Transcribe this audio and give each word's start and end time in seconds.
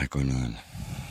Aikoinaan, 0.00 0.58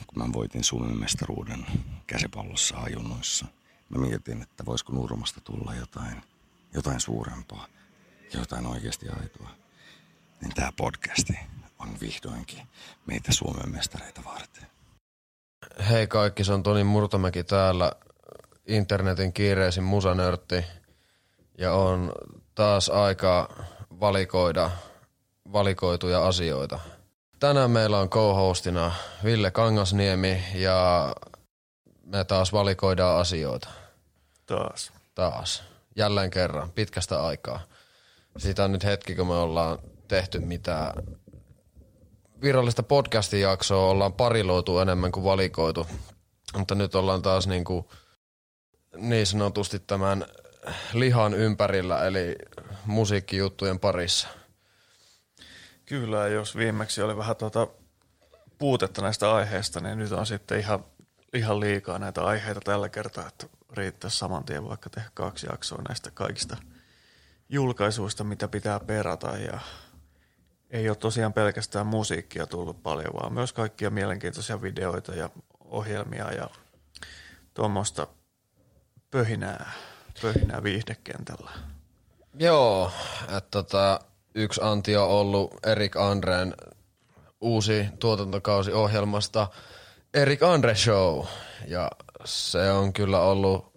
kun 0.07 0.23
mä 0.23 0.33
voitin 0.33 0.63
Suomen 0.63 0.99
mestaruuden 0.99 1.65
käsipallossa 2.07 2.77
ajunnoissa, 2.77 3.45
mä 3.90 3.98
mietin, 3.98 4.41
että 4.41 4.65
voisiko 4.65 4.94
Nurmasta 4.94 5.41
tulla 5.41 5.75
jotain, 5.75 6.23
jotain 6.74 7.00
suurempaa, 7.00 7.68
jotain 8.34 8.66
oikeasti 8.66 9.10
aitoa. 9.10 9.50
Niin 10.42 10.54
tämä 10.56 10.72
podcasti 10.72 11.34
on 11.80 12.00
vihdoinkin 12.02 12.68
meitä 13.06 13.32
Suomen 13.32 13.72
mestareita 13.72 14.22
varten. 14.26 14.67
Hei 15.90 16.07
kaikki, 16.07 16.43
se 16.43 16.54
on 16.54 16.63
Toni 16.63 16.84
Murtomäki 16.84 17.43
täällä, 17.43 17.91
internetin 18.68 19.34
kiireisin 19.34 19.84
musanörtti. 19.84 20.65
Ja 21.57 21.73
on 21.73 22.11
taas 22.55 22.89
aika 22.89 23.50
valikoida 24.00 24.71
valikoituja 25.54 26.27
asioita. 26.27 26.79
Tänään 27.43 27.71
meillä 27.71 27.99
on 27.99 28.09
co-hostina 28.09 28.91
Ville 29.23 29.51
Kangasniemi 29.51 30.43
ja 30.55 31.15
me 32.05 32.23
taas 32.23 32.53
valikoidaan 32.53 33.20
asioita. 33.20 33.70
Taas. 34.45 34.91
Taas. 35.15 35.63
Jälleen 35.95 36.31
kerran, 36.31 36.71
pitkästä 36.71 37.23
aikaa. 37.23 37.59
Siitä 38.37 38.63
on 38.63 38.71
nyt 38.71 38.84
hetki, 38.84 39.15
kun 39.15 39.27
me 39.27 39.34
ollaan 39.34 39.79
tehty 40.07 40.39
mitään 40.39 40.93
virallista 42.41 42.84
podcastin 42.84 43.41
jaksoa, 43.41 43.91
ollaan 43.91 44.13
pariloitu 44.13 44.79
enemmän 44.79 45.12
kuin 45.12 45.23
valikoitu. 45.23 45.87
Mutta 46.57 46.75
nyt 46.75 46.95
ollaan 46.95 47.21
taas 47.21 47.48
niin, 47.48 47.63
kuin 47.63 47.85
niin 48.98 49.25
sanotusti 49.25 49.79
tämän 49.79 50.25
lihan 50.93 51.34
ympärillä, 51.34 52.05
eli 52.05 52.35
musiikkijuttujen 52.85 53.79
parissa. 53.79 54.27
Kyllä, 55.85 56.27
jos 56.27 56.55
viimeksi 56.55 57.01
oli 57.01 57.17
vähän 57.17 57.35
tuota 57.35 57.67
puutetta 58.57 59.01
näistä 59.01 59.33
aiheista, 59.33 59.79
niin 59.79 59.97
nyt 59.97 60.11
on 60.11 60.25
sitten 60.25 60.59
ihan, 60.59 60.85
ihan 61.33 61.59
liikaa 61.59 61.99
näitä 61.99 62.23
aiheita 62.23 62.62
tällä 62.63 62.90
kertaa, 62.90 63.27
että 63.27 63.48
riittäisi 63.73 64.17
saman 64.17 64.44
tien 64.44 64.70
vaikka 64.70 64.90
tehdä 64.90 65.09
kaksi 65.14 65.48
jaksoa 65.52 65.81
näistä 65.88 66.12
kaikista 66.12 66.58
julkaisuista, 67.50 68.23
mitä 68.23 68.48
pitää 68.48 68.80
perata 68.80 69.38
ja 69.38 69.59
ei 70.70 70.90
ole 70.90 70.95
tosiaan 70.95 71.34
pelkästään 71.34 71.88
musiikkia 71.88 72.47
tullut 72.47 72.84
paljon, 72.84 73.14
vaan 73.14 73.34
myös 73.34 73.53
kaikkia 73.53 73.90
mielenkiintoisia 73.90 74.62
videoita 74.62 75.16
ja 75.16 75.30
ohjelmia 75.59 76.31
ja 76.31 76.50
tuommoista 77.53 78.08
pöhinää, 79.12 79.72
pöhinää 80.22 80.64
viihdekentällä. 80.64 81.52
Joo, 82.40 82.92
että 83.22 83.50
tota, 83.52 84.00
yksi 84.36 84.62
anti 84.64 84.98
on 84.98 85.08
ollut 85.08 85.53
Erik 85.66 85.98
Andreen 85.98 86.56
uusi 87.42 87.86
tuotantokausi 88.00 88.72
ohjelmasta 88.72 89.48
Erik 90.14 90.44
Andre 90.44 90.75
Show. 90.75 91.25
Ja 91.67 91.92
se 92.25 92.72
on 92.72 92.94
kyllä 92.94 93.20
ollut 93.22 93.73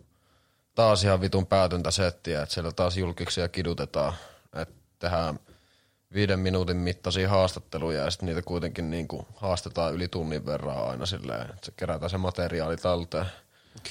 taas 0.75 1.05
ihan 1.05 1.21
vitun 1.21 1.47
päätöntä 1.47 1.91
settiä, 1.91 2.43
että 2.43 2.55
siellä 2.55 2.73
taas 2.73 2.97
julkiksi 2.97 3.41
kidutetaan, 3.53 4.13
että 4.53 4.75
tehdään 4.99 5.39
viiden 6.13 6.39
minuutin 6.39 6.77
mittaisia 6.77 7.29
haastatteluja 7.29 8.05
ja 8.05 8.11
sitten 8.11 8.27
niitä 8.27 8.43
kuitenkin 8.43 8.91
niin 8.91 9.09
kuin 9.09 9.27
haastetaan 9.37 9.95
yli 9.95 10.09
tunnin 10.09 10.47
verran 10.47 10.89
aina 10.89 11.07
silleen, 11.07 11.43
että 11.43 11.67
se 11.67 11.73
kerätään 11.77 12.11
se 12.11 12.19
materiaali 12.19 12.77
talteen. 12.77 13.27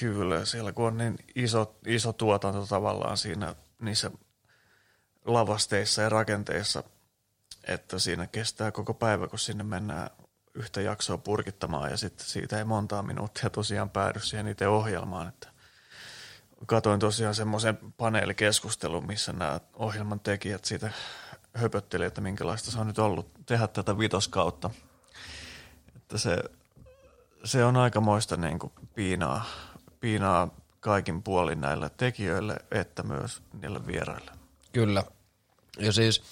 Kyllä, 0.00 0.44
siellä 0.44 0.72
kun 0.72 0.86
on 0.86 0.98
niin 0.98 1.16
iso, 1.34 1.76
iso 1.86 2.12
tuotanto 2.12 2.66
tavallaan 2.66 3.16
siinä 3.16 3.54
niissä 3.80 4.10
lavasteissa 5.26 6.02
ja 6.02 6.08
rakenteissa, 6.08 6.82
että 7.64 7.98
siinä 7.98 8.26
kestää 8.26 8.72
koko 8.72 8.94
päivä, 8.94 9.28
kun 9.28 9.38
sinne 9.38 9.64
mennään 9.64 10.10
yhtä 10.54 10.80
jaksoa 10.80 11.18
purkittamaan 11.18 11.90
ja 11.90 11.96
sitten 11.96 12.26
siitä 12.26 12.58
ei 12.58 12.64
montaa 12.64 13.02
minuuttia 13.02 13.50
tosiaan 13.50 13.90
päädy 13.90 14.20
siihen 14.20 14.48
itse 14.48 14.68
ohjelmaan. 14.68 15.28
Että 15.28 15.48
katoin 16.66 17.00
tosiaan 17.00 17.34
semmoisen 17.34 17.78
paneelikeskustelun, 17.96 19.06
missä 19.06 19.32
nämä 19.32 19.60
ohjelman 19.74 20.20
tekijät 20.20 20.64
siitä 20.64 20.90
höpötteli, 21.54 22.04
että 22.04 22.20
minkälaista 22.20 22.70
se 22.70 22.78
on 22.78 22.86
nyt 22.86 22.98
ollut 22.98 23.30
tehdä 23.46 23.66
tätä 23.66 23.98
vitoskautta. 23.98 24.70
Että 25.96 26.18
se, 26.18 26.38
se 27.44 27.64
on 27.64 27.76
aikamoista 27.76 28.36
niin 28.36 28.58
kuin 28.58 28.72
piinaa, 28.94 29.44
piinaa 30.00 30.48
kaikin 30.80 31.22
puolin 31.22 31.60
näille 31.60 31.90
tekijöille, 31.96 32.56
että 32.70 33.02
myös 33.02 33.42
niille 33.62 33.86
vieraille. 33.86 34.30
Kyllä. 34.72 35.04
Ja 35.76 35.92
siis 35.92 36.22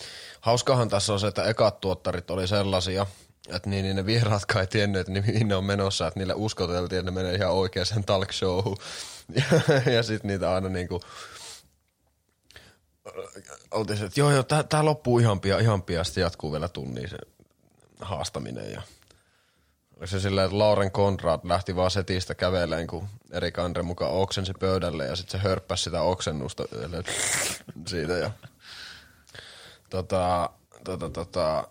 hauskahan 0.40 0.88
tässä 0.88 1.12
on 1.12 1.20
se, 1.20 1.26
että 1.26 1.44
ekat 1.44 1.80
tuottarit 1.80 2.30
oli 2.30 2.48
sellaisia, 2.48 3.06
että 3.48 3.70
niin, 3.70 3.82
niin 3.82 3.96
ne 3.96 4.06
vieraatkaan 4.06 4.60
ei 4.60 4.66
tiennyt, 4.66 5.00
että 5.00 5.12
mihin 5.12 5.48
ne 5.48 5.56
on 5.56 5.64
menossa, 5.64 6.06
että 6.06 6.20
niille 6.20 6.34
uskoteltiin, 6.36 6.98
että 6.98 7.10
ne 7.10 7.14
menee 7.14 7.34
ihan 7.34 7.52
oikeaan 7.52 8.04
talk 8.06 8.32
showhun. 8.32 8.76
Ja, 9.34 9.92
ja 9.92 10.02
sitten 10.02 10.28
niitä 10.28 10.54
aina 10.54 10.68
niinku 10.68 11.00
oltiin 13.70 14.04
että 14.04 14.20
joo 14.20 14.30
joo, 14.30 14.42
tää, 14.42 14.62
tää 14.62 14.84
loppuu 14.84 15.18
ihan 15.18 15.40
pian, 15.40 15.60
ihan 15.60 15.82
pian, 15.82 16.04
sitten 16.04 16.22
jatkuu 16.22 16.52
vielä 16.52 16.68
tunnin 16.68 17.08
se 17.08 17.16
haastaminen 18.00 18.72
ja 18.72 18.82
oli 20.00 20.08
se 20.08 20.20
silleen, 20.20 20.44
että 20.44 20.58
Lauren 20.58 20.90
Konrad 20.90 21.40
lähti 21.44 21.76
vaan 21.76 21.90
setistä 21.90 22.34
käveleen, 22.34 22.86
kun 22.86 23.08
Erik 23.30 23.58
Andre 23.58 23.82
mukaan 23.82 24.12
oksensi 24.12 24.52
pöydälle 24.60 25.06
ja 25.06 25.16
sitten 25.16 25.40
se 25.40 25.48
hörppäsi 25.48 25.84
sitä 25.84 26.02
oksennusta 26.02 26.64
siitä 27.86 28.12
ja 28.12 28.30
tota, 29.94 30.50
tota, 30.84 31.10
tota, 31.10 31.68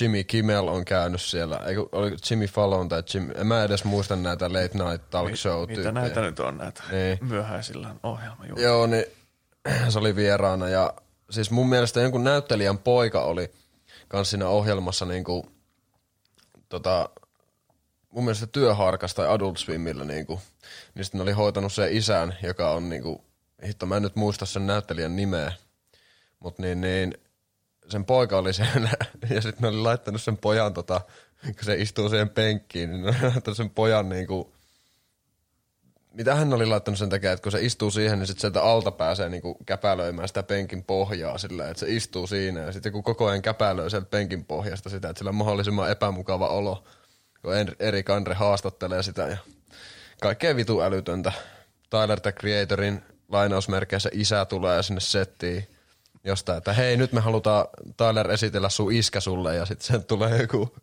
Jimmy 0.00 0.24
Kimmel 0.24 0.68
on 0.68 0.84
käynyt 0.84 1.20
siellä, 1.20 1.56
eikö, 1.56 1.86
oli 1.92 2.16
Jimmy 2.30 2.46
Fallon 2.46 2.88
tai 2.88 3.02
Jimmy, 3.14 3.32
en 3.36 3.46
mä 3.46 3.64
edes 3.64 3.84
muista 3.84 4.16
näitä 4.16 4.48
late 4.48 4.70
night 4.78 5.10
talk 5.10 5.36
show 5.36 5.68
Mi, 5.68 5.76
Mitä 5.76 5.92
näitä 5.92 6.20
nyt 6.20 6.40
on 6.40 6.58
näitä 6.58 6.82
niin. 6.92 7.18
myöhäisillä 7.20 7.94
ohjelma 8.02 8.44
Joo, 8.56 8.86
niin 8.86 9.04
se 9.88 9.98
oli 9.98 10.16
vieraana. 10.16 10.68
Ja 10.68 10.94
siis 11.30 11.50
mun 11.50 11.68
mielestä 11.68 12.00
jonkun 12.00 12.24
näyttelijän 12.24 12.78
poika 12.78 13.22
oli 13.22 13.50
kans 14.08 14.30
siinä 14.30 14.48
ohjelmassa 14.48 15.06
niinku, 15.06 15.46
tota, 16.68 17.08
mun 18.10 18.24
mielestä 18.24 18.46
työharkas 18.46 19.14
tai 19.14 19.28
Adult 19.28 19.56
Swimillä 19.58 20.04
niinku, 20.04 20.40
niin 20.94 21.04
sitten 21.04 21.20
oli 21.20 21.32
hoitanut 21.32 21.72
se 21.72 21.92
isän, 21.92 22.36
joka 22.42 22.70
on 22.70 22.88
niinku, 22.88 23.24
hitto 23.66 23.86
mä 23.86 23.96
en 23.96 24.02
nyt 24.02 24.16
muista 24.16 24.46
sen 24.46 24.66
näyttelijän 24.66 25.16
nimeä, 25.16 25.52
mutta 26.40 26.62
niin, 26.62 26.80
niin 26.80 27.14
sen 27.90 28.04
poika 28.04 28.38
oli 28.38 28.52
siellä 28.52 28.90
ja 29.34 29.42
sitten 29.42 29.62
ne 29.62 29.68
oli 29.68 29.76
laittanut 29.76 30.22
sen 30.22 30.36
pojan 30.36 30.74
tota, 30.74 31.00
kun 31.42 31.54
se 31.62 31.74
istuu 31.74 32.08
siihen 32.08 32.28
penkkiin, 32.28 32.90
niin 32.90 33.02
ne 33.02 33.08
oli 33.08 33.32
laittanut 33.32 33.56
sen 33.56 33.70
pojan 33.70 34.08
niinku, 34.08 34.52
mitä 36.12 36.34
hän 36.34 36.52
oli 36.52 36.66
laittanut 36.66 36.98
sen 36.98 37.08
takia, 37.08 37.32
että 37.32 37.42
kun 37.42 37.52
se 37.52 37.64
istuu 37.64 37.90
siihen, 37.90 38.18
niin 38.18 38.26
sitten 38.26 38.40
sieltä 38.40 38.62
alta 38.62 38.90
pääsee 38.90 39.28
niinku 39.28 39.56
käpälöimään 39.66 40.28
sitä 40.28 40.42
penkin 40.42 40.84
pohjaa 40.84 41.38
sillä, 41.38 41.68
että 41.68 41.80
se 41.80 41.94
istuu 41.94 42.26
siinä 42.26 42.60
ja 42.60 42.72
sitten 42.72 42.92
kun 42.92 43.02
koko 43.02 43.26
ajan 43.26 43.42
käpälöi 43.42 43.90
sieltä 43.90 44.06
penkin 44.10 44.44
pohjasta 44.44 44.90
sitä, 44.90 45.08
että 45.08 45.18
sillä 45.18 45.28
on 45.28 45.34
mahdollisimman 45.34 45.90
epämukava 45.90 46.48
olo, 46.48 46.84
kun 47.42 47.52
Eri 47.78 48.02
Kandre 48.02 48.34
haastattelee 48.34 49.02
sitä 49.02 49.22
ja 49.22 49.36
kaikkea 50.22 50.56
vitu 50.56 50.80
älytöntä. 50.80 51.32
Tyler 51.90 52.20
the 52.20 52.32
Creatorin 52.32 53.02
lainausmerkeissä 53.28 54.10
isä 54.12 54.44
tulee 54.44 54.82
sinne 54.82 55.00
settiin 55.00 55.68
jostain, 56.24 56.58
että 56.58 56.72
hei 56.72 56.96
nyt 56.96 57.12
me 57.12 57.20
halutaan 57.20 57.66
Tyler 57.96 58.30
esitellä 58.30 58.68
sun 58.68 58.92
iskä 58.92 59.20
sulle 59.20 59.56
ja 59.56 59.66
sitten 59.66 59.86
sen 59.86 60.04
tulee 60.04 60.42
joku 60.42 60.76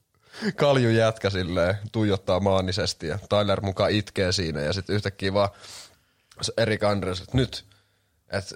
kalju 0.56 0.90
jätkä 0.90 1.30
silleen 1.30 1.76
tuijottaa 1.92 2.40
maanisesti 2.40 3.08
ja 3.08 3.20
Tyler 3.30 3.62
mukaan 3.62 3.92
itkee 3.92 4.32
siinä 4.32 4.62
ja 4.62 4.74
sitten 4.74 4.96
yhtäkkiä 4.96 5.34
vaan 5.34 5.50
Erik 6.58 6.84
Andres, 6.84 7.22
että 7.22 7.38
nyt, 7.38 7.66
et, 8.30 8.54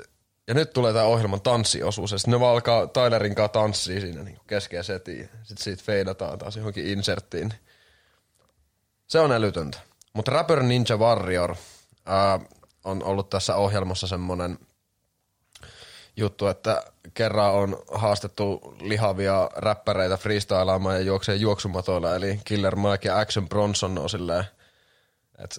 ja 0.48 0.54
nyt 0.54 0.74
tulee 0.74 0.94
tämä 0.94 1.06
ohjelman 1.06 1.42
tanssiosuus 1.42 2.12
ja 2.12 2.18
sitten 2.18 2.32
ne 2.32 2.40
vaan 2.40 2.54
alkaa 2.54 2.88
Tylerin 2.88 3.36
kanssa 3.36 3.54
tanssia 3.54 4.02
siinä 4.02 4.24
niin 4.24 4.40
keskellä 4.48 4.84
setiin. 4.84 5.30
Sitten 5.44 5.64
siitä 5.64 5.84
feidataan 5.84 6.40
taas 6.40 6.56
johonkin 6.56 6.88
inserttiin. 6.88 7.54
Se 9.08 9.20
on 9.20 9.32
älytöntä. 9.32 9.80
Mutta 10.14 10.32
Rapper 10.32 10.64
Ninja 10.64 10.98
Warrior 10.98 11.56
ää, 12.06 12.40
on 12.84 13.04
ollut 13.04 13.30
tässä 13.30 13.56
ohjelmassa 13.56 14.08
semmonen– 14.08 14.60
juttu, 16.18 16.48
että 16.48 16.84
kerran 17.14 17.54
on 17.54 17.84
haastettu 17.92 18.76
lihavia 18.82 19.50
räppäreitä 19.56 20.18
freestylaamaan 20.18 20.96
ja 20.96 21.02
juoksee 21.02 21.36
juoksumatoilla, 21.36 22.16
eli 22.16 22.40
Killer 22.46 22.76
Mike 22.76 23.10
ja 23.10 23.20
Action 23.20 23.50
Bronson 23.50 23.98
on 23.98 24.10
silleen, 24.10 24.44
että 25.44 25.56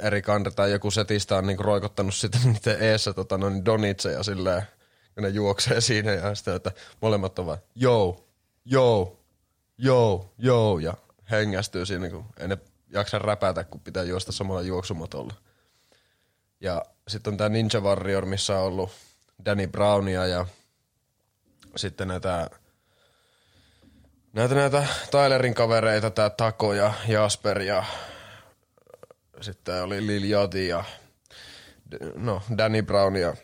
eri 0.00 0.22
kandre 0.22 0.52
tai 0.52 0.70
joku 0.70 0.90
setistä 0.90 1.36
on 1.36 1.46
niinku 1.46 1.62
roikottanut 1.62 2.14
sitten 2.14 2.40
niiden 2.52 2.82
eessä 2.82 3.12
tota, 3.12 3.38
noin 3.38 3.64
donitseja 3.64 4.22
silleen, 4.22 4.62
kun 5.14 5.22
ne 5.22 5.28
juoksee 5.28 5.80
siinä 5.80 6.12
ja 6.12 6.34
sitten, 6.34 6.56
että 6.56 6.72
molemmat 7.00 7.38
ovat 7.38 7.60
joo, 7.74 8.26
joo, 8.64 9.20
joo, 9.78 10.32
joo 10.38 10.78
ja 10.78 10.94
hengästyy 11.30 11.86
siinä, 11.86 12.10
kun 12.10 12.24
ei 12.38 12.48
ne 12.48 12.58
jaksa 12.90 13.18
räpätä, 13.18 13.64
kun 13.64 13.80
pitää 13.80 14.02
juosta 14.02 14.32
samalla 14.32 14.62
juoksumatolla. 14.62 15.34
Ja 16.60 16.84
sitten 17.08 17.32
on 17.32 17.36
tämä 17.36 17.48
Ninja 17.48 17.80
Warrior, 17.80 18.26
missä 18.26 18.58
on 18.58 18.64
ollut 18.64 18.90
Danny 19.44 19.66
Brownia 19.66 20.26
ja 20.26 20.46
sitten 21.76 22.08
näitä 22.08 22.50
näitä 24.32 24.54
näitä 24.54 24.86
Tylerin 25.10 25.54
kavereita, 25.54 26.10
tää 26.10 26.30
Tako 26.30 26.72
ja 26.72 26.92
Jasper 27.08 27.62
ja 27.62 27.84
sitten 29.40 29.82
oli 29.82 30.06
Lil 30.06 30.30
Yachty 30.30 30.66
ja 30.66 30.84
no, 32.14 32.42
Danny 32.58 32.82
Brown 32.82 33.16
ja 33.16 33.36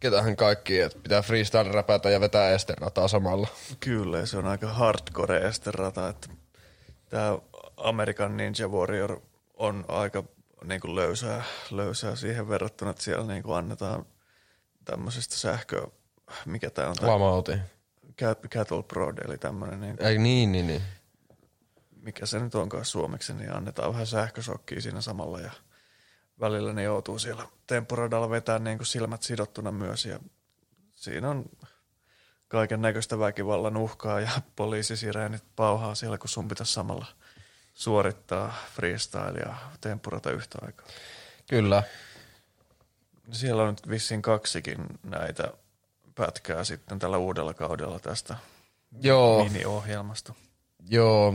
ketähän 0.00 0.36
kaikki, 0.36 0.80
että 0.80 0.98
pitää 1.02 1.22
freestyle 1.22 1.72
räpätä 1.72 2.10
ja 2.10 2.20
vetää 2.20 2.50
esterataa 2.50 3.08
samalla. 3.08 3.48
Kyllä, 3.80 4.26
se 4.26 4.38
on 4.38 4.46
aika 4.46 4.68
hardcore 4.68 5.38
esterata, 5.38 6.08
että 6.08 6.28
tämä 7.08 7.38
American 7.76 8.36
Ninja 8.36 8.68
Warrior 8.68 9.20
on 9.54 9.84
aika 9.88 10.24
niin 10.64 10.80
kuin 10.80 10.94
löysää, 10.94 11.44
löysää 11.70 12.16
siihen 12.16 12.48
verrattuna, 12.48 12.90
että 12.90 13.02
siellä 13.02 13.26
niin 13.26 13.42
kuin 13.42 13.56
annetaan 13.56 14.06
tämmöisestä 14.90 15.36
sähkö, 15.36 15.86
mikä 16.46 16.70
tämä 16.70 16.88
on? 16.88 16.96
Lamauti. 17.00 17.52
Cat- 18.22 18.48
Cattle 18.48 18.82
Prod, 18.82 19.18
eli 19.18 19.38
tämmöinen, 19.38 19.80
niin, 19.80 19.96
Ei 20.00 20.18
niin, 20.18 20.52
niin, 20.52 20.66
niin. 20.66 20.82
mikä 22.02 22.26
se 22.26 22.38
nyt 22.38 22.54
onkaan 22.54 22.84
suomeksi, 22.84 23.34
niin 23.34 23.56
annetaan 23.56 23.92
vähän 23.92 24.06
sähkösokkia 24.06 24.80
siinä 24.80 25.00
samalla 25.00 25.40
ja 25.40 25.50
välillä 26.40 26.72
ne 26.72 26.82
joutuu 26.82 27.18
siellä 27.18 27.44
temporadalla 27.66 28.30
vetää 28.30 28.58
niin 28.58 28.78
kuin 28.78 28.86
silmät 28.86 29.22
sidottuna 29.22 29.72
myös 29.72 30.04
ja 30.04 30.20
siinä 30.94 31.30
on 31.30 31.44
kaiken 32.48 32.82
näköistä 32.82 33.18
väkivallan 33.18 33.76
uhkaa 33.76 34.20
ja 34.20 34.30
poliisisireenit 34.56 35.44
pauhaa 35.56 35.94
siellä, 35.94 36.18
kun 36.18 36.28
sun 36.28 36.48
pitäisi 36.48 36.72
samalla 36.72 37.06
suorittaa 37.74 38.54
freestyle 38.74 39.38
ja 39.38 39.54
tempurata 39.80 40.30
yhtä 40.30 40.58
aikaa. 40.62 40.86
Kyllä. 41.48 41.82
Siellä 43.32 43.62
on 43.62 43.68
nyt 43.68 43.88
vissiin 43.88 44.22
kaksikin 44.22 44.86
näitä 45.02 45.52
pätkää 46.14 46.64
sitten 46.64 46.98
tällä 46.98 47.18
uudella 47.18 47.54
kaudella 47.54 47.98
tästä 47.98 48.36
Joo, 49.02 49.44
mini-ohjelmasta. 49.44 50.34
joo, 50.88 51.34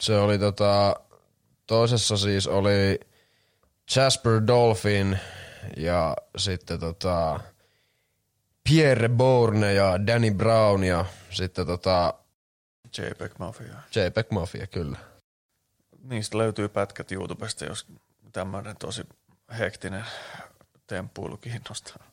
se 0.00 0.18
oli 0.18 0.38
tota, 0.38 0.96
toisessa 1.66 2.16
siis 2.16 2.46
oli 2.46 3.00
Jasper 3.96 4.42
Dolphin 4.46 5.18
ja 5.76 6.16
sitten 6.36 6.80
tota 6.80 7.40
Pierre 8.68 9.08
Bourne 9.08 9.74
ja 9.74 10.06
Danny 10.06 10.30
Brown 10.30 10.84
ja 10.84 11.04
sitten 11.30 11.66
tota 11.66 12.14
JPEG 12.98 13.32
Mafia. 13.38 13.74
JPEG 13.96 14.30
Mafia, 14.30 14.66
kyllä. 14.66 14.98
Niistä 16.02 16.38
löytyy 16.38 16.68
pätkät 16.68 17.12
YouTubesta, 17.12 17.64
jos 17.64 17.86
tämmöinen 18.32 18.76
tosi 18.76 19.02
hektinen 19.58 20.04
temppuilu 20.86 21.36
kiinnostaa. 21.36 22.04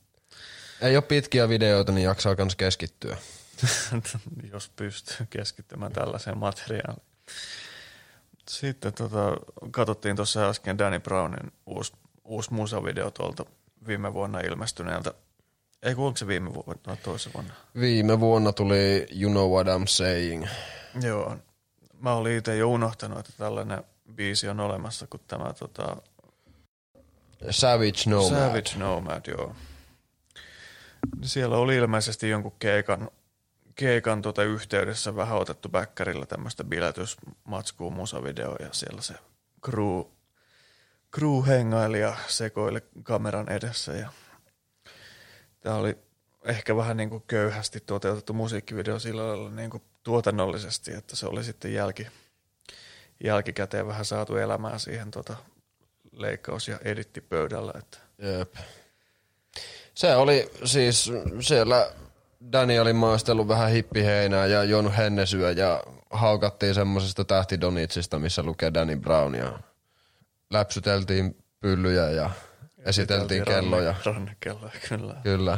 Ei 0.82 0.96
ole 0.96 1.04
pitkiä 1.04 1.50
videoita, 1.50 1.92
niin 1.92 2.06
jaksaa 2.06 2.36
kans 2.36 2.56
keskittyä. 2.56 3.18
jos 4.54 4.70
pystyy 4.76 5.28
keskittymään 5.30 5.92
tällaiseen 5.92 6.38
materiaaliin. 6.38 7.06
Sitten 8.50 8.94
tota, 8.94 9.38
katsottiin 9.72 10.16
tuossa 10.16 10.50
äsken 10.50 10.78
Danny 10.78 11.00
Brownin 11.00 11.52
uusi, 11.66 11.94
uusi 12.24 12.54
musavideo 12.54 13.12
tuolta 13.12 13.46
viime 13.88 14.14
vuonna 14.14 14.40
ilmestyneeltä. 14.40 15.14
Ei 15.84 15.96
kun 15.96 16.06
onko 16.06 16.18
se 16.18 16.28
viime 16.28 16.54
vuonna 16.54 16.82
vai 16.88 16.98
toisessa 16.98 17.30
vuonna? 17.34 17.54
Viime 17.80 18.20
vuonna 18.20 18.54
tuli 18.54 19.08
You 19.22 19.32
Know 19.32 19.52
What 19.52 19.68
I'm 19.68 19.88
Saying. 19.88 20.46
Joo. 21.02 21.38
Mä 22.00 22.14
olin 22.14 22.38
itse 22.38 22.58
jo 22.58 22.70
unohtanut, 22.70 23.20
että 23.20 23.32
tällainen 23.38 23.84
biisi 24.16 24.50
on 24.50 24.60
olemassa, 24.60 25.08
kun 25.08 25.20
tämä 25.28 25.54
tota, 25.54 25.98
Savage 27.50 28.02
Nomad. 28.08 28.30
Savage 28.30 28.78
Nomad, 28.78 29.22
joo. 29.28 29.56
Siellä 31.22 31.58
oli 31.58 31.76
ilmeisesti 31.76 32.30
jonkun 32.30 32.56
keikan, 32.60 33.12
keikan 33.76 34.22
tota 34.22 34.44
yhteydessä 34.44 35.16
vähän 35.16 35.38
otettu 35.38 35.70
bäkkärillä 35.70 36.26
tämmöistä 36.26 36.64
biletysmatskua 36.64 37.90
musavideo 37.90 38.56
ja 38.60 38.70
siellä 38.72 39.02
se 39.02 39.14
crew, 39.66 40.02
crew 41.16 41.46
hengaili 41.48 42.00
ja 42.00 42.16
sekoili 42.28 42.80
kameran 43.04 43.50
edessä 43.50 43.94
ja 43.94 44.10
tämä 45.60 45.76
oli 45.76 45.98
ehkä 46.46 46.76
vähän 46.76 46.98
niin 46.98 47.10
kuin 47.10 47.24
köyhästi 47.28 47.80
toteutettu 47.80 48.34
musiikkivideo 48.34 49.00
sillä 49.00 49.28
lailla 49.28 49.50
niin 49.50 49.70
kuin 49.70 49.84
tuotannollisesti, 50.04 50.94
että 50.94 51.16
se 51.16 51.28
oli 51.28 51.44
sitten 51.44 51.74
jälki, 51.74 52.08
jälkikäteen 53.24 53.88
vähän 53.88 54.06
saatu 54.06 54.36
elämää 54.36 54.78
siihen 54.78 55.12
tota 55.12 55.36
leikkaus- 56.12 56.68
ja 56.68 56.80
edittipöydällä, 56.84 57.74
että 57.78 57.98
Jep. 58.18 58.56
Se 59.94 60.16
oli 60.16 60.52
siis 60.64 61.12
siellä 61.40 61.92
Danny 62.52 62.80
oli 62.80 62.94
maistellut 62.94 63.48
vähän 63.48 63.72
hippiheinää 63.72 64.46
ja 64.46 64.64
juonut 64.64 64.98
hennesyä 64.98 65.52
ja 65.52 65.84
haukattiin 66.10 66.76
semmosesta 66.76 67.24
tähtidonitsista, 67.24 68.20
missä 68.20 68.44
lukee 68.44 68.74
Danny 68.74 68.96
Brown 68.96 69.36
ja 69.36 69.60
läpsyteltiin 70.50 71.44
pyllyjä 71.60 72.10
ja 72.10 72.30
esiteltiin 72.86 73.46
kelloja. 73.46 73.92
Ranne, 73.92 74.04
rannekelloja, 74.06 74.72
kyllä. 74.90 75.16
Kyllä. 75.24 75.58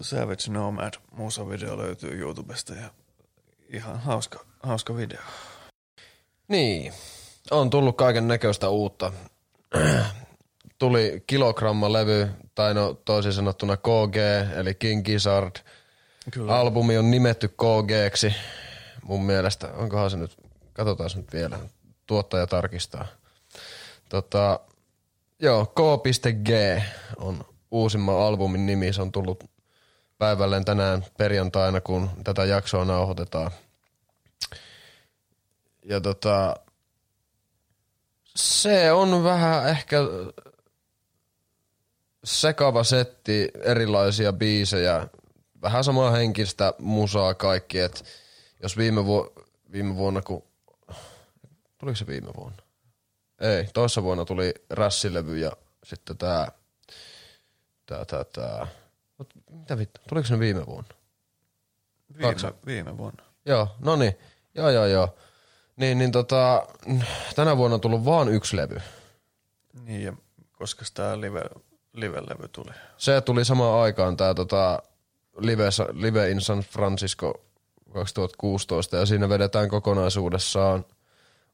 Savage 0.00 0.42
Nomad 0.48 0.94
musavideo 1.10 1.78
löytyy 1.78 2.20
YouTubesta 2.20 2.74
ja 2.74 2.90
ihan 3.68 4.00
hauska, 4.00 4.44
hauska 4.62 4.96
video. 4.96 5.20
Niin, 6.48 6.92
on 7.50 7.70
tullut 7.70 7.96
kaiken 7.96 8.28
näköistä 8.28 8.68
uutta. 8.68 9.12
Tuli 10.78 11.24
kilogramma-levy, 11.26 12.28
tai 12.54 12.74
no 12.74 12.94
toisin 13.04 13.32
sanottuna 13.32 13.76
KG, 13.76 14.16
eli 14.56 14.74
King 14.74 15.04
Gizzard. 15.04 15.56
Kyllä. 16.30 16.58
Albumi 16.58 16.98
on 16.98 17.10
nimetty 17.10 17.48
KGksi. 17.48 18.34
Mun 19.02 19.24
mielestä, 19.24 19.72
onkohan 19.72 20.10
se 20.10 20.16
nyt, 20.16 20.36
katsotaan 20.72 21.10
se 21.10 21.16
nyt 21.16 21.32
vielä, 21.32 21.58
tuottaja 22.06 22.46
tarkistaa. 22.46 23.06
Tota, 24.08 24.60
joo, 25.40 25.66
K.G 25.66 26.50
on 27.16 27.44
uusimman 27.70 28.16
albumin 28.16 28.66
nimi, 28.66 28.92
se 28.92 29.02
on 29.02 29.12
tullut 29.12 29.44
päivälleen 30.18 30.64
tänään 30.64 31.04
perjantaina, 31.18 31.80
kun 31.80 32.10
tätä 32.24 32.44
jaksoa 32.44 32.84
nauhoitetaan. 32.84 33.50
Ja 35.84 36.00
tota, 36.00 36.56
se 38.36 38.92
on 38.92 39.24
vähän 39.24 39.68
ehkä 39.68 39.98
sekava 42.24 42.84
setti 42.84 43.48
erilaisia 43.60 44.32
biisejä, 44.32 45.08
vähän 45.62 45.84
samaa 45.84 46.10
henkistä 46.10 46.74
musaa 46.78 47.34
kaikki, 47.34 47.78
että 47.78 48.00
jos 48.62 48.76
viime, 48.76 49.06
vu- 49.06 49.32
viime 49.72 49.96
vuonna, 49.96 50.22
kun, 50.22 50.42
tuliko 51.78 51.96
se 51.96 52.06
viime 52.06 52.30
vuonna? 52.36 52.62
Ei, 53.40 53.68
toissa 53.74 54.02
vuonna 54.02 54.24
tuli 54.24 54.54
rässilevy 54.70 55.38
ja 55.38 55.52
sitten 55.84 56.18
tää, 56.18 56.52
tää, 57.86 58.04
tää, 58.04 58.24
tää, 58.24 58.66
Mut 59.18 59.34
mitä 59.50 59.78
vittu, 59.78 60.00
tuliko 60.08 60.26
se 60.26 60.38
viime 60.38 60.66
vuonna? 60.66 60.94
Viime, 62.18 62.54
viime 62.66 62.98
vuonna. 62.98 63.24
Joo, 63.46 63.68
no 63.80 63.96
niin, 63.96 64.18
joo 64.54 64.70
joo 64.70 64.86
joo. 64.86 65.16
Niin, 65.76 65.98
niin 65.98 66.12
tota, 66.12 66.66
tänä 67.36 67.56
vuonna 67.56 67.74
on 67.74 67.80
tullut 67.80 68.04
vaan 68.04 68.28
yksi 68.28 68.56
levy. 68.56 68.76
Niin, 69.84 70.02
ja 70.02 70.12
koska 70.52 70.84
tämä 70.94 71.20
live, 71.20 71.42
live-levy 71.92 72.48
tuli. 72.48 72.72
Se 72.96 73.20
tuli 73.20 73.44
samaan 73.44 73.82
aikaan 73.82 74.16
tää 74.16 74.34
tota, 74.34 74.82
live, 75.38 75.64
live 75.92 76.30
in 76.30 76.40
San 76.40 76.60
Francisco 76.60 77.44
2016 77.92 78.96
ja 78.96 79.06
siinä 79.06 79.28
vedetään 79.28 79.68
kokonaisuudessaan, 79.68 80.84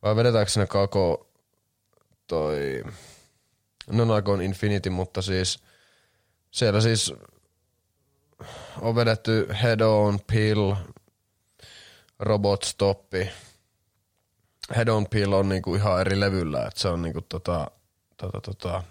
vai 0.03 0.17
vedetäänkö 0.17 0.51
siinä 0.51 0.67
koko 0.67 1.27
toi 2.27 2.85
Nonagon 3.91 4.43
Infinity, 4.43 4.91
mutta 4.91 5.23
siis 5.23 5.59
siellä 6.51 6.81
siis 6.81 7.15
on 8.81 8.95
vedetty 8.95 9.49
Head 9.63 9.81
On, 9.81 10.21
Pill, 10.27 10.75
Robot 12.19 12.63
Stoppi. 12.63 13.31
Head 14.77 14.89
On 14.89 15.07
Pill 15.07 15.33
on 15.33 15.49
niinku 15.49 15.75
ihan 15.75 16.01
eri 16.01 16.21
levyllä, 16.21 16.67
että 16.67 16.81
se 16.81 16.89
on 16.89 17.03
niinku 17.03 17.21
tota, 17.21 17.71
tota, 18.17 18.41
tota, 18.41 18.83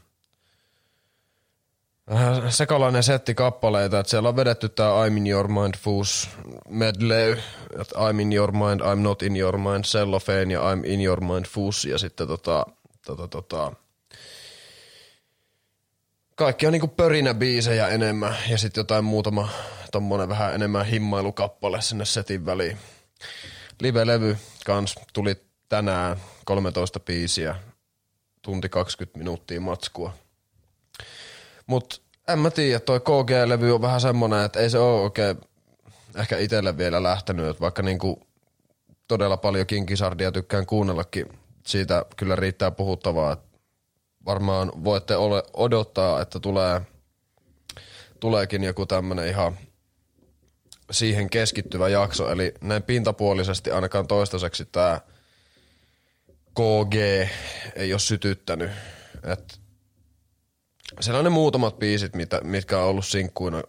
vähän 2.10 2.52
sekalainen 2.52 3.04
setti 3.04 3.36
kappaleita, 3.36 4.00
että 4.00 4.10
siellä 4.10 4.30
on 4.30 4.36
vedetty 4.36 4.70
tää 4.70 4.92
I'm 4.92 5.18
in 5.18 5.28
your 5.28 5.48
mind 5.48 5.76
Foos 5.78 6.30
medley, 6.70 7.38
että 7.82 7.96
I'm 7.96 8.22
in 8.22 8.34
your 8.34 8.52
mind, 8.52 8.82
I'm 8.82 9.00
not 9.00 9.24
in 9.24 9.38
your 9.38 9.58
mind, 9.58 9.84
Cellophane 9.84 10.54
ja 10.54 10.62
I'm 10.62 10.86
in 10.86 11.02
your 11.02 11.22
mind 11.22 11.46
Foos 11.46 11.86
ja 11.86 11.98
sitten 11.98 12.28
tota, 12.28 12.66
tota, 13.06 13.28
tota, 13.28 13.72
kaikki 16.36 16.68
on 16.68 16.74
niinku 16.74 16.88
pörinäbiisejä 16.88 17.88
enemmän 17.88 18.36
ja 18.50 18.58
sitten 18.58 18.82
jotain 18.82 19.06
muutama 19.06 19.50
tommonen 19.92 20.30
vähän 20.30 20.56
enemmän 20.56 20.86
himmailukappale 20.86 21.82
sinne 21.82 22.06
setin 22.06 22.46
väliin. 22.46 22.78
Live-levy 23.82 24.38
kans 24.66 24.96
tuli 25.14 25.47
tänään 25.70 26.18
13 26.46 27.00
biisiä, 27.00 27.56
tunti 28.42 28.70
20 28.70 29.18
minuuttia 29.18 29.62
matskua. 29.62 30.14
Mut 31.68 32.02
en 32.28 32.40
mä 32.40 32.52
tiedä, 32.52 32.80
toi 32.80 33.00
KG-levy 33.00 33.72
on 33.72 33.82
vähän 33.82 34.02
semmonen, 34.02 34.46
että 34.46 34.60
ei 34.60 34.70
se 34.70 34.80
oo 34.80 35.04
oikein 35.04 35.38
ehkä 36.16 36.38
itelle 36.38 36.78
vielä 36.78 37.04
lähtenyt, 37.04 37.48
että 37.48 37.62
vaikka 37.62 37.82
niinku 37.82 38.28
todella 39.08 39.38
paljon 39.38 39.68
kinkisardia 39.68 40.32
tykkään 40.32 40.66
kuunnellakin. 40.66 41.40
Siitä 41.66 42.06
kyllä 42.16 42.36
riittää 42.36 42.72
puhuttavaa. 42.72 43.38
Varmaan 44.26 44.72
voitte 44.84 45.16
ole, 45.16 45.44
odottaa, 45.54 46.22
että 46.22 46.40
tulee, 46.40 46.82
tuleekin 48.20 48.64
joku 48.64 48.86
tämmönen 48.86 49.28
ihan 49.28 49.58
siihen 50.92 51.30
keskittyvä 51.30 51.90
jakso. 51.90 52.32
Eli 52.32 52.54
näin 52.62 52.84
pintapuolisesti 52.84 53.72
ainakaan 53.72 54.08
toistaiseksi 54.08 54.66
tämä 54.66 55.02
KG 56.58 56.96
ei 57.76 57.94
ole 57.94 58.00
sytyttänyt. 58.00 58.72
Et 59.24 59.60
siellä 61.00 61.18
on 61.18 61.24
ne 61.24 61.30
muutamat 61.30 61.80
biisit, 61.80 62.16
mitä, 62.16 62.42
mitkä 62.44 62.80
on 62.80 62.90
ollut 62.90 63.06
sinkkuina, 63.06 63.64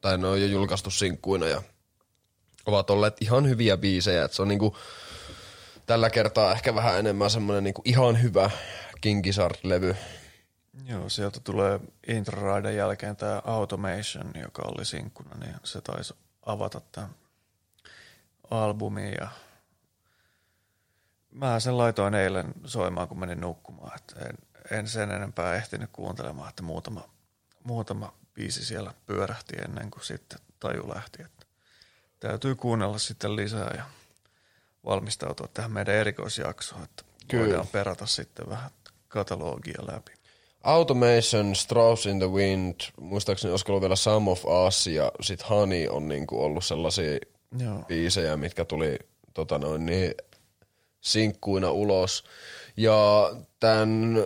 tai 0.00 0.18
ne 0.18 0.26
on 0.26 0.40
jo 0.40 0.46
julkaistu 0.46 0.90
sinkkuina 0.90 1.46
ja 1.46 1.62
ovat 2.66 2.90
olleet 2.90 3.16
ihan 3.20 3.48
hyviä 3.48 3.76
biisejä. 3.76 4.24
Et 4.24 4.32
se 4.32 4.42
on 4.42 4.48
niinku, 4.48 4.76
tällä 5.86 6.10
kertaa 6.10 6.52
ehkä 6.52 6.74
vähän 6.74 6.98
enemmän 6.98 7.30
semmoinen 7.30 7.64
niinku 7.64 7.82
ihan 7.84 8.22
hyvä 8.22 8.50
Kinkisart-levy. 9.00 9.96
Joo, 10.84 11.08
sieltä 11.08 11.40
tulee 11.40 11.80
intro 12.06 12.68
jälkeen 12.68 13.16
tämä 13.16 13.42
Automation, 13.44 14.32
joka 14.42 14.62
oli 14.62 14.84
sinkkuna, 14.84 15.30
niin 15.40 15.54
se 15.64 15.80
taisi 15.80 16.14
avata 16.46 16.80
tämän 16.92 17.10
albumin 18.50 19.14
ja 19.20 19.28
mä 21.34 21.60
sen 21.60 21.78
laitoin 21.78 22.14
eilen 22.14 22.54
soimaan, 22.64 23.08
kun 23.08 23.20
menin 23.20 23.40
nukkumaan. 23.40 23.92
Et 23.96 24.14
en, 24.28 24.38
en 24.78 24.88
sen 24.88 25.10
enempää 25.10 25.54
ehtinyt 25.54 25.90
kuuntelemaan, 25.92 26.48
että 26.48 26.62
muutama, 26.62 27.08
muutama 27.64 28.14
biisi 28.34 28.64
siellä 28.64 28.94
pyörähti 29.06 29.56
ennen 29.64 29.90
kuin 29.90 30.04
sitten 30.04 30.38
taju 30.60 30.88
lähti. 30.94 31.22
Että 31.22 31.46
täytyy 32.20 32.54
kuunnella 32.54 32.98
sitten 32.98 33.36
lisää 33.36 33.74
ja 33.76 33.84
valmistautua 34.84 35.48
tähän 35.54 35.72
meidän 35.72 35.94
erikoisjaksoon, 35.94 36.82
että 36.82 37.04
Kyllä. 37.28 37.44
voidaan 37.44 37.66
perata 37.66 38.06
sitten 38.06 38.48
vähän 38.48 38.70
katalogia 39.08 39.86
läpi. 39.92 40.12
Automation, 40.62 41.56
Strauss 41.56 42.06
in 42.06 42.18
the 42.18 42.30
Wind, 42.30 42.80
muistaakseni 43.00 43.50
olisiko 43.50 43.72
ollut 43.72 43.80
vielä 43.80 43.96
Some 43.96 44.30
of 44.30 44.44
Us 44.66 44.86
ja 44.86 45.12
sit 45.20 45.48
Honey 45.50 45.88
on 45.88 46.08
niinku 46.08 46.44
ollut 46.44 46.64
sellaisia 46.64 47.18
Joo. 47.58 47.78
biisejä, 47.78 48.36
mitkä 48.36 48.64
tuli 48.64 48.98
tota 49.34 49.58
noin, 49.58 49.86
niin 49.86 50.14
sinkkuina 51.04 51.70
ulos. 51.70 52.24
Ja 52.76 53.30
tämän 53.60 54.16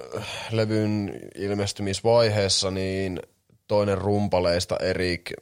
levyn 0.50 1.20
ilmestymisvaiheessa 1.34 2.70
niin 2.70 3.20
toinen 3.66 3.98
rumpaleista 3.98 4.76
Erik 4.76 5.32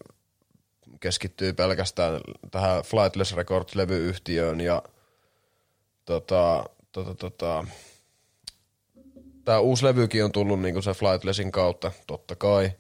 keskittyy 1.01 1.53
pelkästään 1.53 2.21
tähän 2.51 2.83
Flightless 2.83 3.37
Records-levyyhtiöön 3.37 4.61
ja 4.61 4.83
tota, 6.05 6.65
tota, 6.93 7.15
tota, 7.15 7.65
tämä 9.45 9.59
uusi 9.59 9.85
levykin 9.85 10.25
on 10.25 10.33
tullut 10.33 10.61
niinku 10.61 10.83
se 10.83 10.91
Flightlessin 10.91 11.53
kautta, 11.53 11.93
totta 12.07 12.37
kai. 12.37 12.71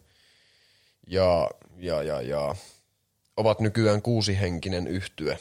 Ja, 1.06 1.50
ja, 1.76 2.02
ja, 2.02 2.20
ja 2.20 2.54
ovat 3.36 3.60
nykyään 3.60 4.02
kuusihenkinen 4.02 4.86
yhtye. 4.86 5.38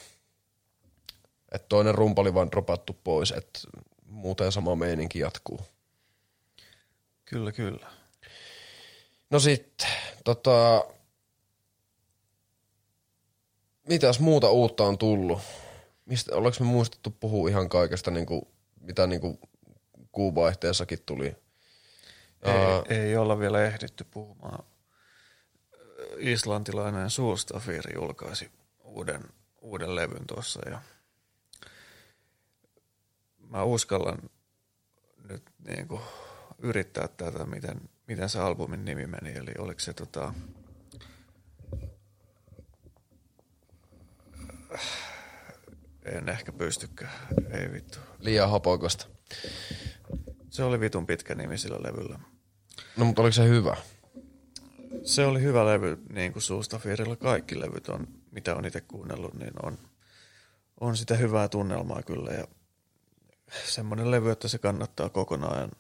Et 1.55 1.69
toinen 1.69 1.95
rumpali 1.95 2.33
vaan 2.33 2.51
dropattu 2.51 2.97
pois, 3.03 3.31
että 3.31 3.59
muuten 4.05 4.51
sama 4.51 4.75
meininki 4.75 5.19
jatkuu. 5.19 5.59
Kyllä, 7.25 7.51
kyllä. 7.51 7.87
No 9.29 9.39
sitten, 9.39 9.87
tota, 10.23 10.85
mitäs 13.87 14.19
muuta 14.19 14.49
uutta 14.49 14.83
on 14.83 14.97
tullut? 14.97 15.39
Mistä, 16.05 16.35
ollaanko 16.35 16.57
me 16.59 16.65
muistettu 16.65 17.11
puhua 17.19 17.49
ihan 17.49 17.69
kaikesta, 17.69 18.11
niin 18.11 18.25
kuin, 18.25 18.41
mitä 18.81 19.07
niin 19.07 19.21
kuin 19.21 19.39
tuli? 21.05 21.25
Ei, 21.25 21.35
uh, 22.79 22.85
ei 22.89 23.17
olla 23.17 23.39
vielä 23.39 23.65
ehditty 23.65 24.03
puhumaan. 24.11 24.63
Islantilainen 26.17 27.09
Soulstafir 27.09 27.93
julkaisi 27.95 28.51
uuden, 28.83 29.23
uuden 29.61 29.95
levyn 29.95 30.27
tuossa 30.27 30.69
ja 30.69 30.81
mä 33.49 33.63
uskallan 33.63 34.17
nyt 35.29 35.43
niin 35.67 35.87
kuin 35.87 36.01
yrittää 36.57 37.07
tätä, 37.07 37.45
miten, 37.45 37.81
miten 38.07 38.29
se 38.29 38.39
albumin 38.39 38.85
nimi 38.85 39.07
meni. 39.07 39.31
Eli 39.31 39.51
oliko 39.57 39.79
se 39.79 39.93
tota, 39.93 40.33
en 46.05 46.29
ehkä 46.29 46.51
pystykään, 46.51 47.11
ei 47.51 47.71
vittu. 47.71 47.99
Liian 48.19 48.49
hopokosta. 48.49 49.07
Se 50.49 50.63
oli 50.63 50.79
vitun 50.79 51.05
pitkä 51.05 51.35
nimi 51.35 51.57
sillä 51.57 51.77
levyllä. 51.83 52.19
No 52.97 53.05
mutta 53.05 53.21
oliko 53.21 53.33
se 53.33 53.47
hyvä? 53.47 53.77
Se 55.03 55.25
oli 55.25 55.41
hyvä 55.41 55.65
levy, 55.65 55.97
niin 56.13 56.33
kuin 56.33 56.43
Suustafirilla 56.43 57.15
kaikki 57.15 57.59
levyt 57.59 57.89
on, 57.89 58.07
mitä 58.31 58.55
on 58.55 58.65
itse 58.65 58.81
kuunnellut, 58.81 59.33
niin 59.33 59.53
on, 59.63 59.77
on 60.79 60.97
sitä 60.97 61.15
hyvää 61.15 61.47
tunnelmaa 61.47 62.03
kyllä 62.03 62.31
ja 62.31 62.47
semmoinen 63.65 64.11
levy, 64.11 64.31
että 64.31 64.47
se 64.47 64.57
kannattaa 64.57 65.09
kokonaan, 65.09 65.71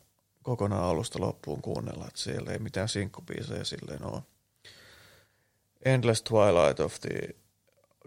kokonaan 0.43 0.83
alusta 0.83 1.21
loppuun 1.21 1.61
kuunnella, 1.61 2.07
että 2.07 2.19
siellä 2.19 2.51
ei 2.51 2.59
mitään 2.59 2.89
sinkkubiisejä 2.89 3.63
silleen 3.63 4.05
ole. 4.05 4.21
Endless 5.85 6.23
Twilight 6.23 6.79
of 6.79 6.99
the 7.01 7.35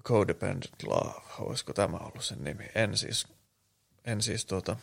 Codependent 0.03 0.83
Love, 0.83 1.23
olisiko 1.39 1.73
tämä 1.73 1.97
ollut 1.97 2.25
sen 2.25 2.45
nimi? 2.45 2.65
En 2.75 2.97
siis, 2.97 3.27
en 4.05 4.23
siis 4.23 4.47
tuota, 4.47 4.77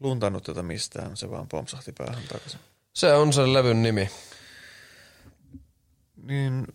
luntannut 0.00 0.44
tätä 0.44 0.62
mistään, 0.62 1.16
se 1.16 1.30
vaan 1.30 1.48
pompsahti 1.48 1.92
päähän 1.92 2.22
takaisin. 2.28 2.60
Se 2.92 3.12
on 3.12 3.32
sen 3.32 3.52
levyn 3.52 3.82
nimi. 3.82 4.10
Niin 6.22 6.66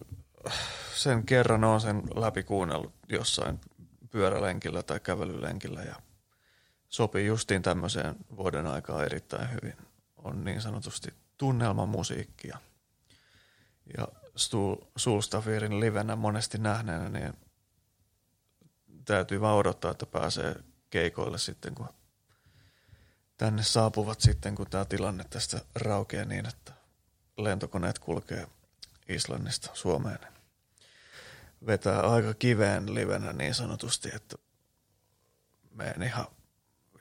sen 0.95 1.25
kerran 1.25 1.63
on 1.63 1.81
sen 1.81 2.03
läpi 2.15 2.43
kuunnellut 2.43 2.93
jossain 3.09 3.59
pyörälenkillä 4.11 4.83
tai 4.83 4.99
kävelylenkillä 4.99 5.83
ja 5.83 5.95
sopii 6.91 7.25
justiin 7.25 7.61
tämmöiseen 7.61 8.15
vuoden 8.37 8.67
aikaa 8.67 9.05
erittäin 9.05 9.51
hyvin. 9.51 9.77
On 10.17 10.45
niin 10.45 10.61
sanotusti 10.61 11.13
tunnelmamusiikkia. 11.37 12.57
Ja 13.97 14.07
Sulstafirin 14.95 15.79
livenä 15.79 16.15
monesti 16.15 16.57
nähneenä, 16.57 17.09
niin 17.09 17.33
täytyy 19.05 19.41
vaan 19.41 19.57
odottaa, 19.57 19.91
että 19.91 20.05
pääsee 20.05 20.55
keikoille 20.89 21.37
sitten, 21.37 21.75
kun 21.75 21.89
tänne 23.37 23.63
saapuvat 23.63 24.21
sitten, 24.21 24.55
kun 24.55 24.69
tämä 24.69 24.85
tilanne 24.85 25.23
tästä 25.29 25.61
raukeaa 25.75 26.25
niin, 26.25 26.45
että 26.45 26.73
lentokoneet 27.37 27.99
kulkee 27.99 28.47
Islannista 29.09 29.69
Suomeen. 29.73 30.19
Vetää 31.65 31.99
aika 32.01 32.33
kiveen 32.33 32.93
livenä 32.93 33.33
niin 33.33 33.55
sanotusti, 33.55 34.09
että 34.15 34.37
menen 35.71 36.03
ihan 36.03 36.25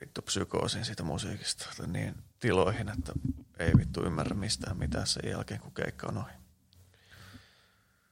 vittu 0.01 0.21
psykoosin 0.21 0.85
siitä 0.85 1.03
musiikista 1.03 1.87
niin 1.87 2.15
tiloihin, 2.39 2.89
että 2.89 3.13
ei 3.59 3.71
vittu 3.77 4.03
ymmärrä 4.05 4.35
mistään 4.35 4.77
mitään 4.77 5.07
sen 5.07 5.29
jälkeen, 5.29 5.59
kun 5.59 5.73
keikka 5.73 6.07
on 6.07 6.17
ohi. 6.17 6.33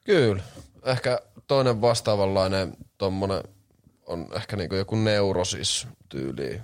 Kyllä. 0.05 0.43
Ehkä 0.83 1.19
toinen 1.47 1.81
vastaavanlainen 1.81 2.77
tommonen 2.97 3.43
on 4.05 4.29
ehkä 4.35 4.55
niinku 4.55 4.75
joku 4.75 4.95
neurosis 4.95 5.87
tyyli, 6.09 6.61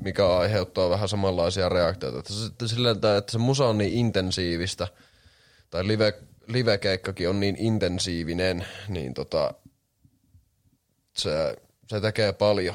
mikä 0.00 0.36
aiheuttaa 0.36 0.90
vähän 0.90 1.08
samanlaisia 1.08 1.68
reaktioita. 1.68 2.18
Että 2.18 2.32
se, 2.32 2.68
silleen, 2.68 2.96
että 2.96 3.32
se 3.32 3.38
musa 3.38 3.66
on 3.66 3.78
niin 3.78 3.92
intensiivistä, 3.92 4.88
tai 5.70 5.86
live, 5.86 6.14
live-keikkakin 6.46 7.28
on 7.28 7.40
niin 7.40 7.56
intensiivinen, 7.56 8.66
niin 8.88 9.14
tota, 9.14 9.54
se, 11.16 11.56
se 11.86 12.00
tekee 12.00 12.32
paljon 12.32 12.74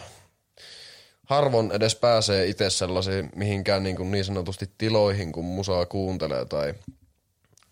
harvoin 1.23 1.71
edes 1.71 1.95
pääsee 1.95 2.45
itse 2.45 2.69
sellaisiin 2.69 3.29
mihinkään 3.35 3.83
niin, 3.83 3.95
kuin 3.95 4.11
niin 4.11 4.25
sanotusti 4.25 4.71
tiloihin, 4.77 5.31
kun 5.31 5.45
musaa 5.45 5.85
kuuntelee 5.85 6.45
tai 6.45 6.73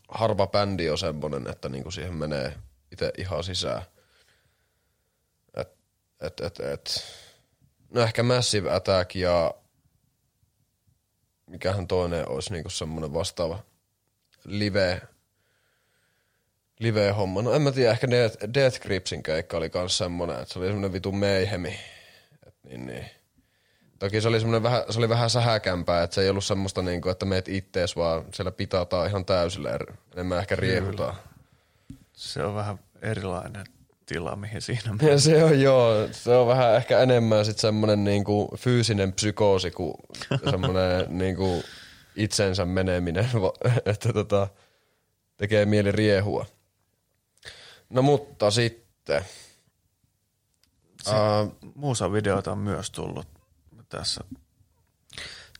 harva 0.09 0.47
bändi 0.47 0.89
on 0.89 0.97
semmoinen, 0.97 1.47
että 1.47 1.69
niin 1.69 1.83
kuin 1.83 1.93
siihen 1.93 2.13
menee 2.13 2.53
itse 2.91 3.11
ihan 3.17 3.43
sisään. 3.43 3.81
Et, 5.53 5.69
et, 6.21 6.39
et, 6.39 6.59
et. 6.59 7.03
No 7.93 8.01
ehkä 8.01 8.23
Massive 8.23 8.71
Attack 8.71 9.15
ja 9.15 9.53
mikähän 11.47 11.87
toinen 11.87 12.29
olisi 12.29 12.53
niin 12.53 12.63
kuin 12.63 12.71
semmoinen 12.71 13.13
vastaava 13.13 13.59
live, 14.45 15.01
live-homma. 16.79 17.41
No 17.41 17.53
en 17.53 17.61
mä 17.61 17.71
tiedä, 17.71 17.91
ehkä 17.91 18.09
Death, 18.09 18.37
Death 18.53 18.79
Gripsin 18.79 19.23
keikka 19.23 19.57
oli 19.57 19.69
kans 19.69 19.97
semmonen, 19.97 20.39
että 20.39 20.53
se 20.53 20.59
oli 20.59 20.67
semmonen 20.67 20.93
vitu 20.93 21.11
meihemi. 21.11 21.79
Et 22.47 22.55
niin, 22.63 22.85
niin. 22.85 23.20
Toki 24.01 24.21
se 24.21 24.27
oli, 24.27 24.39
semmoinen 24.39 24.63
vähän, 24.63 24.83
se 24.89 24.99
oli 24.99 25.09
vähän 25.09 25.29
sähäkämpää, 25.29 26.03
että 26.03 26.13
se 26.13 26.21
ei 26.21 26.29
ollut 26.29 26.43
semmoista, 26.43 26.81
niin 26.81 27.01
kuin, 27.01 27.11
että 27.11 27.25
meet 27.25 27.47
ittees, 27.47 27.95
vaan 27.95 28.25
siellä 28.33 28.51
pitataan 28.51 29.07
ihan 29.07 29.25
täysillä, 29.25 29.79
enemmän 30.13 30.39
ehkä 30.39 30.55
riehutaan. 30.55 31.15
Se 32.13 32.43
on 32.43 32.55
vähän 32.55 32.79
erilainen 33.01 33.65
tila, 34.05 34.35
mihin 34.35 34.61
siinä 34.61 34.95
Ja 35.01 35.19
se 35.19 35.43
on 35.43 35.61
joo, 35.61 36.07
se 36.11 36.35
on 36.35 36.47
vähän 36.47 36.75
ehkä 36.75 36.99
enemmän 36.99 37.45
sit 37.45 37.57
semmonen 37.57 38.03
niinku 38.03 38.49
fyysinen 38.57 39.13
psykoosi 39.13 39.71
kuin 39.71 39.93
semmonen 40.51 41.05
niinku 41.09 41.63
itsensä 42.15 42.65
meneminen, 42.65 43.29
että 43.85 44.13
tota, 44.13 44.47
tekee 45.37 45.65
mieli 45.65 45.91
riehua. 45.91 46.45
No 47.89 48.01
mutta 48.01 48.51
sitten. 48.51 49.25
Uh, 51.07 51.71
Muusa-videoita 51.75 52.51
on 52.51 52.57
myös 52.57 52.91
tullut 52.91 53.40
tässä. 53.91 54.23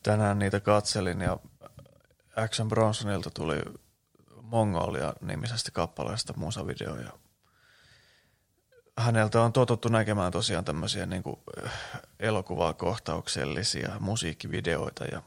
Tänään 0.04 0.40
niitä 0.40 0.60
katselin 0.60 1.22
ja 1.22 1.38
Action 2.36 2.70
Bronsonilta 2.70 3.30
tuli 3.30 3.62
Mongolia-nimisestä 4.42 5.72
kappaleesta 5.72 6.34
muusavideoja. 6.38 7.12
Häneltä 8.98 9.42
on 9.42 9.54
totuttu 9.54 9.90
näkemään 9.90 10.32
tosiaan 10.32 10.66
tämmöisiä 10.66 11.06
niin 11.06 11.24
kuin 11.24 11.40
elokuvakohtauksellisia 12.20 13.96
musiikkivideoita 14.00 15.06
ja 15.06 15.22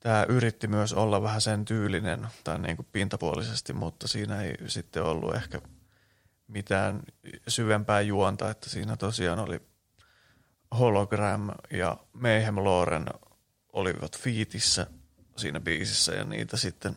tämä 0.00 0.26
yritti 0.28 0.66
myös 0.66 0.92
olla 0.92 1.22
vähän 1.22 1.40
sen 1.40 1.64
tyylinen 1.64 2.28
tai 2.44 2.58
niin 2.58 2.76
kuin 2.76 2.88
pintapuolisesti, 2.92 3.72
mutta 3.72 4.08
siinä 4.08 4.42
ei 4.42 4.54
sitten 4.66 5.02
ollut 5.02 5.34
ehkä 5.34 5.60
mitään 6.48 7.02
syvempää 7.48 8.00
juonta, 8.00 8.50
että 8.50 8.70
siinä 8.70 8.96
tosiaan 8.96 9.38
oli 9.38 9.60
Hologram 10.78 11.50
ja 11.70 11.96
Mayhem 12.12 12.56
Loren 12.56 13.06
olivat 13.72 14.18
fiitissä 14.18 14.86
siinä 15.36 15.60
biisissä 15.60 16.12
ja 16.12 16.24
niitä 16.24 16.56
sitten 16.56 16.96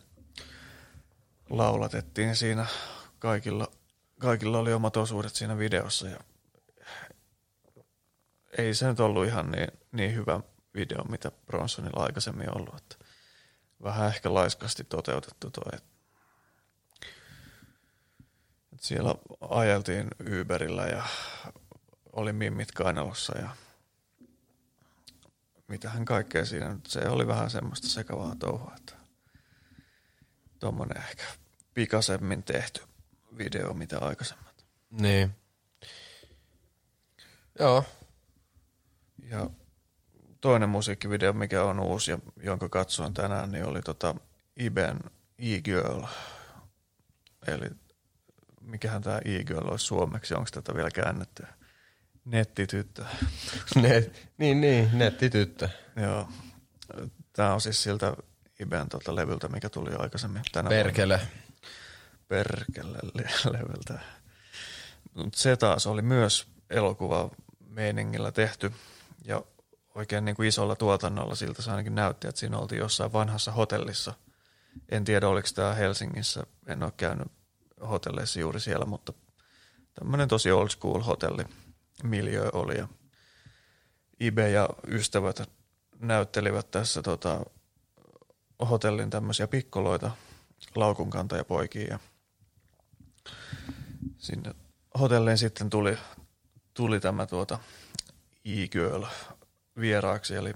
laulatettiin 1.50 2.36
siinä 2.36 2.66
kaikilla, 3.20 3.72
kaikilla 4.20 4.60
oli 4.60 4.74
omat 4.74 4.98
osuudet 4.98 5.36
siinä 5.36 5.58
videossa 5.58 6.10
ja 6.10 6.20
ei 8.58 8.74
se 8.74 8.88
nyt 8.88 9.00
ollut 9.00 9.26
ihan 9.26 9.52
niin, 9.52 9.68
niin 9.92 10.16
hyvä 10.16 10.40
video, 10.76 11.04
mitä 11.04 11.32
Bronsonilla 11.46 12.04
aikaisemmin 12.04 12.58
ollut. 12.58 12.76
Että 12.76 12.96
vähän 13.84 14.08
ehkä 14.08 14.34
laiskasti 14.34 14.84
toteutettu. 14.84 15.48
Että 15.74 15.82
siellä 18.78 19.16
ajeltiin 19.50 20.08
Uberillä 20.42 20.84
ja 20.84 21.04
oli 22.14 22.34
mimmit 22.34 22.72
kainalossa 22.72 23.38
ja 23.38 23.50
mitähän 25.68 26.06
kaikkea 26.06 26.46
siinä 26.46 26.74
nyt. 26.74 26.86
Se 26.86 27.08
oli 27.08 27.28
vähän 27.28 27.50
semmoista 27.50 27.88
sekavaa 27.88 28.36
touhua, 28.36 28.74
että 28.78 28.94
tuommoinen 30.60 30.98
ehkä 30.98 31.24
pikaisemmin 31.74 32.44
tehty 32.44 32.82
video, 33.38 33.74
mitä 33.74 34.00
aikaisemmat. 34.00 34.66
Niin. 34.90 35.36
Joo. 37.60 37.86
Ja 39.24 39.50
toinen 40.42 40.70
musiikkivideo, 40.70 41.34
mikä 41.34 41.64
on 41.64 41.80
uusi 41.80 42.12
ja 42.12 42.20
jonka 42.44 42.70
katsoin 42.70 43.14
tänään, 43.14 43.52
niin 43.52 43.66
oli 43.66 43.82
tota 43.82 44.16
Iben 44.60 45.00
E-Girl. 45.38 46.04
Eli 47.48 47.70
mikähän 48.62 49.02
tämä 49.02 49.18
E-Girl 49.26 49.68
olisi 49.68 49.86
suomeksi, 49.86 50.34
onko 50.34 50.50
tätä 50.54 50.76
vielä 50.76 50.92
käännetty? 50.92 51.44
Nettityttö. 52.32 53.06
Net, 53.76 54.30
niin, 54.38 54.62
niin, 54.62 54.90
nettityttö. 54.94 55.70
Joo. 55.96 56.28
Tämä 57.34 57.54
on 57.54 57.62
siis 57.62 57.84
siltä 57.84 58.14
Iben 58.60 58.90
tota 58.90 59.16
levyltä, 59.16 59.48
mikä 59.48 59.70
tuli 59.70 59.90
aikaisemmin 60.00 60.42
tänä 60.52 60.70
Perkele. 60.70 61.18
Vuonna. 61.18 61.36
Perkele 62.28 62.98
levyltä. 63.52 64.00
Se 65.36 65.58
taas 65.58 65.88
oli 65.88 66.02
myös 66.02 66.48
elokuva 66.70 67.30
meiningillä 67.70 68.32
tehty 68.32 68.72
ja 69.26 69.44
oikein 69.96 70.26
niin 70.26 70.36
kuin 70.36 70.48
isolla 70.48 70.76
tuotannolla 70.76 71.36
siltä 71.36 71.62
se 71.62 71.72
ainakin 71.72 71.96
näytti, 71.96 72.28
että 72.28 72.40
siinä 72.40 72.58
oltiin 72.58 72.80
jossain 72.80 73.14
vanhassa 73.14 73.52
hotellissa. 73.52 74.14
En 74.90 75.04
tiedä, 75.04 75.28
oliko 75.28 75.48
tämä 75.56 75.74
Helsingissä, 75.74 76.44
en 76.68 76.84
ole 76.84 76.94
käynyt 76.98 77.28
hotelleissa 77.90 78.40
juuri 78.40 78.60
siellä, 78.60 78.86
mutta 78.86 79.14
tämmöinen 79.94 80.28
tosi 80.28 80.52
old 80.52 80.70
school 80.70 81.02
hotelli 81.02 81.44
miljö 82.04 82.50
oli 82.54 82.78
ja 82.78 82.88
Ibe 84.20 84.50
ja 84.50 84.70
ystävät 84.88 85.50
näyttelivät 86.00 86.72
tässä 86.72 87.02
tota, 87.02 87.46
hotellin 88.70 89.10
tämmöisiä 89.10 89.48
pikkoloita, 89.48 90.12
laukunkantajapoikia 90.76 91.88
ja 91.88 92.00
sinne 94.18 94.56
hotelliin 95.00 95.38
sitten 95.38 95.70
tuli, 95.70 95.98
tuli 96.74 97.00
tämä 97.00 97.26
tuota 97.26 97.60
e-girl 98.46 99.04
vieraaksi, 99.80 100.36
eli, 100.36 100.54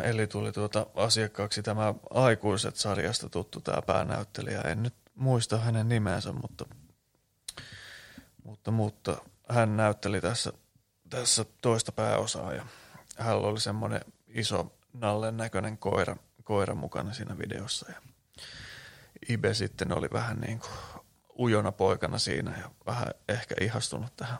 eli 0.10 0.26
tuli 0.26 0.52
tuota 0.52 0.86
asiakkaaksi 0.94 1.62
tämä 1.62 1.94
aikuiset 2.10 2.76
sarjasta 2.76 3.28
tuttu 3.28 3.60
tämä 3.60 3.82
päänäyttelijä. 3.82 4.60
En 4.60 4.82
nyt 4.82 4.94
muista 5.14 5.58
hänen 5.58 5.88
nimensä, 5.88 6.32
mutta, 6.32 6.64
mutta, 8.44 8.70
mutta 8.70 9.16
hän 9.48 9.76
näytteli 9.76 10.20
tässä, 10.20 10.52
tässä 11.10 11.44
toista 11.62 11.92
pääosaa 11.92 12.52
ja 12.54 12.66
hän 13.16 13.36
oli 13.36 13.60
semmoinen 13.60 14.00
iso 14.28 14.78
nallen 14.92 15.36
näköinen 15.36 15.78
koira, 15.78 16.16
koira 16.44 16.74
mukana 16.74 17.12
siinä 17.12 17.38
videossa 17.38 17.92
ja 17.92 18.02
Ibe 19.28 19.54
sitten 19.54 19.98
oli 19.98 20.08
vähän 20.12 20.40
niin 20.40 20.58
kuin 20.58 20.72
ujona 21.38 21.72
poikana 21.72 22.18
siinä 22.18 22.58
ja 22.58 22.70
vähän 22.86 23.08
ehkä 23.28 23.54
ihastunut 23.60 24.16
tähän, 24.16 24.38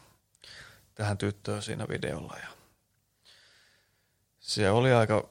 tähän 0.95 1.19
tyttöön 1.19 1.63
siinä 1.63 1.89
videolla. 1.89 2.37
Ja 2.43 2.49
se 4.39 4.71
oli 4.71 4.93
aika 4.93 5.29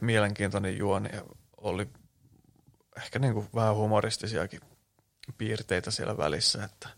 mielenkiintoinen 0.00 0.78
juoni 0.78 1.08
ja 1.12 1.22
oli 1.56 1.88
ehkä 2.96 3.18
niin 3.18 3.34
kuin 3.34 3.48
vähän 3.54 3.74
humoristisiakin 3.74 4.60
piirteitä 5.38 5.90
siellä 5.90 6.16
välissä, 6.16 6.64
että 6.64 6.88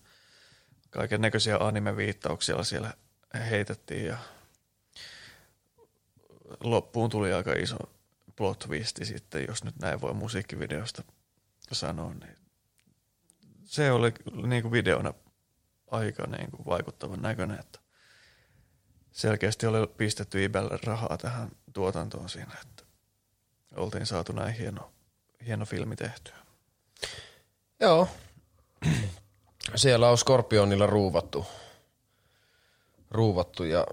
kaiken 0.99 1.21
näköisiä 1.21 1.57
anime-viittauksia 1.57 2.65
siellä 2.65 2.95
heitettiin 3.51 4.07
ja 4.07 4.19
loppuun 6.61 7.11
tuli 7.11 7.33
aika 7.33 7.53
iso 7.53 7.77
plot 8.37 8.59
twisti 8.59 9.05
sitten, 9.05 9.45
jos 9.49 9.65
nyt 9.65 9.79
näin 9.81 10.01
voi 10.01 10.15
musiikkivideosta 10.15 11.03
sanoa, 11.73 12.15
niin 12.15 12.37
se 13.65 13.93
oli 13.93 14.13
niin 14.47 14.63
kuin 14.63 14.73
videona 14.73 15.15
aika 15.91 16.27
niin 16.27 16.51
kuin 16.51 16.67
vaikuttavan 16.67 17.23
näköinen, 17.23 17.61
että 17.61 17.79
selkeästi 19.13 19.67
oli 19.67 19.87
pistetty 19.87 20.45
Ibelle 20.45 20.79
rahaa 20.83 21.19
tähän 21.19 21.51
tuotantoon 21.73 22.29
siinä, 22.29 22.55
että 22.63 22.83
oltiin 23.77 24.07
saatu 24.07 24.33
näin 24.33 24.55
hieno, 24.55 24.93
hieno 25.47 25.65
filmi 25.65 25.97
tehtyä. 25.97 26.37
Joo. 27.81 28.09
Siellä 29.75 30.11
on 30.11 30.19
Skorpionilla 30.19 30.87
ruuvattu. 30.87 31.47
Ruuvattu 33.11 33.65
ja 33.65 33.87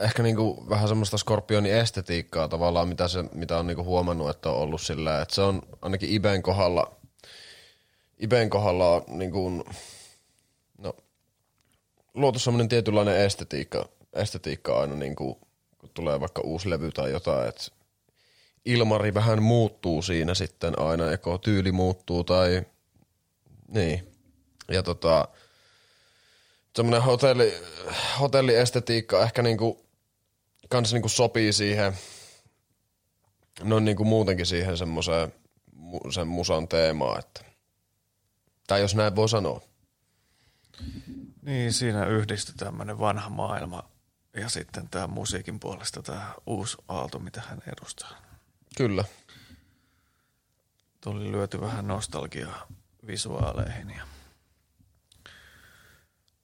ehkä 0.00 0.22
niinku 0.22 0.64
vähän 0.68 0.88
semmoista 0.88 1.18
Skorpionin 1.18 1.74
estetiikkaa 1.74 2.48
tavallaan, 2.48 2.88
mitä, 2.88 3.08
se, 3.08 3.22
mitä 3.34 3.58
on 3.58 3.66
niinku 3.66 3.84
huomannut, 3.84 4.30
että 4.30 4.50
on 4.50 4.56
ollut 4.56 4.80
sillä, 4.80 5.22
että 5.22 5.34
se 5.34 5.42
on 5.42 5.62
ainakin 5.82 6.10
Iben 6.10 6.42
kohdalla, 6.42 6.96
Iben 8.18 8.50
kohdalla 8.50 9.04
niinku, 9.06 9.64
no, 10.78 10.96
luotu 12.14 12.38
semmoinen 12.38 12.68
tietynlainen 12.68 13.16
estetiikka, 13.16 13.88
estetiikka 14.12 14.80
aina 14.80 14.94
niinku, 14.94 15.40
kun 15.78 15.90
tulee 15.94 16.20
vaikka 16.20 16.42
uusi 16.42 16.70
levy 16.70 16.92
tai 16.92 17.10
jotain, 17.10 17.48
että 17.48 17.64
ilmari 18.64 19.14
vähän 19.14 19.42
muuttuu 19.42 20.02
siinä 20.02 20.34
sitten 20.34 20.78
aina, 20.78 21.10
joko 21.10 21.38
tyyli 21.38 21.72
muuttuu 21.72 22.24
tai 22.24 22.62
niin. 23.68 24.17
Ja 24.68 24.82
tota, 24.82 25.28
semmoinen 26.76 27.02
hotelli, 27.02 27.54
hotelliestetiikka 28.20 29.22
ehkä 29.22 29.42
niinku, 29.42 29.86
kans 30.68 30.92
niinku 30.92 31.08
sopii 31.08 31.52
siihen, 31.52 31.92
no 33.62 33.78
niinku 33.78 34.04
muutenkin 34.04 34.46
siihen 34.46 34.76
semmoiseen 34.76 35.32
sen 36.10 36.28
musan 36.28 36.68
teemaan, 36.68 37.18
että, 37.18 37.44
tai 38.66 38.80
jos 38.80 38.94
näin 38.94 39.16
voi 39.16 39.28
sanoa. 39.28 39.60
Niin, 41.42 41.72
siinä 41.72 42.06
yhdistyi 42.06 42.54
tämmöinen 42.54 42.98
vanha 42.98 43.30
maailma 43.30 43.90
ja 44.34 44.48
sitten 44.48 44.88
tämä 44.88 45.06
musiikin 45.06 45.60
puolesta 45.60 46.02
tämä 46.02 46.34
uusi 46.46 46.76
aalto, 46.88 47.18
mitä 47.18 47.42
hän 47.48 47.62
edustaa. 47.66 48.10
Kyllä. 48.76 49.04
Tuli 51.00 51.32
lyöty 51.32 51.60
vähän 51.60 51.86
nostalgiaa 51.86 52.66
visuaaleihin 53.06 53.90
ja 53.90 54.17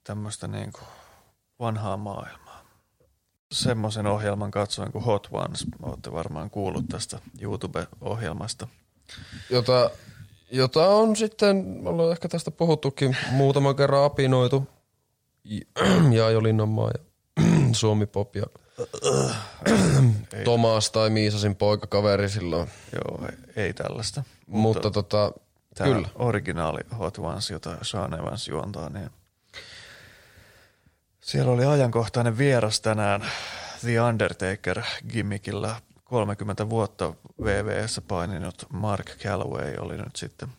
tämmöistä 0.05 0.47
niin 0.47 0.71
kuin 0.71 0.87
vanhaa 1.59 1.97
maailmaa. 1.97 2.65
Semmoisen 3.51 4.07
ohjelman 4.07 4.51
katsoin 4.51 4.91
kuin 4.91 5.03
Hot 5.03 5.27
Ones. 5.31 5.65
Olette 5.81 6.11
varmaan 6.11 6.49
kuullut 6.49 6.85
tästä 6.89 7.19
YouTube-ohjelmasta. 7.41 8.67
Jota, 9.49 9.89
jota 10.51 10.87
on 10.89 11.15
sitten, 11.15 11.55
me 11.55 11.89
ollaan 11.89 12.11
ehkä 12.11 12.29
tästä 12.29 12.51
puhuttukin 12.51 13.17
muutaman 13.31 13.75
kerran 13.75 14.03
apinoitu. 14.03 14.67
Ja 16.15 16.43
Linnanmaa 16.43 16.91
ja 16.93 17.03
Suomi 17.71 18.05
Pop 18.05 18.35
ja 18.35 18.45
Tomas 20.43 20.91
tai 20.91 21.09
Miisasin 21.09 21.55
poikakaveri 21.55 22.29
silloin. 22.29 22.69
Joo, 22.93 23.27
ei, 23.27 23.63
ei 23.63 23.73
tällaista. 23.73 24.23
Mutta, 24.47 24.79
mutta 24.79 24.91
tota, 24.91 25.31
Tämä 25.75 25.93
kyllä. 25.93 26.07
originaali 26.15 26.81
Hot 26.99 27.17
Ones, 27.17 27.49
jota 27.49 27.77
Sean 27.81 28.19
Evans 28.19 28.47
juontaa, 28.47 28.89
niin 28.89 29.09
siellä 31.25 31.51
oli 31.51 31.65
ajankohtainen 31.65 32.37
vieras 32.37 32.81
tänään 32.81 33.25
The 33.79 34.01
Undertaker 34.01 34.81
gimmickillä. 35.09 35.81
30 36.03 36.69
vuotta 36.69 37.13
VVS 37.43 38.01
paininut 38.07 38.65
Mark 38.73 39.17
Calloway 39.17 39.75
oli 39.79 39.97
nyt 39.97 40.15
sitten 40.15 40.49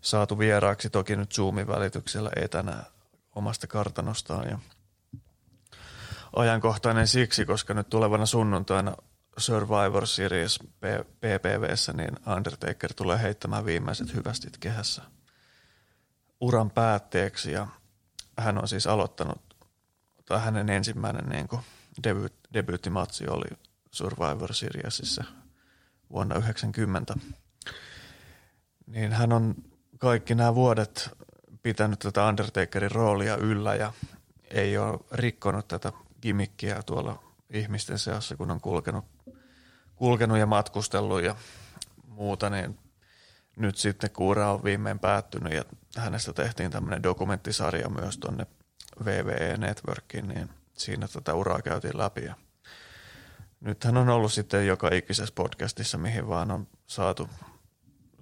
saatu 0.00 0.38
vieraaksi 0.38 0.90
toki 0.90 1.16
nyt 1.16 1.32
Zoomin 1.32 1.66
välityksellä 1.66 2.30
etänä 2.36 2.84
omasta 3.34 3.66
kartanostaan. 3.66 4.48
Ja 4.48 4.58
ajankohtainen 6.36 7.08
siksi, 7.08 7.44
koska 7.44 7.74
nyt 7.74 7.88
tulevana 7.88 8.26
sunnuntaina 8.26 8.96
Survivor 9.38 10.06
Series 10.06 10.58
PPVssä, 11.20 11.92
niin 11.92 12.16
Undertaker 12.36 12.94
tulee 12.94 13.22
heittämään 13.22 13.64
viimeiset 13.64 14.14
hyvästit 14.14 14.58
kehässä 14.58 15.02
uran 16.40 16.70
päätteeksi. 16.70 17.52
Ja 17.52 17.66
hän 18.38 18.58
on 18.58 18.68
siis 18.68 18.86
aloittanut, 18.86 19.45
tai 20.26 20.40
hänen 20.40 20.70
ensimmäinen 20.70 21.28
niin 21.28 21.48
debyyttimatsi 22.54 23.28
oli 23.28 23.56
Survivor 23.90 24.54
Seriesissä 24.54 25.24
vuonna 26.10 26.34
1990. 26.34 27.14
Niin 28.86 29.12
hän 29.12 29.32
on 29.32 29.54
kaikki 29.98 30.34
nämä 30.34 30.54
vuodet 30.54 31.10
pitänyt 31.62 31.98
tätä 31.98 32.26
Undertakerin 32.26 32.90
roolia 32.90 33.36
yllä 33.36 33.74
ja 33.74 33.92
ei 34.50 34.78
ole 34.78 34.98
rikkonut 35.12 35.68
tätä 35.68 35.92
gimmikkiä 36.22 36.82
tuolla 36.82 37.22
ihmisten 37.50 37.98
seassa, 37.98 38.36
kun 38.36 38.50
on 38.50 38.60
kulkenut, 38.60 39.04
kulkenut 39.96 40.38
ja 40.38 40.46
matkustellut 40.46 41.22
ja 41.22 41.36
muuta, 42.08 42.50
niin 42.50 42.78
nyt 43.56 43.76
sitten 43.76 44.10
kuura 44.10 44.52
on 44.52 44.64
viimein 44.64 44.98
päättynyt 44.98 45.52
ja 45.52 45.64
hänestä 45.96 46.32
tehtiin 46.32 46.70
tämmöinen 46.70 47.02
dokumenttisarja 47.02 47.88
myös 47.88 48.18
tuonne 48.18 48.46
VVE 49.04 49.56
Networkiin, 49.56 50.28
niin 50.28 50.50
siinä 50.74 51.08
tätä 51.08 51.34
uraa 51.34 51.62
käytiin 51.62 51.98
läpi. 51.98 52.24
Ja 52.24 52.34
nyt 53.60 53.84
hän 53.84 53.96
on 53.96 54.08
ollut 54.08 54.32
sitten 54.32 54.66
joka 54.66 54.88
ikisessä 54.92 55.34
podcastissa, 55.34 55.98
mihin 55.98 56.28
vaan 56.28 56.50
on 56.50 56.66
saatu, 56.86 57.28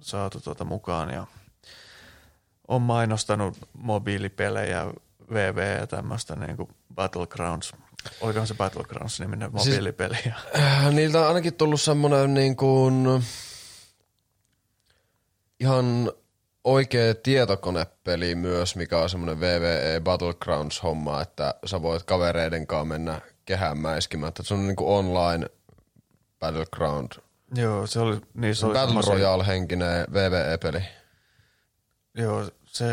saatu 0.01 0.41
tuota 0.41 0.65
mukaan 0.65 1.09
ja 1.09 1.27
on 2.67 2.81
mainostanut 2.81 3.57
mobiilipelejä, 3.73 4.85
VV 5.33 5.79
ja 5.79 5.87
tämmöistä 5.87 6.35
niin 6.35 6.57
kuin 6.57 6.69
Battlegrounds. 6.95 7.73
Olikohan 8.21 8.47
se 8.47 8.53
Battlegrounds-niminen 8.53 9.51
mobiilipeli? 9.51 10.15
Siis, 10.15 10.35
äh, 10.59 10.93
niiltä 10.93 11.19
on 11.19 11.27
ainakin 11.27 11.53
tullut 11.53 11.81
semmoinen 11.81 12.33
niin 12.33 12.55
kuin 12.55 13.23
ihan 15.59 16.11
oikea 16.65 17.15
tietokonepeli 17.15 18.35
myös, 18.35 18.75
mikä 18.75 18.99
on 18.99 19.09
semmoinen 19.09 19.39
VVE 19.39 20.01
Battlegrounds-homma, 20.03 21.21
että 21.21 21.55
sä 21.65 21.81
voit 21.81 22.03
kavereiden 22.03 22.67
kanssa 22.67 22.85
mennä 22.85 23.21
kehään 23.45 23.77
mäiskimään. 23.77 24.27
Että 24.27 24.43
se 24.43 24.53
on 24.53 24.67
niin 24.67 24.75
kuin 24.75 24.89
online 24.89 25.45
Battleground. 26.39 27.11
Joo, 27.55 27.87
se 27.87 27.99
oli... 27.99 28.21
Niin 28.33 28.55
se 28.55 28.65
oli 28.65 28.73
Battle 28.73 29.01
Royale-henkinen 29.07 30.07
VVE-peli. 30.13 30.83
Joo, 32.17 32.49
se 32.65 32.85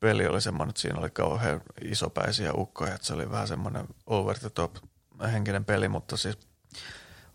peli 0.00 0.26
oli 0.26 0.40
semmoinen, 0.40 0.70
että 0.70 0.80
siinä 0.80 0.98
oli 0.98 1.10
kauhean 1.10 1.60
isopäisiä 1.82 2.52
ukkoja, 2.52 2.94
että 2.94 3.06
se 3.06 3.14
oli 3.14 3.30
vähän 3.30 3.48
semmoinen 3.48 3.86
over 4.06 4.38
the 4.38 4.50
top 4.50 4.76
henkinen 5.32 5.64
peli, 5.64 5.88
mutta 5.88 6.16
siis 6.16 6.38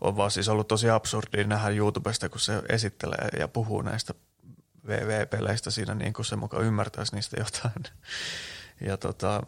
on 0.00 0.16
vaan 0.16 0.30
siis 0.30 0.48
ollut 0.48 0.68
tosi 0.68 0.90
absurdi 0.90 1.44
nähdä 1.44 1.68
YouTubesta, 1.68 2.28
kun 2.28 2.40
se 2.40 2.62
esittelee 2.68 3.28
ja 3.38 3.48
puhuu 3.48 3.82
näistä 3.82 4.14
VV-peleistä 4.86 5.70
siinä 5.70 5.94
niin 5.94 6.12
kuin 6.12 6.26
se 6.26 6.36
mukaan 6.36 6.64
ymmärtäisi 6.64 7.14
niistä 7.14 7.36
jotain. 7.40 7.84
Ja 8.80 8.96
tota, 8.96 9.42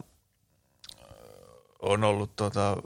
on 1.81 2.03
ollut 2.03 2.35
tota, 2.35 2.77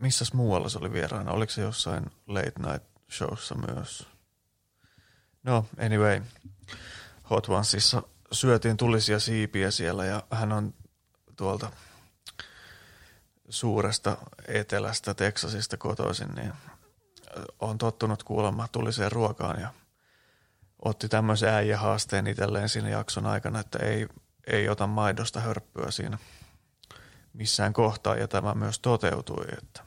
missäs 0.00 0.32
muualla 0.32 0.68
se 0.68 0.78
oli 0.78 0.92
vieraana? 0.92 1.32
Oliko 1.32 1.52
se 1.52 1.62
jossain 1.62 2.04
late 2.26 2.52
night 2.58 2.86
showssa 3.10 3.54
myös? 3.54 4.06
No, 5.42 5.66
anyway. 5.78 6.22
Hot 7.30 7.48
Onesissa 7.48 8.02
syötiin 8.32 8.76
tulisia 8.76 9.20
siipiä 9.20 9.70
siellä 9.70 10.04
ja 10.04 10.22
hän 10.30 10.52
on 10.52 10.74
tuolta 11.36 11.70
suuresta 13.48 14.16
etelästä 14.48 15.14
Teksasista 15.14 15.76
kotoisin, 15.76 16.34
niin 16.34 16.52
on 17.60 17.78
tottunut 17.78 18.22
kuulemaan 18.22 18.68
tuliseen 18.72 19.12
ruokaan 19.12 19.60
ja 19.60 19.72
otti 20.84 21.08
tämmöisen 21.08 21.48
äijähaasteen 21.48 22.26
itselleen 22.26 22.68
siinä 22.68 22.88
jakson 22.88 23.26
aikana, 23.26 23.60
että 23.60 23.78
ei, 23.78 24.06
ei 24.46 24.68
ota 24.68 24.86
maidosta 24.86 25.40
hörppyä 25.40 25.90
siinä 25.90 26.18
missään 27.32 27.72
kohtaa 27.72 28.16
ja 28.16 28.28
tämä 28.28 28.54
myös 28.54 28.78
toteutui, 28.78 29.44
että 29.58 29.82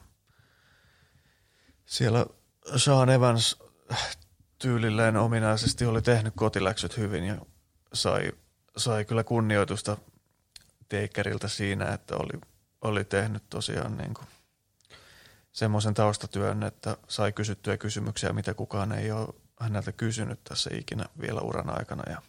siellä 1.86 2.26
Sean 2.76 3.10
Evans 3.10 3.56
tyylilleen 4.58 5.16
ominaisesti 5.16 5.86
oli 5.86 6.02
tehnyt 6.02 6.34
kotiläksyt 6.36 6.96
hyvin 6.96 7.24
ja 7.24 7.36
sai, 7.92 8.32
sai 8.76 9.04
kyllä 9.04 9.24
kunnioitusta 9.24 9.96
Takerilta 10.88 11.48
siinä, 11.48 11.92
että 11.92 12.16
oli, 12.16 12.40
oli 12.80 13.04
tehnyt 13.04 13.42
tosiaan 13.50 13.96
niin 13.96 14.14
kuin 14.14 14.26
semmoisen 15.52 15.94
taustatyön, 15.94 16.62
että 16.62 16.96
sai 17.08 17.32
kysyttyä 17.32 17.76
kysymyksiä, 17.76 18.32
mitä 18.32 18.54
kukaan 18.54 18.92
ei 18.92 19.12
ole 19.12 19.28
häneltä 19.60 19.92
kysynyt 19.92 20.44
tässä 20.44 20.70
ikinä 20.72 21.04
vielä 21.20 21.40
uran 21.40 21.78
aikana. 21.78 22.12
Ja 22.12 22.22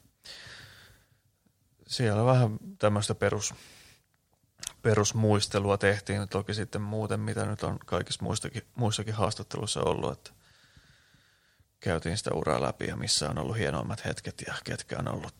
siellä 1.88 2.26
vähän 2.26 2.58
tämmöistä 2.80 3.16
perus, 3.16 3.54
perusmuistelua 4.82 5.78
tehtiin, 5.78 6.30
toki 6.30 6.54
sitten 6.54 6.82
muuten, 6.82 7.20
mitä 7.20 7.46
nyt 7.46 7.64
on 7.64 7.80
kaikissa 7.86 8.24
muistakin, 8.24 8.64
muissakin 8.76 9.14
haastatteluissa 9.14 9.82
ollut, 9.82 10.12
että 10.12 10.32
käytiin 11.80 12.18
sitä 12.18 12.34
uraa 12.34 12.62
läpi 12.62 12.88
ja 12.88 12.96
missä 12.96 13.30
on 13.30 13.38
ollut 13.38 13.58
hienoimmat 13.58 14.06
hetket 14.06 14.44
ja 14.48 14.54
ketkä 14.64 14.96
on 15.00 15.08
ollut 15.08 15.34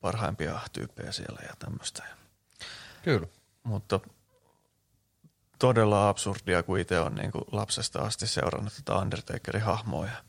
parhaimpia 0.00 0.60
tyyppejä 0.72 1.12
siellä 1.12 1.40
ja 1.42 1.54
tämmöistä. 1.58 2.02
Kyllä. 3.02 3.26
Mutta 3.62 4.00
todella 5.58 6.08
absurdia, 6.08 6.62
kun 6.62 6.78
itse 6.78 7.00
on 7.00 7.14
niin 7.14 7.32
kuin 7.32 7.44
lapsesta 7.52 8.02
asti 8.02 8.26
seurannut 8.26 8.72
tätä 8.76 8.98
Undertakerin 8.98 9.62
hahmoa 9.62 10.06
ja 10.06 10.24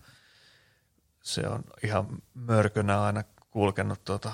se 1.27 1.47
on 1.47 1.63
ihan 1.83 2.07
mörkönä 2.33 3.01
aina 3.01 3.23
kulkenut 3.51 4.05
tuota, 4.05 4.31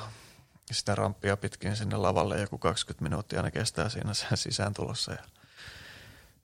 sitä 0.71 0.95
ramppia 0.95 1.38
pitkin 1.38 1.75
sinne 1.75 1.97
lavalle. 1.97 2.41
Joku 2.41 2.58
20 2.58 3.03
minuuttia 3.03 3.39
aina 3.39 3.51
kestää 3.51 3.89
siinä 3.89 4.13
sen 4.29 4.38
sisääntulossa 4.38 5.12
ja 5.12 5.23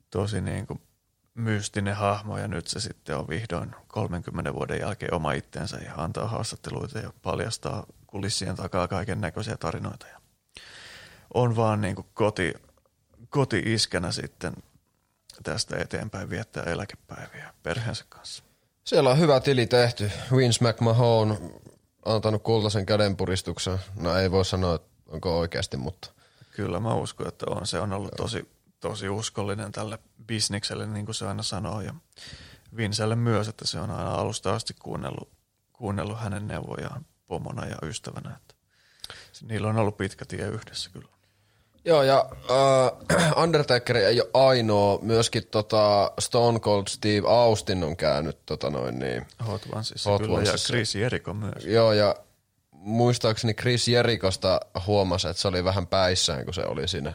tosi 0.10 0.42
niin 0.42 0.68
kuin 0.68 0.82
mystinen 1.34 1.96
hahmo 1.96 2.38
ja 2.38 2.48
nyt 2.48 2.68
se 2.68 2.80
sitten 2.80 3.18
on 3.18 3.28
vihdoin 3.28 3.76
30 3.88 4.54
vuoden 4.54 4.80
jälkeen 4.80 5.14
oma 5.14 5.32
itsensä 5.32 5.78
ja 5.78 5.94
antaa 5.98 6.28
haastatteluita 6.28 7.00
ja 7.00 7.14
paljastaa 7.22 7.86
kulissien 8.08 8.56
takaa 8.56 8.88
kaiken 8.88 9.22
näköisiä 9.22 9.58
tarinoita. 9.58 10.08
Ja 10.08 10.20
on 11.34 11.56
vaan 11.56 11.82
niin 11.82 11.96
kuin 11.96 12.08
koti, 12.14 12.54
koti-iskänä 13.30 14.12
sitten 14.12 14.54
tästä 15.44 15.78
eteenpäin 15.78 16.30
viettää 16.30 16.64
eläkepäiviä 16.64 17.54
perheensä 17.64 18.06
kanssa. 18.10 18.49
Siellä 18.84 19.10
on 19.10 19.20
hyvä 19.20 19.40
tili 19.40 19.68
tehty. 19.68 20.12
Vince 20.36 20.70
McMahon 20.70 21.38
antanut 22.06 22.44
kultaisen 22.44 22.86
kädenpuristuksen. 22.86 23.80
No 23.96 24.16
ei 24.16 24.32
voi 24.32 24.46
sanoa, 24.46 24.76
että 24.76 24.90
onko 25.08 25.40
oikeasti, 25.40 25.78
mutta... 25.78 26.12
Kyllä 26.52 26.80
mä 26.80 26.94
uskon, 26.94 27.28
että 27.28 27.46
on. 27.50 27.68
Se 27.68 27.80
on 27.80 27.94
ollut 27.94 28.12
tosi, 28.18 28.50
tosi 28.80 29.10
uskollinen 29.10 29.72
tälle 29.72 30.00
bisnikselle, 30.26 30.88
niin 30.88 31.06
kuin 31.06 31.16
se 31.16 31.28
aina 31.28 31.44
sanoo. 31.44 31.82
Ja 31.82 31.94
Vincelle 32.78 33.16
myös, 33.16 33.48
että 33.48 33.68
se 33.68 33.80
on 33.80 33.92
aina 33.92 34.12
alusta 34.12 34.56
asti 34.56 34.74
kuunnellut, 34.80 35.30
kuunnellut 35.74 36.20
hänen 36.20 36.48
neuvojaan 36.48 37.06
pomona 37.28 37.66
ja 37.66 37.78
ystävänä. 37.84 38.36
Että 38.36 38.56
niillä 39.42 39.68
on 39.68 39.78
ollut 39.78 39.98
pitkä 39.98 40.26
tie 40.26 40.48
yhdessä 40.48 40.90
kyllä. 40.94 41.19
Joo, 41.90 42.04
ja 42.04 42.30
uh, 42.32 43.18
Undertaker 43.44 43.98
ei 43.98 44.22
ole 44.22 44.30
ainoa. 44.34 45.00
Myöskin 45.02 45.44
tota 45.52 46.12
Stone 46.20 46.60
Cold 46.60 46.84
Steve 46.88 47.28
Austin 47.28 47.84
on 47.84 47.98
käynyt 47.98 48.38
tota 48.46 48.70
noin 48.70 49.00
niin. 49.00 49.26
Hot 49.48 49.62
Onesissa 49.74 50.10
Hot 50.10 50.22
kyllä, 50.22 50.38
Onesissa. 50.38 50.74
ja 50.74 50.78
Chris 50.78 50.96
Jericho 50.96 51.34
myös. 51.34 51.66
Joo, 51.66 51.94
ja 51.94 52.16
muistaakseni 52.72 53.54
Chris 53.54 53.88
Jerikosta 53.88 54.60
huomasi, 54.88 55.28
että 55.28 55.42
se 55.42 55.48
oli 55.48 55.64
vähän 55.64 55.88
päissään, 55.88 56.46
kun 56.46 56.54
se 56.54 56.66
oli 56.66 56.88
siinä, 56.88 57.14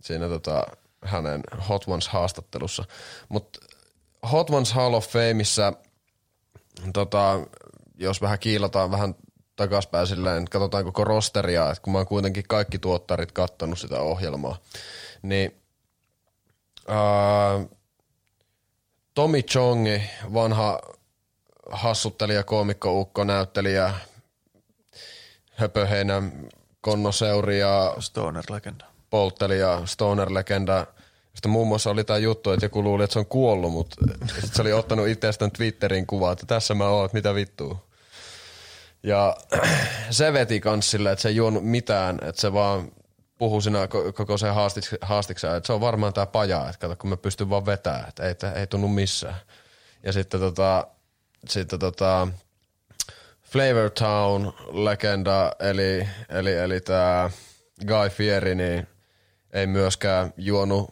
siinä 0.00 0.28
tota, 0.28 0.66
hänen 1.04 1.42
Hot 1.68 1.84
Ones 1.86 2.08
haastattelussa. 2.08 2.84
Mutta 3.28 3.60
Hot 4.32 4.50
Ones 4.50 4.72
Hall 4.72 4.94
of 4.94 5.08
Fameissa, 5.08 5.72
tota, 6.92 7.40
jos 7.98 8.22
vähän 8.22 8.38
kiilataan 8.38 8.90
vähän 8.90 9.14
takaspäin 9.58 10.06
silleen, 10.06 10.38
että 10.38 10.50
katsotaan 10.50 10.84
koko 10.84 11.04
rosteria, 11.04 11.70
että 11.70 11.82
kun 11.82 11.92
mä 11.92 11.98
oon 11.98 12.06
kuitenkin 12.06 12.44
kaikki 12.48 12.78
tuottarit 12.78 13.32
kattonut 13.32 13.78
sitä 13.78 14.00
ohjelmaa, 14.00 14.58
niin 15.22 15.54
ää, 16.88 17.60
Tomi 19.14 19.42
Chongi, 19.42 20.02
vanha 20.34 20.80
hassuttelija, 21.72 22.44
koomikko, 22.44 23.24
näyttelijä, 23.24 23.94
höpöheinä, 25.54 26.22
konnoseuri 26.80 27.58
ja 27.58 27.94
Stoner-legenda. 28.00 28.84
poltteli 29.10 29.58
ja 29.58 29.82
stoner-legenda. 29.84 30.86
Sitten 31.34 31.50
muun 31.50 31.68
muassa 31.68 31.90
oli 31.90 32.04
tämä 32.04 32.18
juttu, 32.18 32.50
että 32.50 32.66
joku 32.66 32.82
luuli, 32.82 33.04
että 33.04 33.12
se 33.12 33.18
on 33.18 33.26
kuollut, 33.26 33.72
mutta 33.72 33.96
sitten 34.32 34.50
se 34.52 34.62
oli 34.62 34.72
ottanut 34.72 35.08
itsestään 35.08 35.50
Twitterin 35.50 36.06
kuvaa, 36.06 36.32
että 36.32 36.46
tässä 36.46 36.74
mä 36.74 36.88
oon, 36.88 37.04
että 37.06 37.16
mitä 37.16 37.34
vittua. 37.34 37.87
Ja 39.02 39.36
se 40.10 40.32
veti 40.32 40.60
kans 40.60 40.90
silleen, 40.90 41.12
että 41.12 41.22
se 41.22 41.28
ei 41.28 41.36
juonut 41.36 41.64
mitään, 41.64 42.18
että 42.22 42.40
se 42.40 42.52
vaan 42.52 42.92
puhui 43.38 43.62
siinä 43.62 43.88
koko 44.14 44.38
se 44.38 44.48
haastiksi, 44.48 44.96
haastiksen, 45.00 45.56
että 45.56 45.66
se 45.66 45.72
on 45.72 45.80
varmaan 45.80 46.12
tämä 46.12 46.26
paja, 46.26 46.68
että 46.68 46.78
kato 46.78 46.96
kun 46.96 47.10
mä 47.10 47.16
pystyn 47.16 47.50
vaan 47.50 47.66
vetämään, 47.66 48.08
että 48.08 48.28
ei, 48.28 48.60
ei 48.60 48.66
tunnu 48.66 48.88
missään. 48.88 49.36
Ja 50.02 50.12
sitten 50.12 50.40
tota, 50.40 50.86
sitten 51.48 51.78
tota, 51.78 52.28
Flavor 53.42 53.90
Town 53.90 54.52
legenda, 54.72 55.52
eli, 55.60 56.08
eli, 56.28 56.52
eli 56.52 56.80
tämä 56.80 57.30
Guy 57.86 58.08
Fieri, 58.08 58.54
niin 58.54 58.86
ei 59.52 59.66
myöskään 59.66 60.32
juonut, 60.36 60.90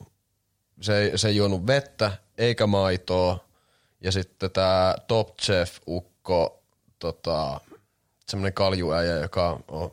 se 0.80 0.98
ei, 0.98 1.18
se 1.18 1.28
ei 1.28 1.36
juonut 1.36 1.66
vettä 1.66 2.12
eikä 2.38 2.66
maitoa. 2.66 3.46
Ja 4.00 4.12
sitten 4.12 4.50
tämä 4.50 4.94
Top 5.06 5.38
Chef 5.38 5.78
Ukko, 5.86 6.62
tota, 6.98 7.60
semmoinen 8.28 8.52
kaljuäjä, 8.52 9.16
joka 9.16 9.60
on 9.68 9.90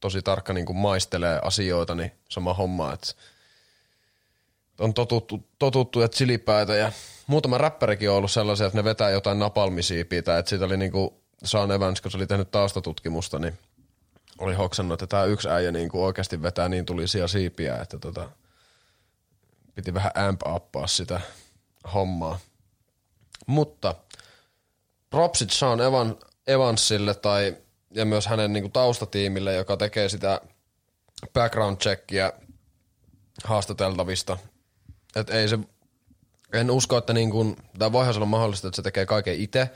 tosi 0.00 0.22
tarkka 0.22 0.52
niin 0.52 0.66
kuin 0.66 0.76
maistelee 0.76 1.40
asioita, 1.42 1.94
niin 1.94 2.12
sama 2.28 2.54
homma, 2.54 2.92
että 2.92 3.12
on 4.78 4.94
totuttu, 4.94 5.46
totuttu 5.58 6.00
ja 6.00 6.08
chilipäitä 6.08 6.74
ja 6.74 6.92
muutama 7.26 7.58
räppärikin 7.58 8.10
on 8.10 8.16
ollut 8.16 8.30
sellaisia, 8.30 8.66
että 8.66 8.78
ne 8.78 8.84
vetää 8.84 9.10
jotain 9.10 9.38
napalmisiipiä, 9.38 10.18
että 10.18 10.42
siitä 10.46 10.64
oli 10.64 10.76
niinku 10.76 11.20
Sean 11.44 11.72
Evans, 11.72 12.00
kun 12.00 12.10
se 12.10 12.16
oli 12.16 12.26
tehnyt 12.26 12.50
taustatutkimusta, 12.50 13.38
niin 13.38 13.58
oli 14.38 14.54
hoksannut, 14.54 15.02
että 15.02 15.06
tämä 15.06 15.24
yksi 15.24 15.48
äijä 15.48 15.72
niinku 15.72 16.04
oikeasti 16.04 16.42
vetää 16.42 16.68
niin 16.68 16.86
tulisia 16.86 17.28
siipiä, 17.28 17.76
että 17.76 17.98
tota, 17.98 18.30
piti 19.74 19.94
vähän 19.94 20.12
amp 20.14 20.40
uppaa 20.54 20.86
sitä 20.86 21.20
hommaa. 21.94 22.38
Mutta 23.46 23.94
propsit 25.10 25.50
Sean 25.50 25.80
Evan, 25.80 26.16
Evansille 26.46 27.14
tai 27.14 27.56
ja 27.90 28.04
myös 28.04 28.26
hänen 28.26 28.52
niinku 28.52 28.68
taustatiimille, 28.68 29.54
joka 29.54 29.76
tekee 29.76 30.08
sitä 30.08 30.40
background 31.32 31.76
checkia 31.76 32.32
haastateltavista. 33.44 34.38
Et 35.16 35.30
ei 35.30 35.48
se 35.48 35.58
en 36.52 36.70
usko, 36.70 36.98
että 36.98 37.12
niin 37.12 37.30
kuin, 37.30 37.56
tai 37.78 37.92
voihan 37.92 38.14
se 38.14 38.18
olla 38.18 38.26
mahdollista, 38.26 38.68
että 38.68 38.76
se 38.76 38.82
tekee 38.82 39.06
kaiken 39.06 39.40
itse, 39.40 39.70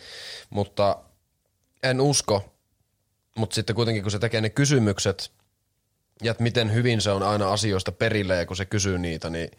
mutta 0.51 0.96
en 1.83 2.01
usko. 2.01 2.55
Mutta 3.37 3.55
sitten 3.55 3.77
kuitenkin, 3.77 4.03
kun 4.03 4.12
se 4.12 4.18
tekee 4.18 4.40
ne 4.40 4.51
kysymykset, 4.51 5.33
ja 6.23 6.31
että 6.31 6.42
miten 6.42 6.73
hyvin 6.75 7.01
se 7.01 7.11
on 7.11 7.23
aina 7.23 7.53
asioista 7.53 7.92
perille, 7.92 8.37
ja 8.37 8.46
kun 8.46 8.57
se 8.57 8.64
kysyy 8.64 8.99
niitä, 8.99 9.31
niin 9.31 9.51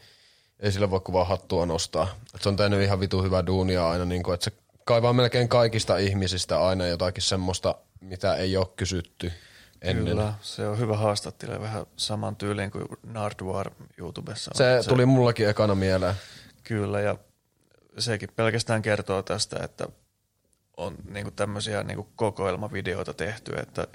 ei 0.59 0.71
sillä 0.71 0.89
voi 0.89 0.99
kuvaa 0.99 1.25
hattua 1.25 1.65
nostaa. 1.65 2.07
Et 2.35 2.41
se 2.41 2.49
on 2.49 2.55
tehnyt 2.55 2.81
ihan 2.81 2.99
vitu 2.99 3.23
hyvää 3.23 3.45
duunia 3.45 3.89
aina, 3.89 4.05
niin 4.05 4.23
kuin, 4.23 4.33
että 4.33 4.43
se 4.43 4.51
kaivaa 4.85 5.13
melkein 5.13 5.47
kaikista 5.47 5.97
ihmisistä 5.97 6.61
aina 6.67 6.87
jotakin 6.87 7.23
semmoista, 7.23 7.75
mitä 8.01 8.35
ei 8.35 8.57
ole 8.57 8.67
kysytty 8.75 9.31
ennen. 9.81 10.05
Kyllä, 10.05 10.33
se 10.41 10.67
on 10.67 10.79
hyvä 10.79 10.97
haastattele 10.97 11.61
vähän 11.61 11.85
saman 11.95 12.35
tyyliin 12.35 12.71
kuin 12.71 12.85
Nardwar 13.03 13.71
YouTubessa. 13.97 14.51
Se, 14.55 14.77
se 14.81 14.89
tuli 14.89 15.05
mullakin 15.05 15.49
ekana 15.49 15.75
mieleen. 15.75 16.15
Kyllä, 16.63 17.01
ja 17.01 17.17
sekin 17.97 18.29
pelkästään 18.35 18.81
kertoo 18.81 19.23
tästä, 19.23 19.63
että 19.63 19.87
on 20.77 20.95
niinku 21.09 21.31
tämmöisiä 21.31 21.83
niinku 21.83 22.09
kokoelmavideoita 22.15 23.13
tehty, 23.13 23.53
että 23.55 23.87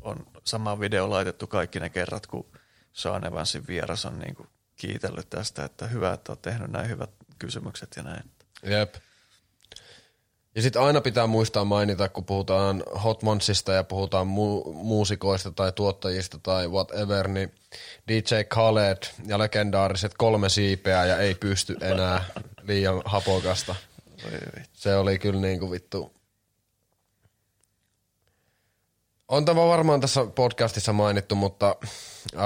on 0.00 0.26
sama 0.44 0.80
video 0.80 1.10
laitettu 1.10 1.46
kaikki 1.46 1.80
ne 1.80 1.90
kerrat, 1.90 2.26
kun 2.26 2.46
Sean 2.92 3.26
Evansin 3.26 3.66
vieras 3.66 4.06
on 4.06 4.18
niinku 4.18 4.46
kiitellyt 4.76 5.30
tästä, 5.30 5.64
että 5.64 5.86
hyvä, 5.86 6.12
että 6.12 6.32
olet 6.32 6.42
tehnyt 6.42 6.70
näin 6.70 6.88
hyvät 6.88 7.10
kysymykset 7.38 7.88
ja 7.96 8.02
näin. 8.02 8.30
Jep. 8.62 8.94
Ja 10.56 10.62
sitten 10.62 10.82
aina 10.82 11.00
pitää 11.00 11.26
muistaa 11.26 11.64
mainita, 11.64 12.08
kun 12.08 12.24
puhutaan 12.24 12.82
Hotmonsista 13.04 13.72
ja 13.72 13.84
puhutaan 13.84 14.26
mu- 14.26 14.72
muusikoista 14.72 15.50
tai 15.50 15.72
tuottajista 15.72 16.38
tai 16.42 16.68
whatever, 16.68 17.28
niin 17.28 17.52
DJ 18.08 18.34
Khaled 18.48 18.98
ja 19.26 19.38
legendaariset 19.38 20.12
kolme 20.18 20.48
siipeä 20.48 21.04
ja 21.04 21.18
ei 21.18 21.34
pysty 21.34 21.76
enää 21.80 22.24
liian 22.62 23.02
hapokasta. 23.04 23.74
Se 24.72 24.96
oli 24.96 25.18
kyllä 25.18 25.40
niin 25.40 25.60
kuin 25.60 25.70
vittu. 25.70 26.15
On 29.28 29.44
tämä 29.44 29.66
varmaan 29.66 30.00
tässä 30.00 30.26
podcastissa 30.34 30.92
mainittu, 30.92 31.34
mutta 31.34 31.76
äh, 32.36 32.42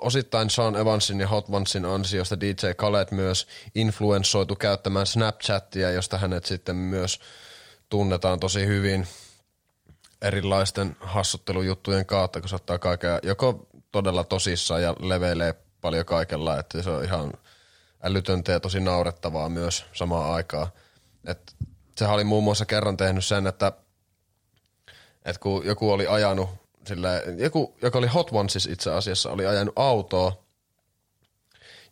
osittain 0.00 0.50
Sean 0.50 0.76
Evansin 0.76 1.20
ja 1.20 1.28
Hot 1.28 1.46
Onesin 1.48 1.84
ansiosta 1.84 2.40
DJ 2.40 2.52
Khaled 2.76 3.08
myös 3.10 3.46
influenssoitu 3.74 4.56
käyttämään 4.56 5.06
Snapchatia, 5.06 5.90
josta 5.90 6.18
hänet 6.18 6.44
sitten 6.44 6.76
myös 6.76 7.20
tunnetaan 7.88 8.40
tosi 8.40 8.66
hyvin 8.66 9.06
erilaisten 10.22 10.96
hassuttelujuttujen 11.00 12.06
kautta, 12.06 12.40
kun 12.40 12.48
se 12.48 12.56
ottaa 12.56 12.78
kaikkea 12.78 13.18
joko 13.22 13.66
todella 13.92 14.24
tosissaan 14.24 14.82
ja 14.82 14.94
leveilee 15.00 15.54
paljon 15.80 16.04
kaikella, 16.04 16.58
että 16.58 16.82
se 16.82 16.90
on 16.90 17.04
ihan 17.04 17.32
älytöntä 18.02 18.52
ja 18.52 18.60
tosi 18.60 18.80
naurettavaa 18.80 19.48
myös 19.48 19.84
samaan 19.92 20.34
aikaan. 20.34 20.68
Et 21.26 21.56
sehän 21.96 22.14
oli 22.14 22.24
muun 22.24 22.44
muassa 22.44 22.66
kerran 22.66 22.96
tehnyt 22.96 23.24
sen, 23.24 23.46
että, 23.46 23.72
että 25.24 25.40
kun 25.40 25.66
joku 25.66 25.92
oli 25.92 26.06
ajanut, 26.06 26.50
sille, 26.86 27.22
joku, 27.36 27.76
joka 27.82 27.98
oli 27.98 28.06
Hot 28.06 28.30
Onesis 28.32 28.66
itse 28.66 28.92
asiassa, 28.92 29.30
oli 29.30 29.46
ajanut 29.46 29.72
autoa, 29.76 30.48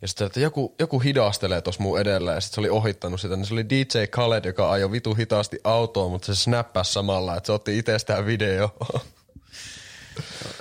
ja 0.02 0.08
sitten 0.08 0.26
että 0.26 0.40
joku, 0.40 0.74
joku 0.78 0.98
hidastelee 0.98 1.60
tuossa 1.60 1.82
mun 1.82 2.00
edellä 2.00 2.32
ja 2.32 2.40
sitten 2.40 2.54
se 2.54 2.60
oli 2.60 2.70
ohittanut 2.70 3.20
sitä, 3.20 3.36
niin 3.36 3.46
se 3.46 3.54
oli 3.54 3.68
DJ 3.68 4.06
Khaled, 4.10 4.44
joka 4.44 4.70
ajoi 4.70 4.90
vitu 4.92 5.14
hitaasti 5.14 5.60
autoa, 5.64 6.08
mutta 6.08 6.26
se 6.26 6.34
snappasi 6.34 6.92
samalla, 6.92 7.36
että 7.36 7.46
se 7.46 7.52
otti 7.52 7.78
itsestään 7.78 8.26
video. 8.26 8.76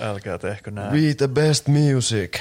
Älkää 0.00 0.38
tehkö 0.38 0.70
näin. 0.70 0.92
We 0.92 1.14
the 1.14 1.28
best 1.28 1.68
music. 1.68 2.40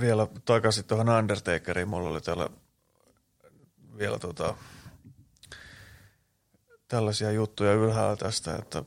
Vielä 0.00 0.26
takaisin 0.44 0.84
tuohon 0.84 1.08
Undertakeriin. 1.08 1.88
Mulla 1.88 2.10
oli 2.10 2.20
täällä 2.20 2.48
vielä 3.98 4.18
tota, 4.18 4.54
tällaisia 6.90 7.30
juttuja 7.30 7.72
ylhäällä 7.72 8.16
tästä, 8.16 8.56
että 8.56 8.84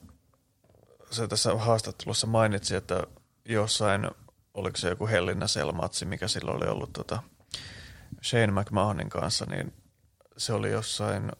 se 1.11 1.27
tässä 1.27 1.55
haastattelussa 1.55 2.27
mainitsi, 2.27 2.75
että 2.75 3.03
jossain, 3.45 4.11
oliko 4.53 4.77
se 4.77 4.89
joku 4.89 5.07
Hellinä 5.07 5.47
Selmatsi, 5.47 6.05
mikä 6.05 6.27
silloin 6.27 6.57
oli 6.57 6.67
ollut 6.67 6.93
tota 6.93 7.23
Shane 8.23 8.61
McMahonin 8.61 9.09
kanssa, 9.09 9.45
niin 9.45 9.73
se 10.37 10.53
oli 10.53 10.71
jossain, 10.71 11.31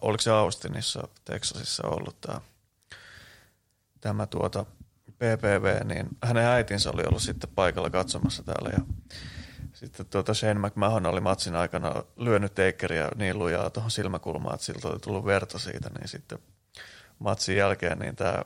oliko 0.00 0.20
se 0.20 0.30
Austinissa, 0.30 1.08
Texasissa 1.24 1.86
ollut 1.86 2.20
tämä 2.20 2.40
tämä 4.00 4.26
tuota 4.26 4.64
PPV, 5.10 5.84
niin 5.84 6.08
hänen 6.22 6.44
äitinsä 6.44 6.90
oli 6.90 7.02
ollut 7.06 7.22
sitten 7.22 7.50
paikalla 7.54 7.90
katsomassa 7.90 8.42
täällä 8.42 8.70
ja 8.72 8.78
sitten 9.84 10.06
tuota 10.06 10.34
Shane 10.34 10.68
McMahon 10.68 11.06
oli 11.06 11.20
matsin 11.20 11.56
aikana 11.56 12.04
lyönyt 12.16 12.54
teikkeriä 12.54 13.08
niin 13.14 13.38
lujaa 13.38 13.70
tuohon 13.70 13.90
silmäkulmaan, 13.90 14.54
että 14.54 14.66
siltä 14.66 14.88
oli 14.88 14.98
tullut 14.98 15.24
verta 15.24 15.58
siitä, 15.58 15.90
niin 15.98 16.08
sitten 16.08 16.38
matsin 17.18 17.56
jälkeen 17.56 17.98
niin 17.98 18.16
tämä 18.16 18.42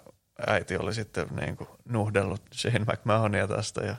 äiti 0.47 0.77
oli 0.77 0.95
sitten 0.95 1.27
niin 1.41 1.57
kuin 1.57 1.69
nuhdellut 1.85 2.43
Shane 2.55 2.79
McMahonia 2.79 3.49
tästä 3.49 3.85
ja 3.85 3.97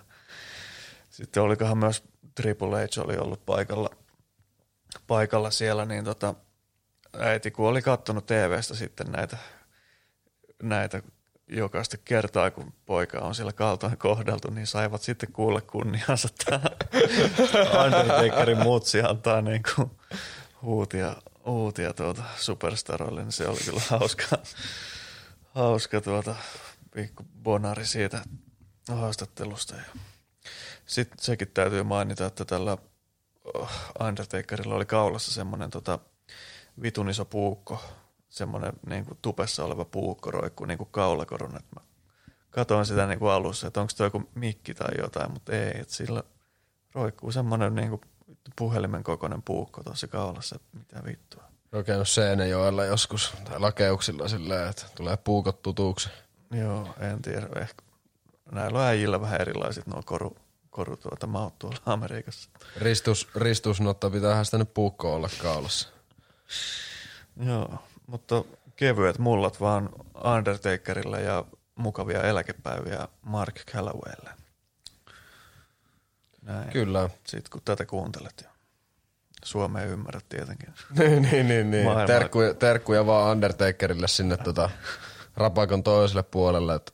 sitten 1.10 1.44
olikohan 1.44 1.78
myös 1.78 2.04
Triple 2.36 2.86
H 2.86 3.00
oli 3.04 3.18
ollut 3.18 3.46
paikalla, 3.46 3.90
paikalla 5.08 5.52
siellä, 5.52 5.86
niin 5.86 6.06
tota, 6.06 6.36
äiti 7.18 7.52
kun 7.52 7.68
oli 7.68 7.82
kattonut 7.82 8.26
TVstä 8.26 8.76
sitten 8.76 9.08
näitä, 9.12 9.38
näitä 10.64 11.02
jokaista 11.50 11.98
kertaa, 11.98 12.52
kun 12.52 12.74
poika 12.86 13.20
on 13.20 13.36
siellä 13.36 13.54
kaltoin 13.54 13.98
kohdeltu, 13.98 14.50
niin 14.50 14.68
saivat 14.68 15.02
sitten 15.02 15.32
kuulla 15.32 15.62
kunniansa 15.62 16.28
tämä 16.46 16.62
Undertakerin 17.86 18.64
mutsi 18.64 19.02
antaa 19.02 19.42
niin 19.42 19.62
kuin 19.76 19.92
huutia, 20.62 21.16
huutia 21.46 21.94
tuota 21.94 22.24
superstaroille, 22.38 23.22
niin 23.22 23.32
se 23.32 23.48
oli 23.48 23.60
kyllä 23.66 23.82
hauska, 23.90 24.26
hauska 25.56 26.02
tuota 26.02 26.36
pikku 26.92 27.26
bonari 27.44 27.86
siitä 27.86 28.22
haastattelusta. 28.88 29.76
Sitten 30.86 31.20
sekin 31.20 31.52
täytyy 31.54 31.84
mainita, 31.84 32.26
että 32.26 32.46
tällä 32.46 32.78
oh, 33.54 33.72
Undertakerilla 34.00 34.76
oli 34.76 34.86
kaulassa 34.86 35.32
semmoinen 35.32 35.70
tota 35.70 36.00
vitun 36.82 37.10
iso 37.10 37.26
puukko, 37.26 37.84
semmoinen 38.30 38.74
niin 38.86 39.06
kuin 39.06 39.18
tupessa 39.22 39.66
oleva 39.66 39.86
puukko 39.86 40.32
roikkuu 40.32 40.66
niin 40.66 40.78
kuin 40.78 40.90
kaulakoron. 40.92 41.56
Että 41.56 41.76
mä 41.76 41.82
katoin 42.50 42.86
sitä 42.86 43.08
niin 43.08 43.20
kuin 43.20 43.32
alussa, 43.32 43.68
että 43.68 43.82
onko 43.82 43.94
tuo 43.98 44.06
joku 44.06 44.30
mikki 44.36 44.74
tai 44.74 44.92
jotain, 44.98 45.32
mutta 45.32 45.52
ei, 45.52 45.82
että 45.82 45.94
sillä 45.94 46.24
roikkuu 46.94 47.32
semmoinen 47.32 47.76
niin 47.76 47.90
kuin 47.90 48.02
puhelimen 48.56 49.04
kokoinen 49.04 49.42
puukko 49.42 49.84
tuossa 49.84 50.08
kaulassa, 50.08 50.56
että 50.56 50.78
mitä 50.78 51.04
vittua. 51.06 51.44
Oikein 51.72 52.06
Seinäjoella 52.06 52.86
joskus 52.86 53.34
tai 53.44 53.60
lakeuksilla 53.60 54.28
silleen, 54.28 54.70
että 54.70 54.86
tulee 54.96 55.18
puukot 55.18 55.62
tutuksi. 55.62 56.10
Joo, 56.52 56.96
en 57.00 57.22
tiedä. 57.22 57.48
Ehkä 57.56 57.84
näillä 58.52 58.80
on 58.80 58.86
äijillä 58.86 59.22
vähän 59.22 59.42
erilaiset 59.42 59.88
nuo 59.88 60.02
koru, 60.06 60.38
koru 60.70 60.98
tuota 60.98 61.28
maut 61.28 61.60
tuolla 61.60 61.78
Amerikassa. 61.86 62.50
Ristus, 62.78 63.28
ristusnotta 63.36 64.10
pitää 64.10 64.44
sitä 64.44 64.58
nyt 64.58 64.74
puukko 64.74 65.16
olla 65.16 65.30
kaulassa. 65.42 65.90
Joo, 67.46 67.84
mutta 68.10 68.44
kevyet 68.76 69.20
mullat 69.20 69.62
vaan 69.62 69.90
Undertakerille 70.38 71.22
ja 71.22 71.46
mukavia 71.76 72.24
eläkepäiviä 72.24 73.08
Mark 73.22 73.56
Callowaylle. 73.72 74.30
Näin. 76.42 76.70
Kyllä. 76.70 77.10
Sitten 77.28 77.52
kun 77.52 77.62
tätä 77.66 77.86
kuuntelet 77.86 78.34
ja 78.44 78.50
Suomea 79.46 79.84
ymmärrät 79.84 80.26
tietenkin. 80.30 80.74
niin, 81.00 81.22
niin, 81.22 81.48
niin. 81.48 81.72
niin. 81.72 81.88
Terkkuja, 82.08 82.54
terkkuja 82.54 83.06
vaan 83.06 83.32
Undertakerille 83.32 84.08
sinne 84.08 84.38
tota, 84.38 84.70
rapakon 85.36 85.84
toiselle 85.84 86.24
puolelle. 86.24 86.76
Et 86.76 86.94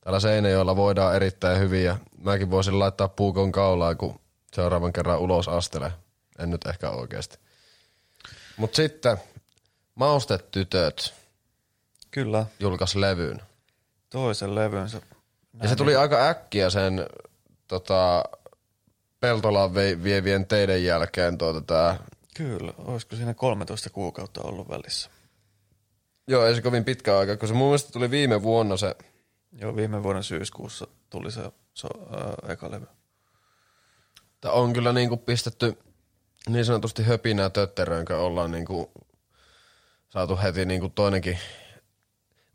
täällä 0.00 0.20
Seinäjoella 0.20 0.76
voidaan 0.76 1.16
erittäin 1.16 1.60
hyvin 1.60 1.84
ja 1.84 1.96
mäkin 2.18 2.50
voisin 2.50 2.78
laittaa 2.78 3.08
puukon 3.08 3.52
kaulaa, 3.52 3.94
kun 3.94 4.20
seuraavan 4.52 4.92
kerran 4.92 5.18
ulos 5.18 5.48
astele. 5.48 5.92
En 6.38 6.50
nyt 6.50 6.66
ehkä 6.66 6.90
oikeasti. 6.90 7.38
Mut 8.56 8.74
sitten 8.74 9.18
Maustetytöt 9.94 11.14
Kyllä, 12.10 12.46
julkaisi 12.60 13.00
levyyn. 13.00 13.42
toisen 14.10 14.54
levynsä. 14.54 15.00
Ja 15.62 15.68
se 15.68 15.76
tuli 15.76 15.96
aika 15.96 16.28
äkkiä 16.28 16.70
sen 16.70 17.06
tota, 17.68 18.24
Peltolaan 19.20 19.74
vie- 19.74 20.02
vievien 20.02 20.46
teidän 20.46 20.84
jälkeen 20.84 21.38
tuota 21.38 21.60
tää 21.60 21.96
Kyllä, 22.36 22.72
olisiko 22.78 23.16
siinä 23.16 23.34
13 23.34 23.90
kuukautta 23.90 24.40
ollut 24.42 24.68
välissä. 24.68 25.10
Joo, 26.26 26.46
ei 26.46 26.54
se 26.54 26.62
kovin 26.62 26.84
pitkä 26.84 27.18
aika, 27.18 27.36
kun 27.36 27.48
se 27.48 27.54
mun 27.54 27.66
mielestä 27.68 27.92
tuli 27.92 28.10
viime 28.10 28.42
vuonna 28.42 28.76
se, 28.76 28.94
Joo, 29.52 29.76
viime 29.76 30.02
vuoden 30.02 30.22
syyskuussa 30.22 30.86
tuli 31.10 31.30
se 31.30 31.40
so, 31.74 31.88
ää, 32.10 32.52
eka 32.52 32.70
levy. 32.70 32.86
että 34.34 34.50
on 34.52 34.72
kyllä 34.72 34.92
niinku 34.92 35.16
pistetty 35.16 35.78
niin 36.48 36.64
sanotusti 36.64 37.02
höpinää 37.02 37.50
tötteröön, 37.50 38.04
kun 38.04 38.16
ollaan 38.16 38.50
niinku 38.50 38.90
saatu 40.14 40.36
heti 40.42 40.64
niinku 40.64 40.88
toinenkin 40.88 41.38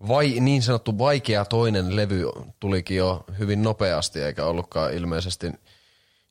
vai, 0.07 0.39
niin 0.39 0.61
sanottu 0.61 0.97
vaikea 0.97 1.45
toinen 1.45 1.95
levy 1.95 2.25
tulikin 2.59 2.97
jo 2.97 3.25
hyvin 3.39 3.63
nopeasti, 3.63 4.21
eikä 4.21 4.45
ollutkaan 4.45 4.93
ilmeisesti 4.93 5.51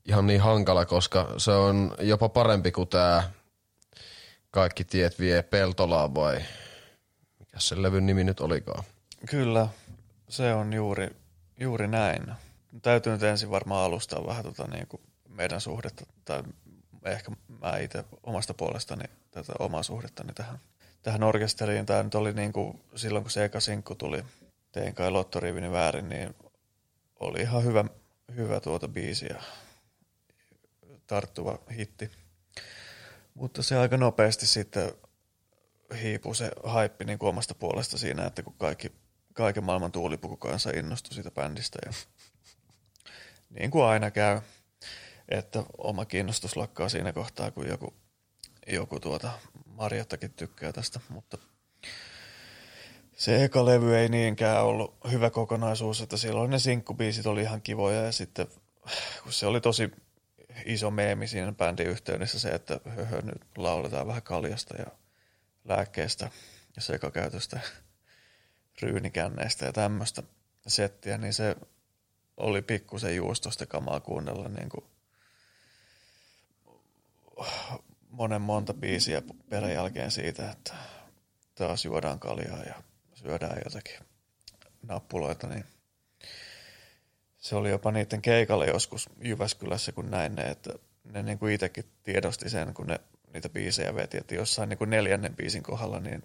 ihan 0.04 0.26
niin 0.26 0.40
hankala, 0.40 0.84
koska 0.84 1.34
se 1.36 1.50
on 1.50 1.94
jopa 2.00 2.28
parempi 2.28 2.72
kuin 2.72 2.88
tämä 2.88 3.30
Kaikki 4.50 4.84
tiet 4.84 5.18
vie 5.18 5.42
Peltolaan 5.42 6.14
vai 6.14 6.40
mikä 7.38 7.60
se 7.60 7.82
levyn 7.82 8.06
nimi 8.06 8.24
nyt 8.24 8.40
olikaan. 8.40 8.84
Kyllä, 9.30 9.68
se 10.28 10.54
on 10.54 10.72
juuri, 10.72 11.08
juuri 11.60 11.88
näin. 11.88 12.32
Täytyy 12.82 13.12
nyt 13.12 13.22
ensin 13.22 13.50
varmaan 13.50 13.84
alustaa 13.84 14.26
vähän 14.26 14.44
tota 14.44 14.66
niin 14.66 14.86
kuin 14.86 15.02
meidän 15.28 15.60
suhdetta, 15.60 16.06
tai 16.24 16.42
ehkä 17.04 17.32
mä 17.62 17.76
itse 17.76 18.04
omasta 18.22 18.54
puolestani 18.54 19.04
tätä 19.30 19.52
omaa 19.58 19.82
suhdettani 19.82 20.32
tähän, 20.32 20.58
tähän 21.08 21.22
orkesteriin. 21.22 21.86
Tämä 21.86 22.02
nyt 22.02 22.14
oli 22.14 22.32
niin 22.32 22.52
kuin, 22.52 22.80
silloin, 22.96 23.24
kun 23.24 23.30
se 23.30 23.44
eka 23.44 23.60
sinkku 23.60 23.94
tuli, 23.94 24.24
tein 24.72 24.94
kai 24.94 25.10
Lottorivini 25.10 25.72
väärin, 25.72 26.08
niin 26.08 26.34
oli 27.20 27.40
ihan 27.40 27.64
hyvä, 27.64 27.84
hyvä 28.36 28.60
tuota 28.60 28.88
biisi 28.88 29.26
ja 29.26 29.42
tarttuva 31.06 31.58
hitti. 31.76 32.10
Mutta 33.34 33.62
se 33.62 33.76
aika 33.76 33.96
nopeasti 33.96 34.46
sitten 34.46 34.92
hiipui 36.02 36.36
se 36.36 36.50
haippi 36.64 37.04
niin 37.04 37.18
omasta 37.20 37.54
puolesta 37.54 37.98
siinä, 37.98 38.26
että 38.26 38.42
kun 38.42 38.54
kaikki, 38.58 38.92
kaiken 39.32 39.64
maailman 39.64 39.92
tuulipuku 39.92 40.36
kanssa 40.36 40.70
innostui 40.70 41.14
siitä 41.14 41.30
bändistä. 41.30 41.78
Ja 41.86 41.92
niin 43.50 43.70
kuin 43.70 43.84
aina 43.84 44.10
käy, 44.10 44.40
että 45.28 45.64
oma 45.78 46.04
kiinnostus 46.04 46.56
lakkaa 46.56 46.88
siinä 46.88 47.12
kohtaa, 47.12 47.50
kun 47.50 47.68
joku, 47.68 47.94
joku 48.66 49.00
tuota 49.00 49.30
Marjattakin 49.78 50.32
tykkää 50.32 50.72
tästä, 50.72 51.00
mutta 51.08 51.38
se 53.16 53.44
eka 53.44 53.64
levy 53.64 53.96
ei 53.96 54.08
niinkään 54.08 54.64
ollut 54.64 54.96
hyvä 55.10 55.30
kokonaisuus, 55.30 56.00
että 56.00 56.16
silloin 56.16 56.50
ne 56.50 56.58
sinkkubiisit 56.58 57.26
oli 57.26 57.42
ihan 57.42 57.62
kivoja 57.62 58.02
ja 58.02 58.12
sitten 58.12 58.46
kun 59.22 59.32
se 59.32 59.46
oli 59.46 59.60
tosi 59.60 59.90
iso 60.64 60.90
meemi 60.90 61.28
siinä 61.28 61.52
bändin 61.52 61.86
yhteydessä 61.86 62.38
se, 62.38 62.48
että 62.48 62.80
höhö, 62.96 63.22
nyt 63.22 63.42
lauletaan 63.56 64.06
vähän 64.06 64.22
kaljasta 64.22 64.76
ja 64.76 64.86
lääkkeestä 65.64 66.30
ja 66.76 66.82
sekakäytöstä, 66.82 67.60
ryynikänneistä 68.82 69.66
ja 69.66 69.72
tämmöistä 69.72 70.22
settiä, 70.66 71.18
niin 71.18 71.34
se 71.34 71.56
oli 72.36 72.62
pikkusen 72.62 73.16
juustosta 73.16 73.66
kamaa 73.66 74.00
kuunnella 74.00 74.48
niin 74.48 74.68
kuin 74.68 74.84
monen 78.18 78.42
monta 78.42 78.74
biisiä 78.74 79.22
perän 79.48 79.72
jälkeen 79.72 80.10
siitä, 80.10 80.50
että 80.50 80.74
taas 81.54 81.84
juodaan 81.84 82.18
kaljaa 82.18 82.62
ja 82.62 82.74
syödään 83.14 83.60
jotakin 83.64 83.98
nappuloita, 84.82 85.46
niin 85.46 85.64
se 87.36 87.56
oli 87.56 87.70
jopa 87.70 87.92
niiden 87.92 88.22
keikalle 88.22 88.66
joskus 88.66 89.08
Jyväskylässä, 89.22 89.92
kun 89.92 90.10
näin 90.10 90.34
ne, 90.34 90.42
että 90.42 90.72
ne 91.04 91.22
niin 91.22 91.38
kuin 91.38 91.54
itsekin 91.54 91.84
tiedosti 92.02 92.50
sen, 92.50 92.74
kun 92.74 92.86
ne 92.86 93.00
niitä 93.32 93.48
biisejä 93.48 93.94
veti, 93.94 94.16
että 94.18 94.34
jossain 94.34 94.68
niin 94.68 94.78
kuin 94.78 94.90
neljännen 94.90 95.36
biisin 95.36 95.62
kohdalla, 95.62 96.00
niin 96.00 96.22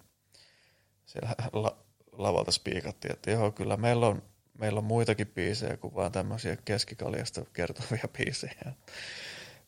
siellä 1.06 1.34
la, 1.52 1.76
lavalta 2.12 2.52
spiikattiin, 2.52 3.12
että 3.12 3.30
joo, 3.30 3.52
kyllä 3.52 3.76
meillä 3.76 4.06
on, 4.06 4.22
meillä 4.58 4.78
on 4.78 4.84
muitakin 4.84 5.26
biisejä 5.26 5.76
kuin 5.76 5.94
vaan 5.94 6.12
tämmöisiä 6.12 6.56
keskikaljasta 6.64 7.44
kertovia 7.52 8.08
biisejä. 8.18 8.72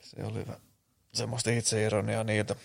Se 0.00 0.24
oli. 0.24 0.44
Semmoista 1.16 1.50
itseironiaa 1.50 2.24
niiltä, 2.24 2.56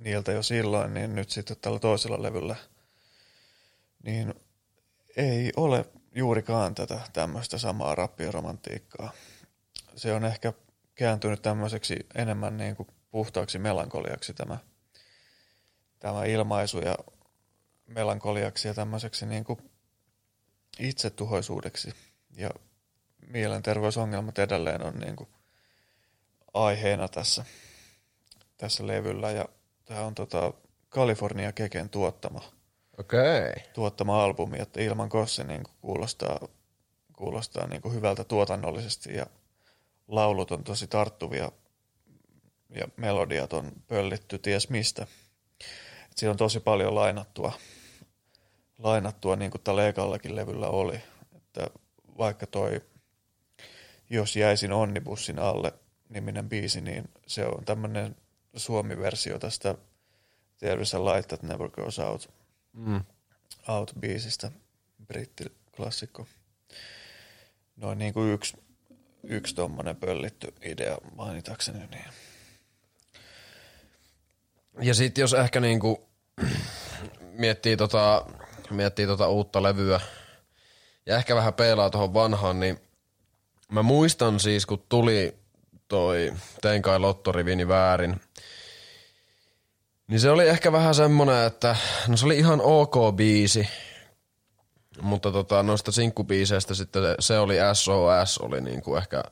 niiltä 0.00 0.32
jo 0.32 0.42
silloin, 0.42 0.94
niin 0.94 1.14
nyt 1.14 1.30
sitten 1.30 1.56
tällä 1.60 1.78
toisella 1.78 2.22
levyllä, 2.22 2.56
niin 4.02 4.34
ei 5.16 5.52
ole 5.56 5.84
juurikaan 6.14 6.74
tätä 6.74 7.00
tämmöistä 7.12 7.58
samaa 7.58 7.94
rappioromantiikkaa. 7.94 9.12
Se 9.96 10.12
on 10.12 10.24
ehkä 10.24 10.52
kääntynyt 10.94 11.42
tämmöiseksi 11.42 11.96
enemmän 12.14 12.56
niin 12.56 12.76
kuin 12.76 12.88
puhtaaksi 13.10 13.58
melankoliaksi 13.58 14.34
tämä, 14.34 14.58
tämä 15.98 16.24
ilmaisu 16.24 16.78
ja 16.78 16.94
melankoliaksi 17.86 18.68
ja 18.68 18.74
tämmöiseksi 18.74 19.26
niin 19.26 19.44
kuin 19.44 19.70
itsetuhoisuudeksi. 20.78 21.94
Ja 22.36 22.50
mielenterveysongelmat 23.26 24.38
edelleen 24.38 24.82
on 24.82 24.94
niin 24.98 25.16
kuin 25.16 25.28
aiheena 26.54 27.08
tässä, 27.08 27.44
tässä 28.56 28.86
levyllä. 28.86 29.30
Ja 29.30 29.48
tämä 29.84 30.00
on 30.00 30.14
tota 30.14 30.52
California 30.90 31.52
Keken 31.52 31.88
tuottama. 31.88 32.42
Okay. 32.98 33.52
tuottama 33.74 34.24
albumi, 34.24 34.58
että 34.60 34.80
ilman 34.80 35.08
Kosse 35.08 35.44
niin 35.44 35.62
kuulostaa, 35.80 36.48
kuulostaa 37.16 37.66
niin 37.66 37.82
kuin 37.82 37.94
hyvältä 37.94 38.24
tuotannollisesti 38.24 39.14
ja 39.16 39.26
laulut 40.08 40.50
on 40.50 40.64
tosi 40.64 40.86
tarttuvia 40.86 41.52
ja 42.74 42.88
melodiat 42.96 43.52
on 43.52 43.72
pöllitty 43.88 44.38
ties 44.38 44.70
mistä. 44.70 45.06
Et 46.10 46.18
siinä 46.18 46.30
on 46.30 46.36
tosi 46.36 46.60
paljon 46.60 46.94
lainattua, 46.94 47.52
lainattua 48.78 49.36
niin 49.36 49.50
kuin 49.50 49.62
tällä 49.62 49.88
ekallakin 49.88 50.36
levyllä 50.36 50.68
oli. 50.68 51.00
Että 51.36 51.66
vaikka 52.18 52.46
toi 52.46 52.80
Jos 54.10 54.36
jäisin 54.36 54.72
onnibussin 54.72 55.38
alle 55.38 55.72
niminen 56.10 56.48
biisi, 56.48 56.80
niin 56.80 57.08
se 57.26 57.46
on 57.46 57.64
tämmöinen 57.64 58.16
suomi-versio 58.56 59.38
tästä 59.38 59.74
There 60.58 60.82
is 60.82 60.94
a 60.94 61.04
light 61.04 61.28
that 61.28 61.42
never 61.42 61.70
goes 61.70 61.98
out– 61.98 62.30
Mm. 62.72 63.04
Out-biisistä, 63.68 64.50
brittiklassikko. 65.06 66.26
Noin 67.76 67.98
niin 67.98 68.14
kuin 68.14 68.32
yksi, 68.32 68.56
yksi 69.22 69.54
tommonen 69.54 69.96
pöllitty 69.96 70.54
idea 70.62 70.98
mainitakseni. 71.16 71.78
Niin. 71.78 72.04
Ja 74.80 74.94
sitten 74.94 75.22
jos 75.22 75.34
ehkä 75.34 75.60
niinku 75.60 76.08
miettii 77.38 77.76
tota, 77.76 78.26
miettii 78.70 79.06
tota 79.06 79.28
uutta 79.28 79.62
levyä 79.62 80.00
ja 81.06 81.16
ehkä 81.16 81.34
vähän 81.34 81.54
peilaa 81.54 81.90
tuohon 81.90 82.14
vanhaan, 82.14 82.60
niin 82.60 82.78
mä 83.72 83.82
muistan 83.82 84.40
siis, 84.40 84.66
kun 84.66 84.84
tuli 84.88 85.38
toi 85.90 86.32
Tein 86.60 86.82
kai 86.82 86.98
lottorivini 86.98 87.68
väärin, 87.68 88.20
Niin 90.08 90.20
se 90.20 90.30
oli 90.30 90.48
ehkä 90.48 90.72
vähän 90.72 90.94
semmonen, 90.94 91.46
että 91.46 91.76
no 92.08 92.16
se 92.16 92.26
oli 92.26 92.38
ihan 92.38 92.60
ok 92.60 92.94
biisi, 93.16 93.68
mutta 95.02 95.32
tota, 95.32 95.62
noista 95.62 95.92
sinkkubiiseistä 95.92 96.74
sitten 96.74 97.02
se, 97.02 97.14
se 97.20 97.38
oli 97.38 97.56
SOS, 97.74 98.38
oli 98.38 98.60
niinku 98.60 98.96
ehkä, 98.96 99.22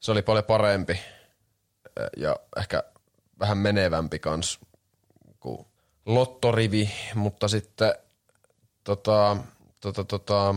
se 0.00 0.12
oli 0.12 0.22
paljon 0.22 0.44
parempi 0.44 1.00
ja 2.16 2.36
ehkä 2.56 2.82
vähän 3.38 3.58
menevämpi 3.58 4.18
kans 4.18 4.58
kuin 5.40 5.66
Lottorivi, 6.06 6.90
mutta 7.14 7.48
sitten 7.48 7.94
tota, 8.84 9.36
tota, 9.80 10.04
tota, 10.04 10.54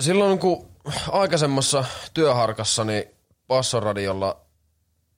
silloin 0.00 0.38
kun 0.38 0.68
aikaisemmassa 1.10 1.84
työharkassani 2.14 3.15
Passoradiolla 3.46 4.46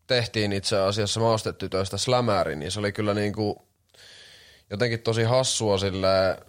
tehtiin 0.06 0.52
itse 0.52 0.78
asiassa 0.78 1.20
maustetytöistä 1.20 1.96
slämäri, 1.96 2.56
niin 2.56 2.70
se 2.70 2.80
oli 2.80 2.92
kyllä 2.92 3.14
niinku 3.14 3.68
jotenkin 4.70 5.00
tosi 5.00 5.22
hassua 5.22 5.78
sille, 5.78 6.40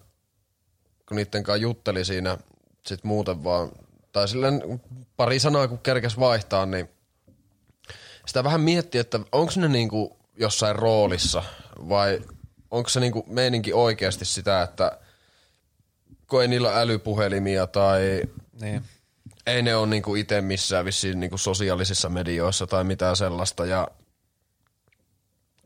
kun 1.08 1.18
niitten 1.18 1.44
kanssa 1.44 1.62
jutteli 1.62 2.06
siinä 2.06 2.38
sit 2.86 3.04
muuten 3.04 3.44
vaan, 3.44 3.72
tai 4.12 4.28
silleen 4.28 4.82
pari 5.18 5.40
sanaa 5.40 5.68
kun 5.68 5.80
kerkes 5.80 6.20
vaihtaa, 6.20 6.66
niin 6.66 6.90
sitä 8.26 8.44
vähän 8.44 8.62
mietti, 8.62 8.98
että 8.98 9.20
onko 9.32 9.54
ne 9.56 9.68
niinku 9.68 10.18
jossain 10.38 10.76
roolissa 10.76 11.44
vai 11.90 12.22
onko 12.72 12.90
se 12.90 13.00
niinku 13.00 13.26
meininki 13.28 13.74
oikeasti 13.74 14.26
sitä, 14.26 14.62
että 14.62 15.00
kun 16.28 16.42
ei 16.42 16.48
niillä 16.48 16.82
älypuhelimia 16.82 17.68
tai 17.68 18.22
Niin. 18.62 18.84
Ei 19.50 19.62
ne 19.62 19.76
ole 19.76 19.88
niinku 19.88 20.16
itse 20.16 20.42
missään 20.42 20.86
vissiin 20.86 21.20
niinku 21.20 21.38
sosiaalisissa 21.38 22.10
medioissa 22.10 22.68
tai 22.68 22.84
mitään 22.84 23.16
sellaista 23.16 23.66
ja 23.66 23.88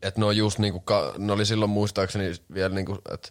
että 0.01 0.19
ne 0.19 0.25
on 0.25 0.37
just 0.37 0.59
niinku, 0.59 0.83
ne 1.17 1.33
oli 1.33 1.45
silloin 1.45 1.71
muistaakseni 1.71 2.31
vielä 2.53 2.75
niinku, 2.75 2.97
että 3.13 3.29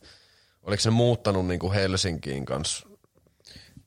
oliko 0.62 0.82
ne 0.84 0.90
muuttanut 0.90 1.46
niinku 1.46 1.72
Helsinkiin 1.72 2.44
kanssa 2.44 2.88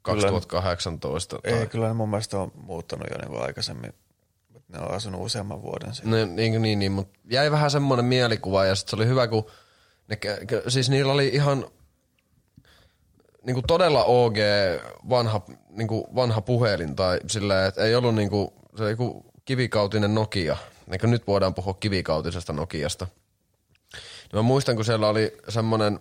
2018 0.02 1.40
tai 1.40 1.54
Ei, 1.54 1.68
kyllä 1.68 1.88
ne 1.88 1.94
mun 1.94 2.10
mielestä 2.10 2.40
on 2.40 2.52
muuttanut 2.56 3.08
jo 3.12 3.18
niin 3.18 3.42
aikaisemmin. 3.42 3.94
Ne 4.68 4.80
on 4.80 4.92
asunut 4.92 5.22
useamman 5.22 5.62
vuoden 5.62 5.96
siinä. 5.96 6.12
Ne, 6.12 6.26
niin, 6.26 6.62
niin, 6.62 6.80
niin, 6.80 6.92
mutta 6.92 7.20
jäi 7.32 7.52
vähän 7.52 7.72
semmoinen 7.72 8.06
mielikuva 8.06 8.66
ja 8.66 8.76
sit 8.76 8.88
se 8.88 8.96
oli 8.96 9.08
hyvä, 9.08 9.28
kun 9.28 9.46
ne, 10.08 10.18
siis 10.68 10.90
niillä 10.90 11.14
oli 11.14 11.28
ihan 11.28 11.66
niinku 13.46 13.62
todella 13.68 14.04
OG 14.04 14.36
vanha, 15.10 15.42
niinku 15.70 16.08
vanha 16.16 16.42
puhelin 16.42 16.96
tai 16.96 17.20
silleen, 17.28 17.68
että 17.68 17.82
ei 17.82 17.96
ollut 17.96 18.16
niinku, 18.16 18.54
se 18.78 18.90
joku 18.90 19.26
kivikautinen 19.46 20.16
Nokia. 20.16 20.58
Niin 20.88 21.12
nyt 21.12 21.28
voidaan 21.28 21.54
puhua 21.54 21.74
kivikautisesta 21.74 22.54
Nokiasta. 22.54 23.08
Niin 23.94 24.36
mä 24.36 24.42
muistan, 24.42 24.76
kun 24.76 24.86
siellä 24.86 25.08
oli 25.08 25.38
semmoinen, 25.50 26.00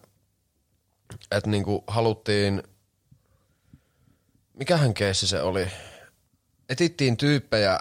että 1.30 1.50
niinku 1.50 1.84
haluttiin, 1.86 2.62
mikähän 4.54 4.94
keissi 4.94 5.26
se 5.26 5.42
oli? 5.42 5.66
Etittiin 6.68 7.16
tyyppejä, 7.16 7.80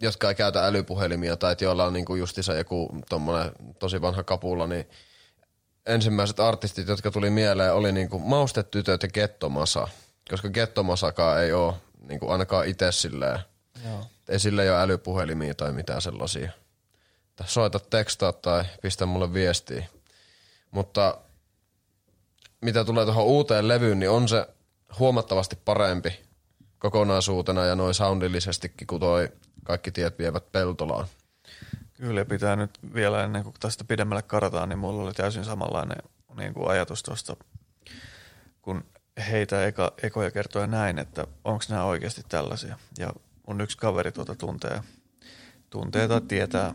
jotka 0.00 0.28
ei 0.28 0.34
käytä 0.34 0.66
älypuhelimia 0.66 1.36
tai 1.36 1.56
joilla 1.60 1.84
on 1.84 1.92
niinku 1.92 2.14
justiinsa 2.14 2.54
joku 2.54 2.96
tommonen 3.08 3.52
tosi 3.78 4.00
vanha 4.00 4.22
kapulla, 4.22 4.66
niin 4.66 4.86
ensimmäiset 5.86 6.40
artistit, 6.40 6.88
jotka 6.88 7.10
tuli 7.10 7.30
mieleen, 7.30 7.74
oli 7.74 7.92
niinku 7.92 8.18
Maustetytöt 8.18 9.02
ja 9.02 9.08
Gettomasa. 9.08 9.88
Koska 10.30 10.48
Gettomasakaan 10.48 11.42
ei 11.42 11.52
ole 11.52 11.74
niinku 12.08 12.30
ainakaan 12.30 12.66
itse 12.66 12.92
silleen, 12.92 13.38
Joo. 13.84 14.06
ei 14.28 14.38
sille 14.38 14.70
ole 14.70 14.82
älypuhelimia 14.82 15.54
tai 15.54 15.72
mitään 15.72 16.02
sellaisia. 16.02 16.52
Soita 17.44 17.78
tekstaa 17.78 18.32
tai 18.32 18.64
pistä 18.82 19.06
mulle 19.06 19.34
viestiä. 19.34 19.86
Mutta 20.70 21.18
mitä 22.60 22.84
tulee 22.84 23.04
tuohon 23.04 23.24
uuteen 23.24 23.68
levyyn, 23.68 23.98
niin 23.98 24.10
on 24.10 24.28
se 24.28 24.46
huomattavasti 24.98 25.56
parempi 25.64 26.20
kokonaisuutena 26.78 27.64
ja 27.64 27.74
noin 27.74 27.94
soundillisestikin, 27.94 28.86
kun 28.86 29.00
toi 29.00 29.28
kaikki 29.64 29.90
tiet 29.90 30.18
vievät 30.18 30.52
Peltolaan. 30.52 31.06
Kyllä 31.94 32.24
pitää 32.24 32.56
nyt 32.56 32.78
vielä 32.94 33.24
ennen 33.24 33.42
kuin 33.42 33.54
tästä 33.60 33.84
pidemmälle 33.84 34.22
karataan, 34.22 34.68
niin 34.68 34.78
mulla 34.78 35.02
oli 35.02 35.12
täysin 35.12 35.44
samanlainen 35.44 35.98
niin 36.36 36.54
kuin 36.54 36.70
ajatus 36.70 37.02
tuosta, 37.02 37.36
kun 38.62 38.84
heitä 39.30 39.66
eka, 39.66 39.92
ekoja 40.02 40.30
kertoja 40.30 40.66
näin, 40.66 40.98
että 40.98 41.26
onko 41.44 41.64
nämä 41.68 41.84
oikeasti 41.84 42.22
tällaisia. 42.28 42.78
Ja 42.98 43.12
mun 43.46 43.60
yksi 43.60 43.78
kaveri 43.78 44.12
tuota 44.12 44.34
tuntee, 44.34 44.80
tuntee 45.70 46.08
tai 46.08 46.20
tietää, 46.20 46.74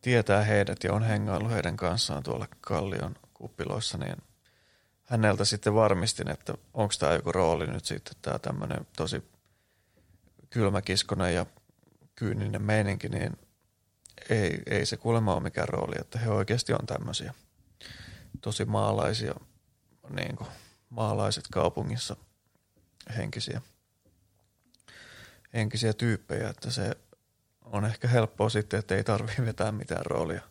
tietää 0.00 0.42
heidät 0.42 0.84
ja 0.84 0.92
on 0.92 1.02
hengaillut 1.02 1.52
heidän 1.52 1.76
kanssaan 1.76 2.22
tuolla 2.22 2.46
Kallion 2.60 3.14
kuppiloissa, 3.34 3.98
niin 3.98 4.16
häneltä 5.04 5.44
sitten 5.44 5.74
varmistin, 5.74 6.30
että 6.30 6.54
onko 6.74 6.94
tämä 6.98 7.12
joku 7.12 7.32
rooli 7.32 7.66
nyt 7.66 7.84
sitten, 7.84 8.14
tämä 8.22 8.38
tämmöinen 8.38 8.86
tosi 8.96 9.22
kylmäkiskonen 10.50 11.34
ja 11.34 11.46
kyyninen 12.14 12.62
meininki, 12.62 13.08
niin 13.08 13.38
ei, 14.30 14.62
ei 14.66 14.86
se 14.86 14.96
kuulemma 14.96 15.34
ole 15.34 15.42
mikään 15.42 15.68
rooli, 15.68 15.94
että 16.00 16.18
he 16.18 16.30
oikeasti 16.30 16.72
on 16.72 16.86
tämmöisiä 16.86 17.34
tosi 18.40 18.64
maalaisia, 18.64 19.34
niin 20.10 20.36
kuin 20.36 20.48
maalaiset 20.90 21.44
kaupungissa 21.52 22.16
henkisiä, 23.16 23.60
henkisiä 25.54 25.92
tyyppejä, 25.92 26.48
että 26.48 26.70
se 26.70 26.96
on 27.64 27.84
ehkä 27.84 28.08
helppoa 28.08 28.48
sitten, 28.48 28.78
että 28.78 28.94
ei 28.94 29.04
tarvitse 29.04 29.46
vetää 29.46 29.72
mitään 29.72 30.06
roolia, 30.06 30.42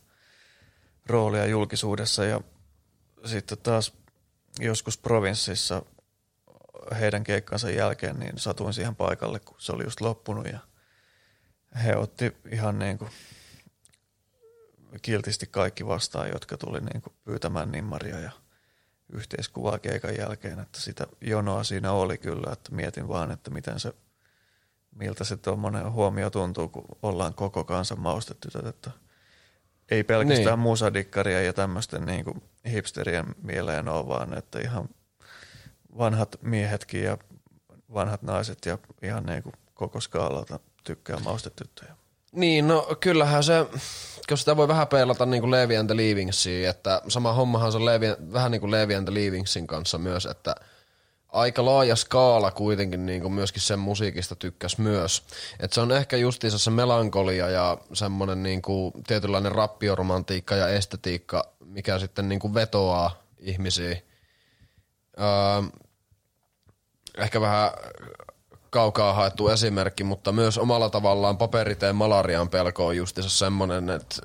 roolia 1.05 1.45
julkisuudessa. 1.45 2.26
Ja 2.26 2.41
sitten 3.26 3.57
taas 3.57 3.93
joskus 4.59 4.97
provinssissa 4.97 5.82
heidän 6.99 7.24
keikkansa 7.24 7.69
jälkeen 7.69 8.19
niin 8.19 8.39
satuin 8.39 8.74
siihen 8.74 8.95
paikalle, 8.95 9.39
kun 9.39 9.55
se 9.59 9.71
oli 9.71 9.84
just 9.84 10.01
loppunut 10.01 10.45
ja 10.45 10.59
he 11.84 11.95
otti 11.95 12.38
ihan 12.51 12.80
niin 12.80 12.97
kuin 12.97 13.11
kiltisti 15.02 15.48
kaikki 15.48 15.88
vastaan, 15.88 16.30
jotka 16.30 16.58
tuli 16.58 16.82
niin 16.82 17.02
kuin 17.02 17.14
pyytämään 17.24 17.72
nimmaria 17.72 18.20
ja 18.20 18.32
yhteiskuvaa 19.14 19.80
keikan 19.80 20.18
jälkeen, 20.18 20.60
että 20.60 20.80
sitä 20.80 21.08
jonoa 21.22 21.64
siinä 21.64 21.91
oli 21.91 22.18
kyllä, 22.18 22.54
että 22.54 22.76
mietin 22.76 23.08
vaan, 23.08 23.32
että 23.32 23.52
miten 23.52 23.80
se, 23.80 23.94
miltä 24.96 25.24
se 25.24 25.38
tuommoinen 25.38 25.91
huomio 25.91 26.30
tuntuu, 26.30 26.68
kun 26.68 26.86
ollaan 27.02 27.34
koko 27.34 27.64
kansan 27.64 28.00
maustetytöt, 28.00 28.66
että 28.66 28.91
ei 29.91 30.04
pelkästään 30.04 30.46
niin. 30.46 30.60
musadikkaria 30.60 31.41
ja 31.41 31.54
tämmöisten 31.54 32.06
niin 32.06 32.26
kuin 32.26 32.44
hipsterien 32.72 33.26
mieleen 33.41 33.88
ole, 33.88 34.08
vaan 34.08 34.38
että 34.38 34.60
ihan 34.60 34.89
vanhat 35.98 36.36
miehetkin 36.41 37.04
ja 37.04 37.18
vanhat 37.94 38.22
naiset 38.22 38.66
ja 38.66 38.78
ihan 39.02 39.26
niin 39.26 39.44
kuin 39.44 39.54
koko 39.74 40.02
skaalalta 40.02 40.60
tykkää 40.84 41.20
maustetyttöjä. 41.20 41.96
Niin, 42.32 42.68
no 42.68 42.88
kyllähän 43.00 43.44
se, 43.44 43.66
kun 44.30 44.38
sitä 44.38 44.57
voi 44.57 44.67
vähän 44.67 44.88
peilata 44.88 45.26
niin 45.26 45.41
kuin 45.41 45.51
Levi 45.51 45.78
and 45.78 45.88
the 45.88 45.97
Leavingsiin, 45.97 46.69
että 46.69 47.01
sama 47.07 47.34
hommahan 47.34 47.71
se 47.71 47.78
on 47.78 47.86
Levi, 47.86 48.07
vähän 48.34 48.51
niin 48.51 48.61
kuin 48.61 48.71
Levi 48.71 48.95
and 48.95 49.07
the 49.07 49.13
Leavingsin 49.13 49.67
kanssa 49.67 49.97
myös, 49.97 50.26
että 50.26 50.55
aika 51.30 51.65
laaja 51.65 51.95
skaala 51.95 52.51
kuitenkin 52.51 53.05
niin 53.05 53.21
kuin 53.21 53.34
myöskin 53.34 53.61
sen 53.61 53.80
musiikista 53.80 54.36
tykkäs 54.36 54.78
myös. 54.78 55.24
Että 55.59 55.76
se 55.76 55.82
on 55.82 55.91
ehkä 55.91 56.17
justiinsa 56.17 56.57
se 56.57 56.71
melankolia 56.71 57.49
ja 57.49 57.78
semmoinen 57.93 58.43
niin 58.43 58.61
kuin 58.61 58.93
tietynlainen 59.07 59.51
rappioromantiikka 59.51 60.55
ja 60.55 60.67
estetiikka, 60.67 61.53
mikä 61.65 61.99
sitten 61.99 62.30
niin 62.30 62.39
kuin 62.39 62.53
vetoaa 62.53 63.21
ihmisiä. 63.39 63.97
Öö, 65.19 65.80
ehkä 67.17 67.41
vähän 67.41 67.71
kaukaa 68.74 69.13
haettu 69.13 69.49
esimerkki, 69.49 70.03
mutta 70.03 70.32
myös 70.32 70.57
omalla 70.57 70.89
tavallaan 70.89 71.38
paperiteen 71.38 71.95
malarian 71.95 72.49
pelko 72.49 72.88
on 72.88 72.97
justiinsa 72.97 73.30
semmoinen, 73.30 73.89
että 73.89 74.15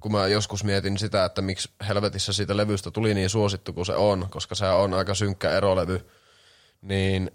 kun 0.00 0.12
mä 0.12 0.26
joskus 0.26 0.64
mietin 0.64 0.98
sitä, 0.98 1.24
että 1.24 1.42
miksi 1.42 1.70
helvetissä 1.88 2.32
siitä 2.32 2.56
levystä 2.56 2.90
tuli 2.90 3.14
niin 3.14 3.30
suosittu 3.30 3.72
kuin 3.72 3.86
se 3.86 3.92
on, 3.92 4.26
koska 4.30 4.54
se 4.54 4.66
on 4.66 4.94
aika 4.94 5.14
synkkä 5.14 5.50
erolevy, 5.50 6.10
niin 6.82 7.30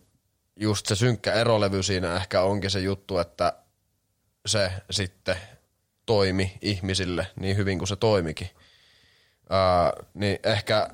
just 0.55 0.85
se 0.85 0.95
synkkä 0.95 1.33
erolevy 1.33 1.83
siinä 1.83 2.15
ehkä 2.15 2.41
onkin 2.41 2.69
se 2.69 2.79
juttu, 2.79 3.17
että 3.17 3.53
se 4.45 4.71
sitten 4.91 5.35
toimi 6.05 6.57
ihmisille 6.61 7.27
niin 7.39 7.57
hyvin 7.57 7.77
kuin 7.77 7.87
se 7.87 7.95
toimikin. 7.95 8.49
Ää, 9.49 9.93
niin 10.13 10.39
ehkä 10.43 10.89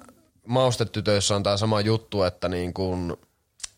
maustetytöissä 0.47 1.35
on 1.35 1.43
tämä 1.43 1.57
sama 1.57 1.81
juttu, 1.81 2.23
että 2.23 2.49
niin 2.49 2.73
kun, 2.73 3.17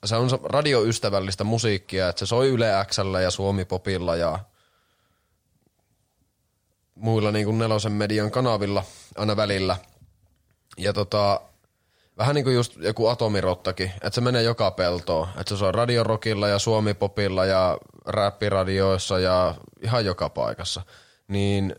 se 0.06 0.16
on 0.16 0.30
radioystävällistä 0.44 1.44
musiikkia, 1.44 2.10
että 2.10 2.20
se 2.20 2.26
soi 2.26 2.50
Yle 2.50 2.72
Xllä 2.86 3.22
ja 3.22 3.32
Suomi 3.32 3.66
Popilla 3.66 4.16
ja 4.16 4.40
muilla 6.96 7.32
niin 7.32 7.46
kuin 7.46 7.58
nelosen 7.58 7.92
median 7.92 8.32
kanavilla 8.32 8.84
aina 9.18 9.36
välillä. 9.36 9.78
Ja 10.78 10.94
tota, 10.94 11.42
vähän 12.18 12.36
niin 12.36 12.44
kuin 12.44 12.56
just 12.56 12.76
joku 12.78 13.08
atomirottakin, 13.08 13.92
että 13.94 14.12
se 14.12 14.22
menee 14.22 14.44
joka 14.44 14.72
peltoon. 14.72 15.28
Että 15.28 15.50
se 15.50 15.58
soi 15.58 15.72
radiorokilla 15.72 16.48
ja 16.48 16.60
Suomi-popilla 16.60 17.46
ja 17.46 17.78
räppiradioissa 18.06 19.20
ja 19.20 19.56
ihan 19.82 20.06
joka 20.06 20.30
paikassa. 20.30 20.82
Niin 21.28 21.76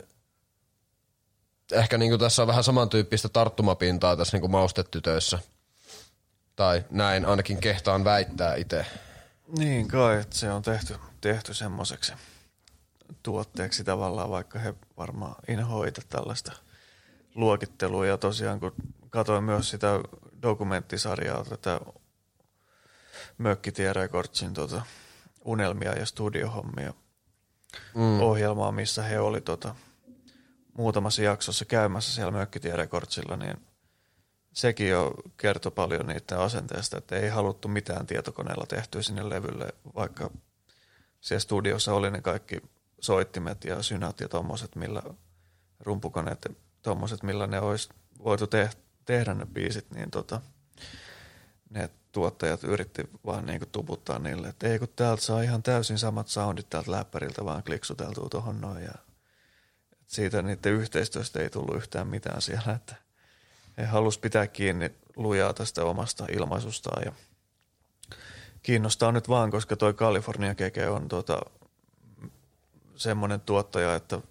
ehkä 1.71 1.97
niinku 1.97 2.17
tässä 2.17 2.41
on 2.41 2.47
vähän 2.47 2.63
samantyyppistä 2.63 3.29
tarttumapintaa 3.29 4.17
tässä 4.17 4.37
niinku 4.37 4.47
maustetytöissä. 4.47 5.39
Tai 6.55 6.85
näin 6.89 7.25
ainakin 7.25 7.57
kehtaan 7.59 8.03
väittää 8.03 8.55
itse. 8.55 8.85
Niin 9.57 9.87
kai, 9.87 10.21
että 10.21 10.37
se 10.37 10.51
on 10.51 10.61
tehty, 10.61 10.95
tehty 11.21 11.53
semmoiseksi 11.53 12.13
tuotteeksi 13.23 13.83
tavallaan, 13.83 14.29
vaikka 14.29 14.59
he 14.59 14.73
varmaan 14.97 15.35
inhoita 15.47 16.01
tällaista 16.09 16.51
luokittelua. 17.35 18.05
Ja 18.05 18.17
tosiaan 18.17 18.59
kun 18.59 18.73
katsoin 19.09 19.43
myös 19.43 19.69
sitä 19.69 19.87
dokumenttisarjaa, 20.41 21.43
tätä 21.43 21.79
Mökkitie 23.37 23.93
Recordsin 23.93 24.53
tota, 24.53 24.81
unelmia 25.45 25.93
ja 25.93 26.05
studiohommia 26.05 26.93
mm. 27.95 28.21
ohjelmaa, 28.21 28.71
missä 28.71 29.03
he 29.03 29.19
oli 29.19 29.41
tota, 29.41 29.75
muutamassa 30.77 31.21
jaksossa 31.21 31.65
käymässä 31.65 32.15
siellä 32.15 32.31
Mökkitie 32.31 32.75
Recordsilla, 32.75 33.37
niin 33.37 33.57
sekin 34.55 34.89
jo 34.89 35.13
kertoi 35.37 35.71
paljon 35.71 36.07
niiden 36.07 36.39
asenteesta, 36.39 36.97
että 36.97 37.15
ei 37.15 37.29
haluttu 37.29 37.67
mitään 37.67 38.07
tietokoneella 38.07 38.65
tehtyä 38.65 39.01
sinne 39.01 39.29
levylle, 39.29 39.73
vaikka 39.95 40.29
siellä 41.21 41.39
studiossa 41.39 41.93
oli 41.93 42.11
ne 42.11 42.21
kaikki 42.21 42.61
soittimet 43.01 43.63
ja 43.63 43.83
synät 43.83 44.19
ja 44.19 44.29
tommoset, 44.29 44.75
millä 44.75 45.03
rumpukoneet 45.79 46.45
ja 46.49 46.55
tommoset, 46.81 47.23
millä 47.23 47.47
ne 47.47 47.59
olisi 47.59 47.89
voitu 48.23 48.47
te- 48.47 48.69
tehdä 49.05 49.33
ne 49.33 49.45
biisit, 49.45 49.91
niin 49.91 50.11
tota, 50.11 50.41
ne 51.69 51.89
tuottajat 52.11 52.63
yritti 52.63 53.09
vaan 53.25 53.45
niinku 53.45 53.65
tuputtaa 53.65 54.19
niille, 54.19 54.47
että 54.47 54.67
ei 54.67 54.79
kun 54.79 54.87
täältä 54.95 55.21
saa 55.21 55.41
ihan 55.41 55.63
täysin 55.63 55.97
samat 55.97 56.27
soundit 56.27 56.69
täältä 56.69 56.91
läppäriltä, 56.91 57.45
vaan 57.45 57.63
kliksuteltuu 57.63 58.29
tuohon 58.29 58.61
noin 58.61 58.83
ja 58.83 58.93
siitä 60.07 60.41
niiden 60.41 60.73
yhteistyöstä 60.73 61.39
ei 61.39 61.49
tullut 61.49 61.75
yhtään 61.75 62.07
mitään 62.07 62.41
siellä, 62.41 62.73
että 62.73 63.04
he 63.77 63.85
halusi 63.85 64.19
pitää 64.19 64.47
kiinni 64.47 64.91
lujaa 65.15 65.53
tästä 65.53 65.85
omasta 65.85 66.25
ilmaisustaan 66.31 67.03
ja 67.05 67.11
kiinnostaa 68.63 69.11
nyt 69.11 69.29
vaan, 69.29 69.51
koska 69.51 69.75
toi 69.75 69.93
California 69.93 70.55
Keke 70.55 70.89
on 70.89 71.07
tota, 71.07 71.41
semmoinen 72.95 73.41
tuottaja, 73.41 73.95
että 73.95 74.21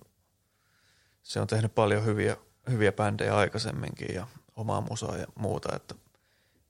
se 1.23 1.41
on 1.41 1.47
tehnyt 1.47 1.75
paljon 1.75 2.05
hyviä, 2.05 2.37
hyviä 2.71 2.93
bändejä 2.93 3.37
aikaisemminkin 3.37 4.15
ja 4.15 4.27
omaa 4.57 4.81
musaa 4.81 5.17
ja 5.17 5.27
muuta, 5.35 5.77
että 5.77 5.95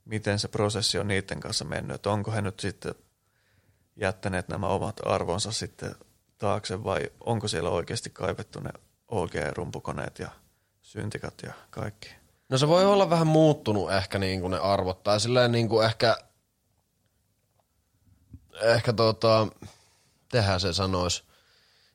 miten 0.04 0.38
se 0.38 0.48
prosessi 0.48 0.98
on 0.98 1.08
niiden 1.08 1.40
kanssa 1.40 1.64
mennyt, 1.64 1.94
että 1.94 2.10
onko 2.10 2.32
he 2.32 2.42
nyt 2.42 2.60
sitten 2.60 2.94
jättäneet 3.96 4.48
nämä 4.48 4.66
omat 4.66 5.00
arvonsa 5.04 5.52
sitten 5.52 5.94
taakse 6.38 6.84
vai 6.84 7.10
onko 7.20 7.48
siellä 7.48 7.70
oikeasti 7.70 8.10
kaivettu 8.10 8.60
ne 8.60 8.70
OG-rumpukoneet 9.08 10.18
ja 10.18 10.30
syntikat 10.82 11.34
ja 11.42 11.52
kaikki. 11.70 12.23
No 12.48 12.58
se 12.58 12.68
voi 12.68 12.84
olla 12.84 13.10
vähän 13.10 13.26
muuttunut 13.26 13.92
ehkä 13.92 14.18
niin 14.18 14.40
kuin 14.40 14.50
ne 14.50 14.58
arvot, 14.58 15.02
tai 15.02 15.20
silleen 15.20 15.52
niin 15.52 15.68
kuin 15.68 15.86
ehkä, 15.86 16.16
ehkä 18.62 18.92
tota, 18.92 19.48
tehdään 20.28 20.60
se 20.60 20.72
sanois, 20.72 21.24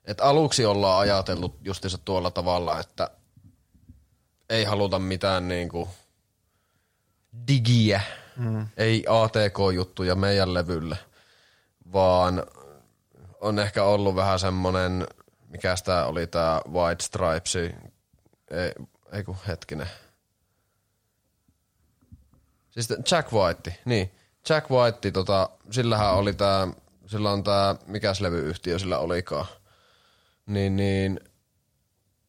että 0.06 0.24
aluksi 0.24 0.66
ollaan 0.66 1.00
ajatellut 1.00 1.58
justiinsa 1.62 1.98
tuolla 1.98 2.32
tavalla, 2.32 2.80
että 2.80 3.12
ei 4.50 4.64
haluta 4.64 5.00
mitään 5.00 5.48
niin 5.48 5.70
kuin 5.70 5.90
digiä, 7.48 8.02
mm. 8.38 8.68
ei 8.78 9.06
ATK-juttuja 9.10 10.16
meidän 10.16 10.54
levylle, 10.54 10.98
vaan 11.94 12.44
on 13.42 13.60
ehkä 13.60 13.84
ollut 13.84 14.16
vähän 14.16 14.40
semmonen, 14.40 15.08
mikä 15.48 15.76
tämä 15.86 16.06
oli 16.06 16.28
tämä 16.28 16.62
White 16.72 17.04
Stripes, 17.04 17.56
ei, 17.56 17.72
ei 19.12 19.24
kun 19.24 19.38
hetkinen. 19.48 19.90
Siis 22.80 23.00
Jack 23.12 23.34
White, 23.34 23.76
niin. 23.86 24.12
Jack 24.50 24.70
White, 24.72 25.12
tota, 25.12 25.50
sillähän 25.72 26.14
oli 26.14 26.34
tää, 26.34 26.68
sillä 27.06 27.32
on 27.32 27.44
tää, 27.44 27.76
mikäs 27.88 28.22
levyyhtiö 28.22 28.80
sillä 28.80 29.00
olikaan. 29.00 29.46
Niin, 30.46 30.76
niin 30.76 31.20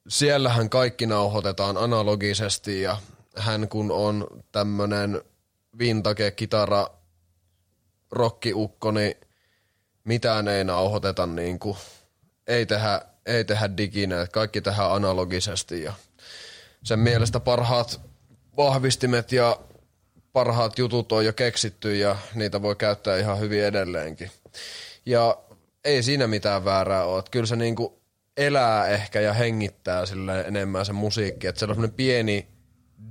siellähän 0.09 0.71
kaikki 0.71 1.07
nauhoitetaan 1.07 1.77
analogisesti 1.77 2.83
ja 2.83 2.97
hän 3.37 3.69
kun 3.69 3.91
on 3.91 4.27
tämmönen 4.53 5.23
vintage-kitara 5.79 6.87
rokkiukko, 8.11 8.91
niin 8.91 9.15
mitään 10.05 10.49
ei 10.49 10.65
nauhoiteta 10.65 11.27
niinku, 11.27 11.77
ei 12.47 12.67
tehdä, 12.67 13.01
ei 13.27 13.45
tehdä 13.45 13.77
diginä, 13.77 14.27
kaikki 14.27 14.61
tehdään 14.61 14.93
analogisesti 14.93 15.83
ja 15.83 15.93
sen 16.83 16.99
mielestä 16.99 17.41
parhaat 17.41 18.01
vahvistimet 18.57 19.33
ja 19.33 19.57
parhaat 20.33 20.79
jutut 20.79 21.13
on 21.13 21.25
jo 21.25 21.33
keksitty 21.33 21.97
ja 21.97 22.17
niitä 22.35 22.63
voi 22.63 22.77
käyttää 22.77 23.17
ihan 23.17 23.41
hyvin 23.41 23.65
edelleenkin. 23.65 24.31
Ja 25.07 25.39
ei 25.85 26.03
siinä 26.03 26.27
mitään 26.27 26.65
väärää 26.65 27.05
ole. 27.05 27.19
Että 27.19 27.31
kyllä 27.31 27.47
se 27.47 27.57
niinku 27.57 28.01
elää 28.37 28.89
ehkä 28.89 29.21
ja 29.21 29.33
hengittää 29.33 30.07
sille 30.07 30.41
enemmän 30.41 30.87
se 30.87 30.93
musiikki. 30.93 31.47
Että 31.47 31.59
se 31.59 31.65
on 31.65 31.69
semmoinen 31.69 31.97
pieni 31.97 32.49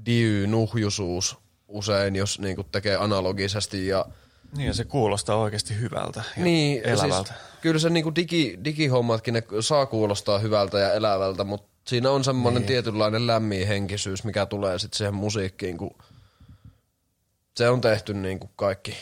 diy-nuhjusuus 0.05 1.37
usein, 1.67 2.15
jos 2.15 2.39
niinku 2.39 2.63
tekee 2.63 2.95
analogisesti 2.95 3.87
ja 3.87 4.05
niin 4.57 4.67
ja 4.67 4.73
se 4.73 4.83
kuulostaa 4.83 5.35
oikeasti 5.35 5.79
hyvältä 5.79 6.23
ja 6.37 6.43
niin, 6.43 6.81
elävältä. 6.83 7.33
Siis, 7.33 7.61
kyllä 7.61 7.79
se 7.79 7.89
niinku 7.89 8.15
digi, 8.15 8.59
digihommatkin 8.63 9.33
ne 9.33 9.43
saa 9.59 9.85
kuulostaa 9.85 10.39
hyvältä 10.39 10.79
ja 10.79 10.93
elävältä, 10.93 11.43
mutta 11.43 11.67
siinä 11.87 12.11
on 12.11 12.23
semmoinen 12.23 12.61
niin. 12.61 12.67
tietynlainen 12.67 13.27
lämmin 13.27 13.67
henkisyys, 13.67 14.23
mikä 14.23 14.45
tulee 14.45 14.79
sitten 14.79 14.97
siihen 14.97 15.13
musiikkiin, 15.13 15.77
kun 15.77 15.95
se 17.55 17.69
on 17.69 17.81
tehty 17.81 18.13
niin 18.13 18.39
kuin 18.39 18.51
kaikki. 18.55 18.97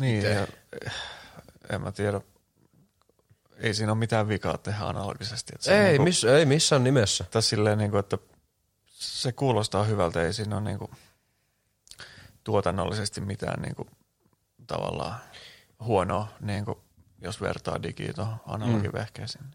Niin, 0.00 0.22
ja, 0.22 0.46
en 1.72 1.80
mä 1.80 1.92
tiedä. 1.92 2.20
Ei 3.56 3.74
siinä 3.74 3.92
ole 3.92 3.98
mitään 3.98 4.28
vikaa 4.28 4.58
tehdä 4.58 4.84
analogisesti. 4.84 5.52
Että 5.54 5.70
ei, 5.70 5.84
niin 5.84 5.96
kuin, 5.96 6.04
miss, 6.04 6.24
ei 6.24 6.46
missään 6.46 6.84
nimessä. 6.84 7.24
Tässä 7.30 7.48
silleen, 7.48 7.78
niin 7.78 7.90
kuin, 7.90 8.00
että 8.00 8.18
se 8.86 9.32
kuulostaa 9.32 9.84
hyvältä, 9.84 10.22
ei 10.22 10.32
siinä 10.32 10.56
ole 10.56 10.64
niin 10.64 10.78
kuin, 10.78 10.90
tuotannollisesti 12.44 13.20
mitään 13.20 13.62
niin 13.62 13.74
kuin, 13.74 13.88
tavallaan 14.66 15.16
huonoa, 15.80 16.28
niin 16.40 16.64
kuin, 16.64 16.78
jos 17.22 17.40
vertaa 17.40 17.82
digiin 17.82 18.14
tuohon 18.14 18.36
analogivehkeisiin. 18.46 19.44
Mm. 19.44 19.50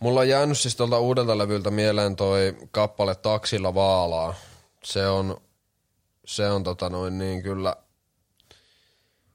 Mulla 0.00 0.20
on 0.20 0.28
jäänyt 0.28 0.58
siis 0.58 0.76
tuolta 0.76 0.98
uudelta 0.98 1.38
levyltä 1.38 1.70
mieleen 1.70 2.16
toi 2.16 2.56
kappale 2.70 3.14
Taksilla 3.14 3.74
vaalaa. 3.74 4.34
Se 4.84 5.06
on 5.06 5.40
se 6.28 6.50
on 6.50 6.64
tota 6.64 6.90
noin 6.90 7.18
niin 7.18 7.42
kyllä, 7.42 7.76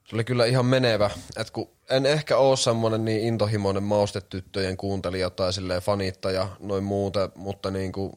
se 0.08 0.16
oli 0.16 0.24
kyllä 0.24 0.44
ihan 0.44 0.66
menevä. 0.66 1.10
Et 1.36 1.50
kun 1.50 1.68
en 1.90 2.06
ehkä 2.06 2.36
ole 2.36 2.56
semmonen 2.56 3.04
niin 3.04 3.22
intohimoinen 3.22 3.82
maustetyttöjen 3.82 4.76
kuuntelija 4.76 5.30
tai 5.30 5.52
silleen 5.52 5.82
fanittaja 5.82 6.48
noin 6.60 6.84
muuta, 6.84 7.30
mutta 7.34 7.70
niin 7.70 7.92
kuin, 7.92 8.12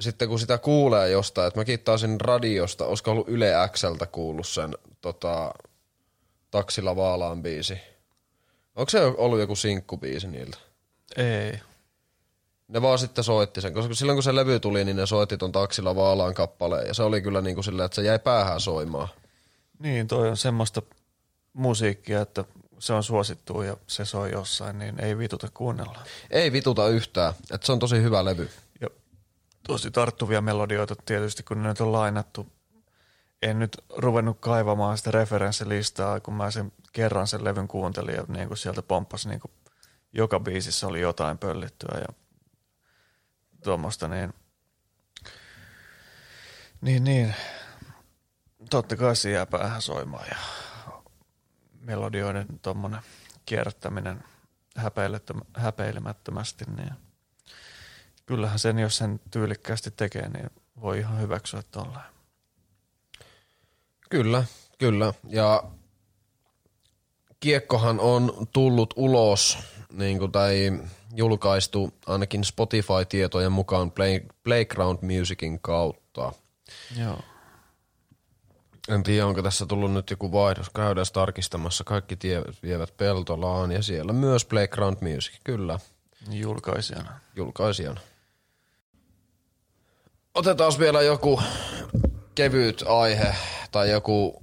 sitten 0.00 0.28
kun 0.28 0.38
sitä 0.38 0.58
kuulee 0.58 1.10
jostain, 1.10 1.48
että 1.48 1.60
mäkin 1.60 1.80
taisin 1.80 2.20
radiosta, 2.20 2.86
olisiko 2.86 3.10
ollut 3.10 3.28
Yle 3.28 3.52
Xltä 3.72 4.06
kuullut 4.06 4.48
sen 4.48 4.74
tota, 5.00 5.54
Taksilla 6.50 6.96
Vaalaan 6.96 7.42
biisi. 7.42 7.78
Onko 8.76 8.90
se 8.90 9.00
ollut 9.00 9.40
joku 9.40 9.56
sinkkubiisi 9.56 10.28
niiltä? 10.28 10.58
Ei. 11.16 11.60
Ne 12.72 12.82
vaan 12.82 12.98
sitten 12.98 13.24
soitti 13.24 13.60
sen, 13.60 13.74
koska 13.74 13.94
silloin 13.94 14.16
kun 14.16 14.22
se 14.22 14.34
levy 14.34 14.60
tuli, 14.60 14.84
niin 14.84 14.96
ne 14.96 15.06
soitti 15.06 15.36
ton 15.36 15.52
taksilla 15.52 15.96
vaalaan 15.96 16.34
kappaleen. 16.34 16.86
Ja 16.86 16.94
se 16.94 17.02
oli 17.02 17.22
kyllä 17.22 17.40
niin 17.40 17.54
kuin 17.54 17.64
silleen, 17.64 17.86
että 17.86 17.96
se 17.96 18.02
jäi 18.02 18.18
päähän 18.18 18.60
soimaan. 18.60 19.08
Niin, 19.78 20.06
toi 20.08 20.28
on 20.28 20.36
semmoista 20.36 20.82
musiikkia, 21.52 22.20
että 22.20 22.44
se 22.78 22.92
on 22.92 23.02
suosittu 23.02 23.62
ja 23.62 23.76
se 23.86 24.04
soi 24.04 24.32
jossain, 24.32 24.78
niin 24.78 25.00
ei 25.00 25.18
vituta 25.18 25.48
kuunnella. 25.54 26.02
Ei 26.30 26.52
vituta 26.52 26.88
yhtään, 26.88 27.34
että 27.54 27.66
se 27.66 27.72
on 27.72 27.78
tosi 27.78 28.02
hyvä 28.02 28.24
levy. 28.24 28.50
Ja 28.80 28.88
tosi 29.66 29.90
tarttuvia 29.90 30.40
melodioita 30.40 30.94
tietysti, 31.04 31.42
kun 31.42 31.62
ne 31.62 31.68
nyt 31.68 31.80
on 31.80 31.92
lainattu. 31.92 32.46
En 33.42 33.58
nyt 33.58 33.84
ruvennut 33.96 34.36
kaivamaan 34.40 34.98
sitä 34.98 35.10
referenssilistaa, 35.10 36.20
kun 36.20 36.34
mä 36.34 36.50
sen 36.50 36.72
kerran 36.92 37.26
sen 37.26 37.44
levyn 37.44 37.68
kuuntelin 37.68 38.14
ja 38.14 38.24
niin 38.28 38.48
kuin 38.48 38.58
sieltä 38.58 38.82
pomppasi 38.82 39.28
niin 39.28 39.40
kuin 39.40 39.50
joka 40.12 40.40
biisissä 40.40 40.86
oli 40.86 41.00
jotain 41.00 41.38
pöllittyä 41.38 41.98
ja 41.98 42.21
tuommoista, 43.62 44.08
niin, 44.08 44.34
niin, 46.80 47.04
niin 47.04 47.34
totta 48.70 48.96
kai 48.96 49.16
se 49.16 49.30
jää 49.30 49.46
päähän 49.46 49.82
soimaan 49.82 50.26
ja 50.30 50.36
melodioiden 51.80 52.46
tuommoinen 52.62 53.00
kierrättäminen 53.46 54.24
häpeilemättömästi, 55.56 56.64
niin 56.76 56.92
kyllähän 58.26 58.58
sen, 58.58 58.78
jos 58.78 58.96
sen 58.96 59.20
tyylikkäästi 59.30 59.90
tekee, 59.90 60.28
niin 60.28 60.50
voi 60.80 60.98
ihan 60.98 61.20
hyväksyä 61.20 61.62
tolleen. 61.70 62.12
Kyllä, 64.10 64.44
kyllä. 64.78 65.14
Ja 65.28 65.62
kiekkohan 67.40 68.00
on 68.00 68.46
tullut 68.52 68.94
ulos, 68.96 69.58
niin 69.92 70.18
kuin, 70.18 70.32
tai 70.32 70.80
julkaistu 71.16 71.92
ainakin 72.06 72.44
Spotify-tietojen 72.44 73.52
mukaan 73.52 73.90
Play, 73.90 74.20
Playground 74.44 74.98
Musicin 75.02 75.60
kautta. 75.60 76.32
Joo. 77.00 77.18
En 78.88 79.02
tiedä, 79.02 79.26
onko 79.26 79.42
tässä 79.42 79.66
tullut 79.66 79.92
nyt 79.92 80.10
joku 80.10 80.32
vaihdos. 80.32 80.70
Käydään 80.70 81.06
tarkistamassa. 81.12 81.84
Kaikki 81.84 82.16
tie 82.16 82.42
vievät 82.62 82.96
Peltolaan 82.96 83.72
ja 83.72 83.82
siellä 83.82 84.12
myös 84.12 84.44
Playground 84.44 84.96
Music, 85.00 85.34
kyllä, 85.44 85.78
Julkaisijana. 86.30 87.20
julkaisijana. 87.36 88.00
Otetaan 90.34 90.72
vielä 90.78 91.02
joku 91.02 91.42
kevyt 92.34 92.84
aihe 92.86 93.34
tai 93.70 93.90
joku 93.90 94.42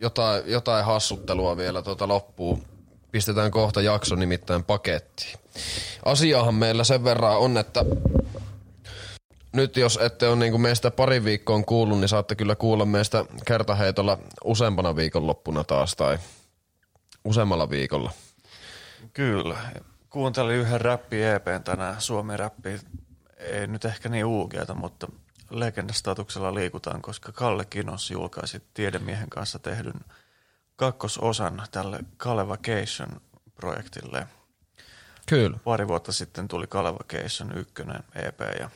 jotain, 0.00 0.42
jotain 0.46 0.84
hassuttelua 0.84 1.56
vielä 1.56 1.82
tuota 1.82 2.08
loppuun. 2.08 2.71
Pistetään 3.12 3.50
kohta 3.50 3.80
jakso 3.82 4.14
nimittäin 4.14 4.64
pakettiin. 4.64 5.38
Asiahan 6.04 6.54
meillä 6.54 6.84
sen 6.84 7.04
verran 7.04 7.38
on, 7.38 7.58
että 7.58 7.84
nyt 9.52 9.76
jos 9.76 9.98
ette 10.02 10.28
ole 10.28 10.36
niin 10.36 10.60
meistä 10.60 10.90
pari 10.90 11.24
viikkoon 11.24 11.64
kuullut, 11.64 11.98
niin 11.98 12.08
saatte 12.08 12.34
kyllä 12.34 12.56
kuulla 12.56 12.84
meistä 12.84 13.24
kertaheitolla 13.46 14.18
useampana 14.44 14.96
viikonloppuna 14.96 15.64
taas 15.64 15.96
tai 15.96 16.18
useammalla 17.24 17.70
viikolla. 17.70 18.12
Kyllä. 19.12 19.56
Kuuntelin 20.10 20.56
yhden 20.56 20.80
räppi 20.80 21.22
EPn 21.22 21.62
tänään, 21.64 22.00
Suomi 22.00 22.36
räppi. 22.36 22.80
Ei 23.36 23.66
nyt 23.66 23.84
ehkä 23.84 24.08
niin 24.08 24.24
uugeata, 24.24 24.74
mutta 24.74 25.06
legendastatuksella 25.50 26.54
liikutaan, 26.54 27.02
koska 27.02 27.32
Kalle 27.32 27.64
Kinos 27.64 28.10
julkaisi 28.10 28.62
tiedemiehen 28.74 29.30
kanssa 29.30 29.58
tehdyn 29.58 30.00
kakkososan 30.82 31.62
tälle 31.70 32.00
Kalevacation-projektille. 32.16 34.26
Kyllä. 35.26 35.58
Pari 35.64 35.88
vuotta 35.88 36.12
sitten 36.12 36.48
tuli 36.48 36.66
Kalevacation 36.66 37.58
ykkönen 37.58 38.04
EP 38.14 38.40
ja 38.60 38.70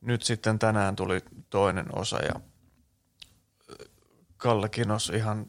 nyt 0.00 0.22
sitten 0.22 0.58
tänään 0.58 0.96
tuli 0.96 1.20
toinen 1.50 1.98
osa 1.98 2.18
ja 2.24 2.40
Kalle 4.36 4.68
Kinos 4.68 5.10
ihan 5.10 5.46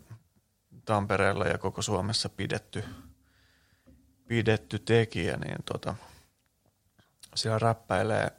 Tampereella 0.86 1.46
ja 1.46 1.58
koko 1.58 1.82
Suomessa 1.82 2.30
pidetty, 2.30 2.84
pidetty 4.28 4.80
tekijä, 4.80 5.38
niin 5.38 5.58
tota, 5.66 5.96
siellä 7.36 7.60
räppäilee 7.60 8.32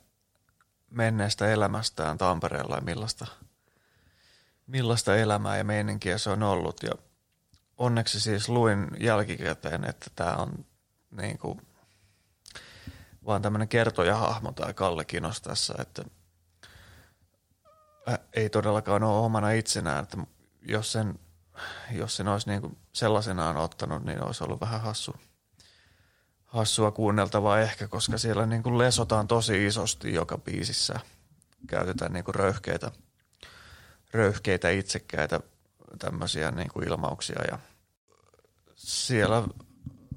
menneestä 0.90 1.52
elämästään 1.52 2.18
Tampereella 2.18 2.74
ja 2.74 2.82
millaista, 2.82 3.26
millaista 4.70 5.16
elämää 5.16 5.56
ja 5.56 5.64
meininkiä 5.64 6.18
se 6.18 6.30
on 6.30 6.42
ollut. 6.42 6.82
Ja 6.82 6.92
onneksi 7.76 8.20
siis 8.20 8.48
luin 8.48 8.86
jälkikäteen, 9.00 9.84
että 9.84 10.10
tämä 10.14 10.36
on 10.36 10.64
niin 11.10 11.38
kuin 11.38 11.60
vaan 13.26 13.42
tämmöinen 13.42 13.68
kertojahahmo 13.68 14.52
tai 14.52 14.74
Kalle 14.74 15.04
Kinos 15.04 15.40
tässä, 15.40 15.74
että 15.78 16.04
ä, 18.08 18.18
ei 18.32 18.50
todellakaan 18.50 19.02
ole 19.02 19.24
omana 19.24 19.50
itsenään, 19.50 20.02
että 20.02 20.18
jos 20.62 20.92
sen, 20.92 21.18
jos 21.92 22.16
sen 22.16 22.28
olisi 22.28 22.48
niin 22.48 22.60
kuin 22.60 22.78
sellaisenaan 22.92 23.56
ottanut, 23.56 24.04
niin 24.04 24.24
olisi 24.24 24.44
ollut 24.44 24.60
vähän 24.60 24.80
hassu, 24.80 25.14
hassua 26.44 26.90
kuunneltavaa 26.90 27.60
ehkä, 27.60 27.88
koska 27.88 28.18
siellä 28.18 28.46
niin 28.46 28.62
kuin 28.62 28.78
lesotaan 28.78 29.28
tosi 29.28 29.66
isosti 29.66 30.14
joka 30.14 30.38
biisissä. 30.38 31.00
Käytetään 31.66 32.12
niin 32.12 32.24
kuin 32.24 32.34
röyhkeitä, 32.34 32.90
röyhkeitä 34.12 34.70
itsekkäitä 34.70 35.40
tämmöisiä 35.98 36.50
niin 36.50 36.68
kuin 36.72 36.88
ilmauksia 36.88 37.42
ja 37.50 37.58
siellä 38.74 39.44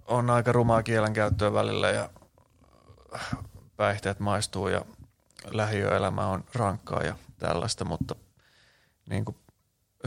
on 0.06 0.30
aika 0.30 0.52
rumaa 0.52 0.84
kielenkäyttöä 0.84 1.54
välillä 1.54 1.90
ja 1.90 2.10
päihteet 3.78 4.20
maistuu 4.20 4.68
ja 4.68 4.86
lähiöelämä 5.46 6.28
on 6.28 6.44
rankkaa 6.54 7.04
ja 7.04 7.16
tällaista, 7.40 7.86
mutta 7.86 8.16
niin 9.10 9.26
kuin 9.26 9.38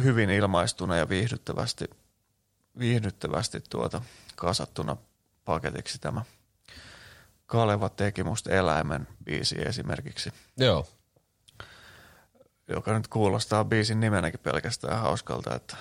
hyvin 0.02 0.30
ilmaistuna 0.30 0.96
ja 0.96 1.08
viihdyttävästi, 1.08 1.84
viihdyttävästi 2.78 3.60
tuota 3.60 4.02
kasattuna 4.36 4.96
paketiksi 5.44 5.98
tämä 5.98 6.22
Kaleva 7.46 7.88
teki 7.88 8.24
musta 8.24 8.50
eläimen 8.50 9.08
biisi 9.24 9.62
esimerkiksi, 9.62 10.32
Joo. 10.56 10.86
Joka 12.68 12.94
nyt 12.94 13.08
kuulostaa 13.08 13.64
biisin 13.64 14.00
nimenäkin 14.00 14.40
pelkästään 14.40 15.00
hauskalta, 15.00 15.54
että 15.54 15.76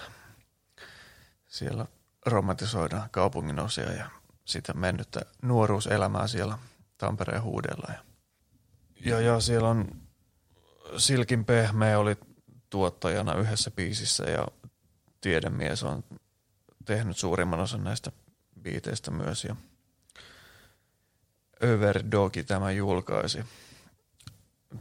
siellä 1.48 1.86
romantisoidaan 2.26 3.10
kaupungin 3.10 3.60
osia 3.60 3.92
ja 3.92 4.10
sitä 4.46 4.74
mennyttä 4.74 5.22
nuoruuselämää 5.42 6.28
siellä 6.28 6.58
Tampereen 6.98 7.44
huudella. 7.44 7.88
Ja, 7.90 8.00
ja, 9.06 9.20
ja 9.20 9.40
siellä 9.40 9.70
on 9.70 9.88
Silkin 10.98 11.46
Pehmeä 11.46 12.00
oli 12.00 12.18
tuottajana 12.70 13.36
yhdessä 13.36 13.72
biisissä 13.72 14.24
ja 14.24 14.48
tiedemies 15.22 15.84
on 15.84 16.04
tehnyt 16.86 17.18
suurimman 17.18 17.60
osan 17.60 17.84
näistä 17.84 18.12
biiteistä 18.62 19.12
myös 19.12 19.44
ja 19.44 19.56
Overdogi 21.74 22.44
tämä 22.44 22.72
julkaisi 22.72 23.46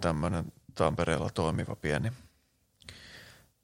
tämmöinen 0.01 0.53
Tampereella 0.75 1.31
toimiva 1.35 1.77
pieni, 1.77 2.13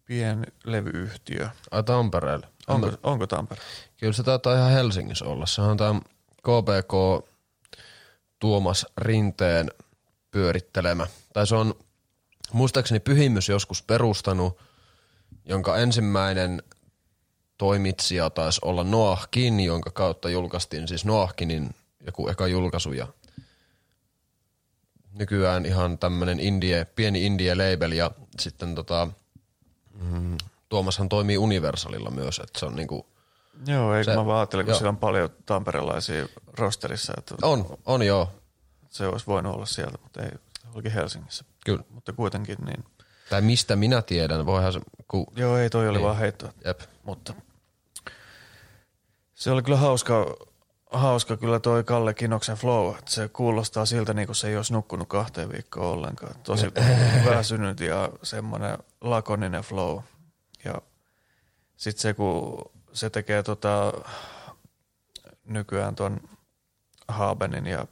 pieni 0.04 0.46
levyyhtiö. 0.64 1.48
Ai 1.70 1.82
Tampereella. 1.82 2.46
Onko, 2.68 2.90
onko 3.02 3.26
Tampere? 3.26 3.60
Kyllä 3.96 4.12
se 4.12 4.22
taitaa 4.22 4.54
ihan 4.54 4.70
Helsingissä 4.70 5.24
olla. 5.24 5.46
Se 5.46 5.62
on 5.62 5.76
tämä 5.76 6.00
KPK 6.36 7.26
Tuomas 8.38 8.86
Rinteen 8.96 9.70
pyörittelemä. 10.30 11.06
Tai 11.32 11.46
se 11.46 11.54
on 11.54 11.74
muistaakseni 12.52 13.00
Pyhimys 13.00 13.48
joskus 13.48 13.82
perustanut, 13.82 14.58
jonka 15.44 15.76
ensimmäinen 15.76 16.62
toimitsija 17.58 18.30
taisi 18.30 18.60
olla 18.64 18.84
Noahkin, 18.84 19.60
jonka 19.60 19.90
kautta 19.90 20.30
julkaistiin 20.30 20.88
siis 20.88 21.04
Noahkinin 21.04 21.74
joku 22.06 22.28
eka 22.28 22.46
julkaisu 22.46 22.92
ja 22.92 23.06
nykyään 25.20 25.66
ihan 25.66 25.98
tämmönen 25.98 26.40
indie, 26.40 26.84
pieni 26.84 27.26
indie 27.26 27.54
label 27.54 27.92
ja 27.92 28.10
sitten 28.40 28.74
tota, 28.74 29.08
mm, 30.00 30.36
Tuomashan 30.68 31.08
toimii 31.08 31.38
Universalilla 31.38 32.10
myös, 32.10 32.38
että 32.38 32.58
se 32.60 32.66
on 32.66 32.76
niinku, 32.76 33.06
Joo, 33.66 33.94
eikö 33.94 34.10
Se- 34.10 34.16
mä 34.16 34.26
vaan 34.26 34.48
kun 34.48 34.74
siellä 34.74 34.88
on 34.88 34.96
paljon 34.96 35.30
tamperelaisia 35.46 36.26
rosterissa, 36.58 37.12
että 37.18 37.34
on, 37.42 37.78
on 37.86 38.02
joo, 38.02 38.30
se 38.90 39.06
olisi 39.06 39.26
voinut 39.26 39.54
olla 39.54 39.66
sieltä, 39.66 39.98
mutta 40.02 40.22
ei, 40.22 40.30
olikin 40.74 40.92
Helsingissä. 40.92 41.44
kyllä. 41.64 41.82
Mutta 41.90 42.12
kuitenkin 42.12 42.56
niin, 42.66 42.84
Tai 43.30 43.40
mistä 43.40 43.76
minä 43.76 44.02
tiedän, 44.02 44.46
voihan 44.46 44.72
se, 44.72 44.80
ku, 45.08 45.26
joo 45.36 45.56
ei 45.56 45.70
toi 45.70 45.88
oli 45.88 45.98
Niin. 45.98 46.04
vaan 46.06 46.18
heitto, 46.18 46.50
jep. 46.64 46.80
mutta 47.02 47.34
se 49.34 49.50
oli 49.50 49.62
kyllä 49.62 49.78
hauska, 49.78 50.36
hauska 50.92 51.36
kyllä 51.36 51.60
toi 51.60 51.84
Kalle 51.84 52.14
Kinoksen 52.14 52.56
flow, 52.56 52.94
että 52.98 53.10
se 53.10 53.28
kuulostaa 53.28 53.86
siltä 53.86 54.14
niin 54.14 54.26
kuin 54.26 54.36
se 54.36 54.48
ei 54.48 54.56
olisi 54.56 54.72
nukkunut 54.72 55.08
kahteen 55.08 55.52
viikkoon 55.52 55.86
ollenkaan. 55.86 56.34
Tosi 56.42 56.66
väsynyt 57.30 57.80
ja 57.80 58.10
semmoinen 58.22 58.78
lakoninen 59.00 59.62
flow. 59.62 59.98
Ja 60.64 60.74
sitten 61.76 62.02
se, 62.02 62.14
kun 62.14 62.70
se 62.92 63.10
tekee 63.10 63.42
tota, 63.42 63.92
nykyään 65.44 65.94
ton 65.94 66.20
Haabenin 67.08 67.66
ja 67.66 67.86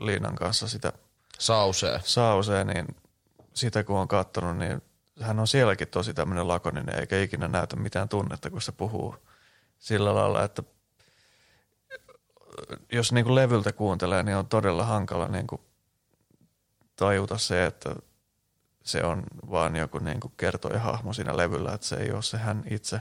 Liinan 0.00 0.34
kanssa 0.34 0.68
sitä 0.68 0.92
Sausee. 1.38 2.00
sauseen, 2.04 2.66
niin 2.66 2.86
sitä 3.54 3.84
kun 3.84 3.96
on 3.98 4.08
katsonut, 4.08 4.56
niin 4.56 4.82
hän 5.20 5.38
on 5.40 5.46
sielläkin 5.46 5.88
tosi 5.88 6.14
tämmöinen 6.14 6.48
lakoninen, 6.48 7.00
eikä 7.00 7.20
ikinä 7.22 7.48
näytä 7.48 7.76
mitään 7.76 8.08
tunnetta, 8.08 8.50
kun 8.50 8.62
se 8.62 8.72
puhuu 8.72 9.14
sillä 9.78 10.14
lailla, 10.14 10.44
että 10.44 10.62
jos 12.92 13.12
niin 13.12 13.24
kuin 13.24 13.34
levyltä 13.34 13.72
kuuntelee, 13.72 14.22
niin 14.22 14.36
on 14.36 14.46
todella 14.46 14.84
hankala 14.84 15.28
niin 15.28 15.46
kuin 15.46 15.60
tajuta 16.96 17.38
se, 17.38 17.66
että 17.66 17.94
se 18.84 19.04
on 19.04 19.22
vaan 19.50 19.76
joku 19.76 19.98
niin 19.98 20.20
kuin 20.20 20.32
kertoja 20.36 20.80
hahmo 20.80 21.12
siinä 21.12 21.36
levyllä, 21.36 21.72
että 21.74 21.86
se 21.86 21.96
ei 21.96 22.12
ole 22.12 22.22
se 22.22 22.38
hän 22.38 22.64
itse, 22.70 23.00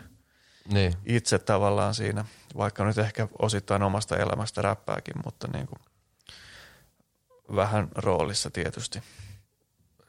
Niin. 0.73 0.93
itse 1.05 1.39
tavallaan 1.39 1.93
siinä, 1.95 2.25
vaikka 2.57 2.85
nyt 2.85 2.97
ehkä 2.97 3.27
osittain 3.39 3.83
omasta 3.83 4.17
elämästä 4.17 4.61
räppääkin, 4.61 5.15
mutta 5.25 5.47
niin 5.53 5.67
kuin 5.67 5.79
vähän 7.55 7.87
roolissa 7.95 8.49
tietysti. 8.49 9.03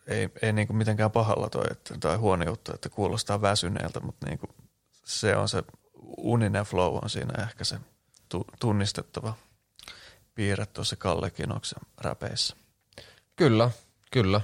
Ei, 0.06 0.28
ei 0.42 0.52
niin 0.52 0.66
kuin 0.66 0.76
mitenkään 0.76 1.10
pahalla 1.10 1.50
toi, 1.50 1.64
että, 1.70 1.94
tai 2.00 2.16
huono 2.16 2.44
juttu, 2.44 2.72
että 2.74 2.88
kuulostaa 2.88 3.42
väsyneeltä, 3.42 4.00
mutta 4.00 4.26
niin 4.26 4.38
kuin 4.38 4.50
se 5.04 5.36
on 5.36 5.48
se 5.48 5.62
uninen 6.16 6.64
flow 6.64 6.98
on 7.02 7.10
siinä 7.10 7.42
ehkä 7.42 7.64
se 7.64 7.78
tu, 8.28 8.44
tunnistettava 8.60 9.34
piirre 10.34 10.66
tuossa 10.66 10.96
Kalle 10.96 11.30
Kinoksen 11.30 11.82
räpeissä. 11.98 12.56
Kyllä, 13.36 13.70
kyllä. 14.10 14.40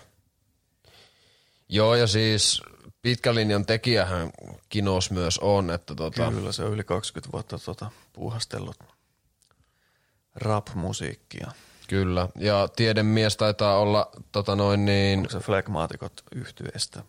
Joo, 1.68 1.94
ja 1.94 2.06
siis 2.06 2.62
pitkän 3.02 3.34
linjan 3.34 3.66
tekijähän 3.66 4.30
Kinos 4.68 5.10
myös 5.10 5.38
on, 5.38 5.70
että 5.70 5.94
tota, 5.94 6.30
Kyllä 6.30 6.52
se 6.52 6.64
on 6.64 6.72
yli 6.72 6.84
20 6.84 7.32
vuotta 7.32 7.58
tota 7.58 7.90
puuhastellut 8.12 8.76
rap-musiikkia. 10.34 11.50
Kyllä. 11.88 12.28
Ja 12.34 12.68
tiedemies 12.76 13.36
taitaa 13.36 13.78
olla 13.78 14.10
tota 14.32 14.56
noin 14.56 14.84
niin... 14.84 15.18
Onko 15.18 15.30
se 15.30 15.38
Flegmaatikot 15.38 16.22
yhtyeestä? 16.34 17.02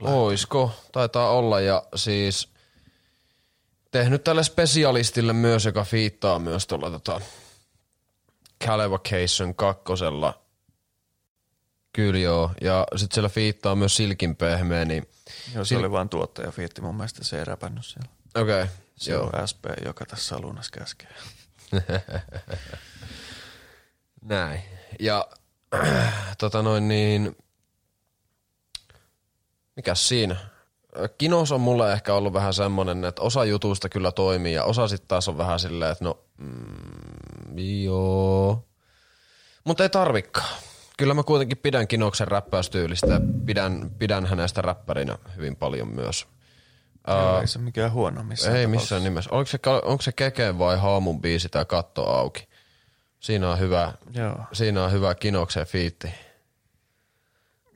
Oisko? 0.00 0.70
Taitaa 0.92 1.30
olla 1.30 1.60
ja 1.60 1.82
siis 1.94 2.48
tehnyt 3.98 4.24
tälle 4.24 4.42
spesialistille 4.44 5.32
myös, 5.32 5.64
joka 5.64 5.84
fiittaa 5.84 6.38
myös 6.38 6.66
tuolla 6.66 6.90
tota 6.90 7.20
Calivocation 8.64 9.54
kakkosella. 9.54 10.42
Kyllä 11.92 12.18
joo. 12.18 12.50
Ja 12.60 12.86
sitten 12.96 13.14
siellä 13.14 13.28
fiittaa 13.28 13.74
myös 13.74 13.96
Silkin 13.96 14.36
pehmeä, 14.36 14.84
niin 14.84 15.08
Joo, 15.54 15.64
se 15.64 15.76
oli 15.76 15.90
vain 15.90 16.08
tuottaja 16.08 16.50
fiitti. 16.52 16.80
Mun 16.80 16.94
mielestä 16.94 17.24
se 17.24 17.38
ei 17.38 17.44
räpännyt 17.44 17.86
siellä. 17.86 18.08
okei. 18.34 18.62
Okay, 18.62 18.74
Se 18.96 19.12
joo. 19.12 19.30
on 19.32 19.48
SP, 19.50 19.64
joka 19.84 20.06
tässä 20.06 20.38
lunas 20.38 20.70
käskee. 20.70 21.14
Näin. 24.22 24.62
Ja 25.00 25.28
tota 26.38 26.62
noin 26.62 26.88
niin, 26.88 27.36
mikäs 29.76 30.08
siinä? 30.08 30.36
Kinos 31.18 31.52
on 31.52 31.60
mulle 31.60 31.92
ehkä 31.92 32.14
ollut 32.14 32.32
vähän 32.32 32.54
semmonen, 32.54 33.04
että 33.04 33.22
osa 33.22 33.44
jutuista 33.44 33.88
kyllä 33.88 34.12
toimii 34.12 34.54
ja 34.54 34.64
osa 34.64 34.88
sitten 34.88 35.08
taas 35.08 35.28
on 35.28 35.38
vähän 35.38 35.58
silleen, 35.60 35.92
että 35.92 36.04
no 36.04 36.18
mm, 36.38 37.58
joo. 37.84 38.64
Mutta 39.64 39.82
ei 39.82 39.88
tarvikaan. 39.88 40.48
Kyllä 40.98 41.14
mä 41.14 41.22
kuitenkin 41.22 41.58
pidän 41.58 41.88
Kinoksen 41.88 42.28
räppäystyylistä 42.28 43.06
ja 43.06 43.20
pidän, 43.46 43.90
pidän 43.98 44.26
hänestä 44.26 44.62
räppärinä 44.62 45.18
hyvin 45.36 45.56
paljon 45.56 45.88
myös. 45.94 46.26
Joo, 47.08 47.40
ei 47.40 47.46
se 47.46 47.58
mikään 47.58 47.92
huono 47.92 48.22
missään 48.22 48.56
Ei 48.56 48.62
tapauksessa. 48.62 48.82
missään 48.82 49.04
nimessä. 49.04 49.30
Onko 49.30 49.46
se, 49.46 49.58
onko 49.84 50.02
se 50.02 50.12
Keke 50.12 50.58
vai 50.58 50.76
Haamun 50.78 51.20
biisi 51.20 51.48
tai 51.48 51.64
Katto 51.64 52.10
auki? 52.10 52.48
Siinä 53.20 53.50
on 53.50 53.58
hyvä, 53.58 53.92
Joo. 54.14 54.36
siinä 54.52 54.84
on 54.84 54.92
hyvä 54.92 55.14
Kinoksen 55.14 55.66
fiitti. 55.66 56.08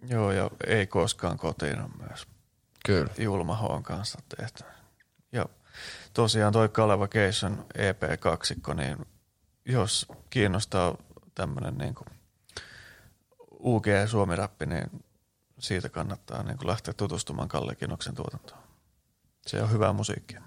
Joo, 0.08 0.32
ja 0.32 0.50
ei 0.66 0.86
koskaan 0.86 1.36
kotiin 1.38 1.80
on 1.80 1.90
myös 2.08 2.26
Kyllä. 2.84 3.10
Julma 3.18 3.56
Hoon 3.56 3.82
kanssa 3.82 4.18
tehty. 4.36 4.64
Ja 5.32 5.46
tosiaan 6.12 6.52
toi 6.52 6.68
Kaleva 6.68 7.08
Keisson 7.08 7.66
EP-kaksikko, 7.74 8.74
niin 8.74 9.06
jos 9.64 10.06
kiinnostaa 10.30 10.96
tämmöinen 11.34 11.78
niin 11.78 11.94
UG 13.60 13.84
Suomi-räppi, 14.06 14.66
niin 14.66 15.04
siitä 15.58 15.88
kannattaa 15.88 16.42
niin 16.42 16.56
lähteä 16.64 16.94
tutustumaan 16.94 17.48
Kalle 17.48 17.74
Kinoksen 17.74 18.14
tuotantoon. 18.14 18.60
Se 19.46 19.62
on 19.62 19.70
hyvää 19.70 19.92
musiikkia. 19.92 20.42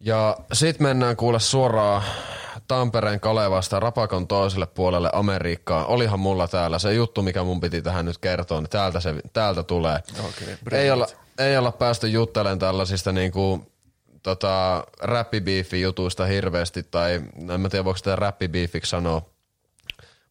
Ja 0.00 0.36
sit 0.52 0.80
mennään 0.80 1.16
kuule 1.16 1.40
suoraan 1.40 2.02
Tampereen 2.68 3.20
Kalevasta 3.20 3.80
Rapakon 3.80 4.28
toiselle 4.28 4.66
puolelle 4.66 5.10
Amerikkaan. 5.12 5.86
Olihan 5.86 6.20
mulla 6.20 6.48
täällä 6.48 6.78
se 6.78 6.94
juttu, 6.94 7.22
mikä 7.22 7.42
mun 7.44 7.60
piti 7.60 7.82
tähän 7.82 8.04
nyt 8.04 8.18
kertoa, 8.18 8.60
niin 8.60 8.70
täältä, 8.70 9.00
se, 9.00 9.14
täältä 9.32 9.62
tulee. 9.62 9.98
Okei, 10.28 10.56
ei, 10.72 10.90
olla, 10.90 11.06
ei 11.38 11.58
olla 11.58 11.72
päästy 11.72 12.08
juttelemaan 12.08 12.58
tällaisista 12.58 13.12
niinku, 13.12 13.72
tota, 14.22 14.84
räppibiifi-jutuista 15.00 16.24
hirveästi, 16.24 16.82
tai 16.82 17.14
en 17.54 17.60
mä 17.60 17.68
tiedä 17.68 17.84
voiko 17.84 17.96
sitä 17.96 18.16
räppibiifiksi 18.16 18.90
sanoa. 18.90 19.22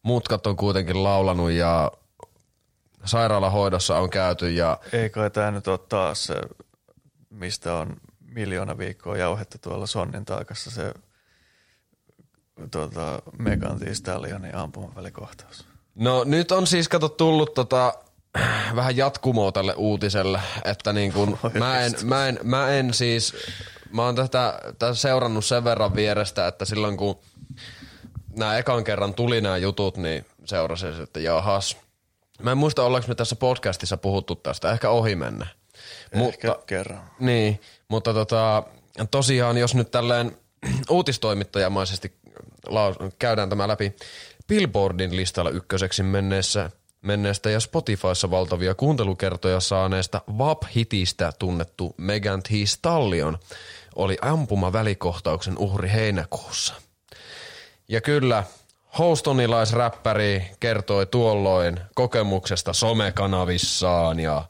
Mutkat 0.02 0.46
on 0.46 0.56
kuitenkin 0.56 1.02
laulanut 1.04 1.50
ja 1.50 1.92
sairaalahoidossa 3.04 3.98
on 3.98 4.10
käyty 4.10 4.50
ja 4.50 4.78
Ei 4.92 5.10
kai 5.10 5.30
tämä 5.30 5.50
nyt 5.50 5.68
ole 5.68 5.78
taas 5.78 6.24
se, 6.24 6.34
mistä 7.30 7.74
on 7.74 7.96
miljoona 8.20 8.78
viikkoa 8.78 9.16
jauhettu 9.16 9.58
tuolla 9.60 9.86
Sonnin 9.86 10.24
taakassa 10.24 10.70
se 10.70 10.94
tota, 12.70 13.22
Megan 13.38 13.78
Thee 13.78 13.94
Stallionin 13.94 14.54
ampumavälikohtaus. 14.54 15.66
No 15.94 16.24
nyt 16.24 16.52
on 16.52 16.66
siis 16.66 16.88
kato 16.88 17.08
tullut 17.08 17.54
tota, 17.54 17.94
vähän 18.76 18.96
jatkumoa 18.96 19.52
tälle 19.52 19.74
uutiselle, 19.76 20.40
että 20.64 20.92
niin 20.92 21.12
kun, 21.12 21.38
mä, 21.58 21.80
en, 21.80 21.92
mä, 22.04 22.28
en, 22.28 22.38
mä 22.42 22.70
en 22.70 22.94
siis, 22.94 23.34
mä 23.92 24.04
oon 24.04 24.14
tätä, 24.14 24.60
tätä 24.78 24.94
seurannut 24.94 25.44
sen 25.44 25.64
verran 25.64 25.94
vierestä, 25.94 26.46
että 26.46 26.64
silloin 26.64 26.96
kun 26.96 27.18
nämä 28.36 28.58
ekan 28.58 28.84
kerran 28.84 29.14
tuli 29.14 29.40
nämä 29.40 29.56
jutut, 29.56 29.96
niin 29.96 30.26
seurasin, 30.44 31.02
että 31.02 31.20
jahas. 31.20 31.76
Mä 32.42 32.50
en 32.52 32.58
muista, 32.58 32.84
ollaanko 32.84 33.08
me 33.08 33.14
tässä 33.14 33.36
podcastissa 33.36 33.96
puhuttu 33.96 34.34
tästä, 34.34 34.72
ehkä 34.72 34.90
ohi 34.90 35.14
mennä. 35.14 35.46
Ehkä 36.12 36.56
kerran. 36.66 37.10
Niin, 37.20 37.60
mutta 37.88 38.14
tota, 38.14 38.62
tosiaan 39.10 39.58
jos 39.58 39.74
nyt 39.74 39.90
tälleen 39.90 40.36
uutistoimittajamaisesti 40.90 42.12
laus- 42.66 42.96
käydään 43.18 43.48
tämä 43.48 43.68
läpi, 43.68 43.92
Billboardin 44.48 45.16
listalla 45.16 45.50
ykköseksi 45.50 46.02
menneessä, 46.02 46.70
menneestä 47.02 47.50
ja 47.50 47.60
Spotifyssa 47.60 48.30
valtavia 48.30 48.74
kuuntelukertoja 48.74 49.60
saaneesta 49.60 50.20
VAP-hitistä 50.38 51.32
tunnettu 51.38 51.94
Megan 51.96 52.42
Thee 52.42 52.66
Stallion 52.66 53.38
oli 53.96 54.18
ampuma 54.20 54.72
välikohtauksen 54.72 55.58
uhri 55.58 55.90
heinäkuussa. 55.90 56.74
Ja 57.88 58.00
kyllä, 58.00 58.44
Houstonilaisräppäri 58.98 60.50
kertoi 60.60 61.06
tuolloin 61.06 61.80
kokemuksesta 61.94 62.72
somekanavissaan 62.72 64.20
ja 64.20 64.44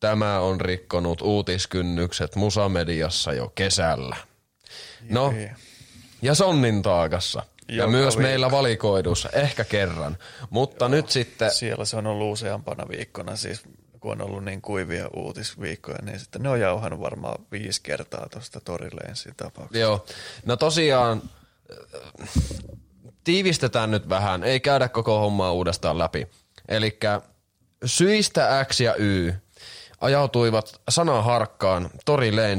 Tämä 0.00 0.40
on 0.40 0.60
rikkonut 0.60 1.22
uutiskynnykset 1.22 2.36
musamediassa 2.36 3.32
jo 3.32 3.52
kesällä. 3.54 4.16
No. 5.08 5.32
Ja 6.22 6.34
Sonnin 6.34 6.82
taakassa. 6.82 7.42
Ja 7.68 7.76
Joka 7.76 7.90
myös 7.90 8.04
viikko. 8.16 8.22
meillä 8.22 8.50
valikoidussa, 8.50 9.28
ehkä 9.32 9.64
kerran. 9.64 10.16
Mutta 10.50 10.88
nyt 10.88 11.10
sitten, 11.10 11.50
Siellä 11.50 11.84
se 11.84 11.96
on 11.96 12.06
ollut 12.06 12.32
useampana 12.32 12.88
viikkona, 12.88 13.36
siis 13.36 13.62
kun 14.00 14.12
on 14.12 14.22
ollut 14.22 14.44
niin 14.44 14.62
kuivia 14.62 15.08
uutisviikkoja, 15.16 15.98
niin 16.02 16.20
sitten 16.20 16.42
ne 16.42 16.48
on 16.48 16.60
jauhanut 16.60 17.00
varmaan 17.00 17.44
viisi 17.52 17.80
kertaa 17.82 18.26
tuosta 18.32 18.60
torille 18.60 19.00
ensin 19.08 19.34
tapauksessa. 19.36 19.78
joo. 19.78 20.04
No 20.44 20.56
tosiaan, 20.56 21.22
äh, 22.22 22.28
tiivistetään 23.24 23.90
nyt 23.90 24.08
vähän, 24.08 24.44
ei 24.44 24.60
käydä 24.60 24.88
koko 24.88 25.18
hommaa 25.20 25.52
uudestaan 25.52 25.98
läpi. 25.98 26.26
Eli 26.68 26.98
syistä 27.84 28.66
X 28.68 28.80
ja 28.80 28.94
Y 28.98 29.32
ajautuivat 30.00 30.80
sanaharkkaan 30.88 31.90
Tori 32.04 32.32
Lane, 32.32 32.58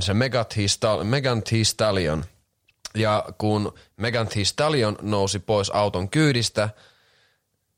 Megan 1.03 1.43
Thee 1.43 1.63
Stallion. 1.63 2.25
Ja 2.95 3.25
kun 3.37 3.73
Megan 3.97 4.27
Thee 4.27 4.45
Stallion 4.45 4.97
nousi 5.01 5.39
pois 5.39 5.69
auton 5.69 6.09
kyydistä, 6.09 6.69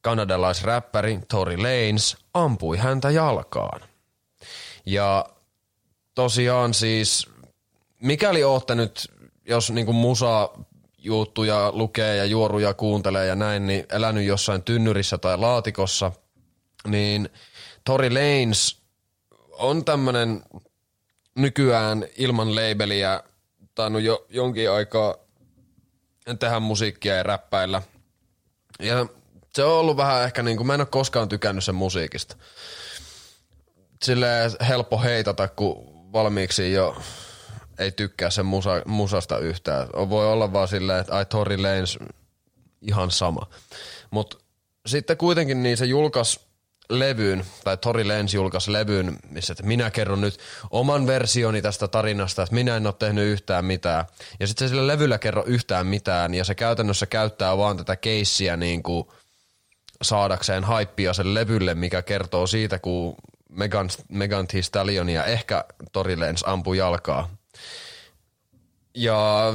kanadalaisräppäri 0.02 1.20
Tori 1.28 1.58
Lanez 1.58 2.16
ampui 2.34 2.78
häntä 2.78 3.10
jalkaan. 3.10 3.82
Ja 4.86 5.26
tosiaan 6.16 6.74
siis, 6.74 7.30
mikäli 8.00 8.44
ootte 8.44 8.76
nyt, 8.76 9.12
jos 9.46 9.72
niinku 9.72 9.94
musa 9.94 10.50
juttuja 10.98 11.72
lukee 11.72 12.16
ja 12.16 12.26
juoruja 12.26 12.74
kuuntelee 12.74 13.28
ja 13.28 13.36
näin, 13.36 13.68
niin 13.68 13.86
elänyt 13.92 14.26
jossain 14.26 14.64
tynnyrissä 14.64 15.18
tai 15.18 15.38
laatikossa, 15.38 16.12
niin 16.88 17.30
Tori 17.84 18.10
Lanez 18.10 18.76
on 19.52 19.86
tämmönen 19.86 20.44
nykyään 21.36 22.06
ilman 22.18 22.56
labeliä 22.56 23.24
tainnut 23.76 24.02
jo 24.02 24.26
jonkin 24.30 24.72
aikaa 24.72 25.16
tehdä 26.40 26.60
musiikkia 26.60 27.16
ja 27.16 27.24
räppäillä. 27.24 27.82
Ja 28.80 29.06
se 29.54 29.64
on 29.64 29.80
ollut 29.80 29.98
vähän 29.98 30.24
ehkä 30.24 30.44
niin 30.44 30.58
kuin, 30.58 30.68
mä 30.68 30.74
en 30.74 30.82
ole 30.82 30.88
koskaan 30.88 31.30
tykännyt 31.30 31.64
sen 31.64 31.76
musiikista. 31.76 32.36
Silleen 34.04 34.52
helppo 34.68 35.02
heitata, 35.02 35.48
kun 35.48 35.76
valmiiksi 36.14 36.74
jo 36.74 36.98
ei 37.80 37.92
tykkää 37.92 38.30
sen 38.30 38.46
musa, 38.46 38.82
musasta 38.86 39.38
yhtään. 39.38 39.88
Voi 40.10 40.32
olla 40.32 40.54
vaan 40.54 40.68
silleen, 40.68 41.00
että 41.00 41.16
ai 41.16 41.26
Tory 41.26 41.58
Lanez 41.58 41.98
ihan 42.82 43.12
sama. 43.12 43.48
Mutta 44.12 44.38
sitten 44.86 45.18
kuitenkin 45.18 45.64
niin 45.64 45.78
se 45.78 45.86
julkaisi 45.86 46.40
levyn, 46.90 47.46
tai 47.64 47.78
Tori 47.78 48.08
Lenz 48.08 48.34
julkaisi 48.34 48.74
levyn, 48.74 49.18
missä 49.30 49.54
että 49.54 49.64
minä 49.64 49.92
kerron 49.92 50.22
nyt 50.22 50.40
oman 50.72 51.08
versioni 51.08 51.62
tästä 51.62 51.88
tarinasta, 51.88 52.44
että 52.44 52.56
minä 52.56 52.76
en 52.78 52.88
ole 52.88 52.96
tehnyt 53.00 53.26
yhtään 53.26 53.66
mitään. 53.66 54.06
Ja 54.40 54.48
sitten 54.48 54.68
se 54.68 54.70
sillä 54.70 54.88
levyllä 54.88 55.18
kerro 55.18 55.44
yhtään 55.46 55.88
mitään, 55.88 56.34
ja 56.34 56.44
se 56.44 56.56
käytännössä 56.56 57.06
käyttää 57.06 57.58
vaan 57.58 57.78
tätä 57.78 57.96
keissiä 57.96 58.58
niin 58.58 58.84
kuin 58.84 59.08
saadakseen 60.02 60.64
haippia 60.64 61.14
sen 61.14 61.34
levylle, 61.34 61.76
mikä 61.76 62.02
kertoo 62.02 62.48
siitä, 62.48 62.80
kun 62.80 63.16
Megan, 63.50 63.90
Megan 64.10 64.48
Thee 64.48 64.62
Stallion 64.62 65.10
ja 65.10 65.26
ehkä 65.26 65.66
Tori 65.92 66.20
Lenz 66.20 66.44
ampui 66.46 66.78
jalkaa. 66.78 67.30
Ja 68.96 69.54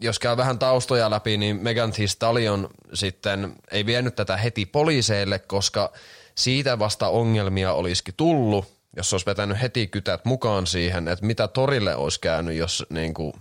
jos 0.00 0.18
käy 0.18 0.36
vähän 0.36 0.58
taustoja 0.58 1.10
läpi, 1.10 1.36
niin 1.36 1.56
Megan 1.62 1.92
Thee 1.92 2.06
Stallion 2.06 2.68
sitten 2.94 3.56
ei 3.70 3.86
vienyt 3.86 4.14
tätä 4.14 4.36
heti 4.36 4.66
poliiseille, 4.66 5.38
koska 5.38 5.92
siitä 6.34 6.78
vasta 6.78 7.08
ongelmia 7.08 7.72
olisikin 7.72 8.14
tullut, 8.16 8.64
jos 8.96 9.12
olisi 9.12 9.26
vetänyt 9.26 9.60
heti 9.60 9.86
kytät 9.86 10.24
mukaan 10.24 10.66
siihen, 10.66 11.08
että 11.08 11.26
mitä 11.26 11.48
Torille 11.48 11.96
olisi 11.96 12.20
käynyt, 12.20 12.56
jos 12.56 12.86
niin 12.90 13.14
kuin, 13.14 13.32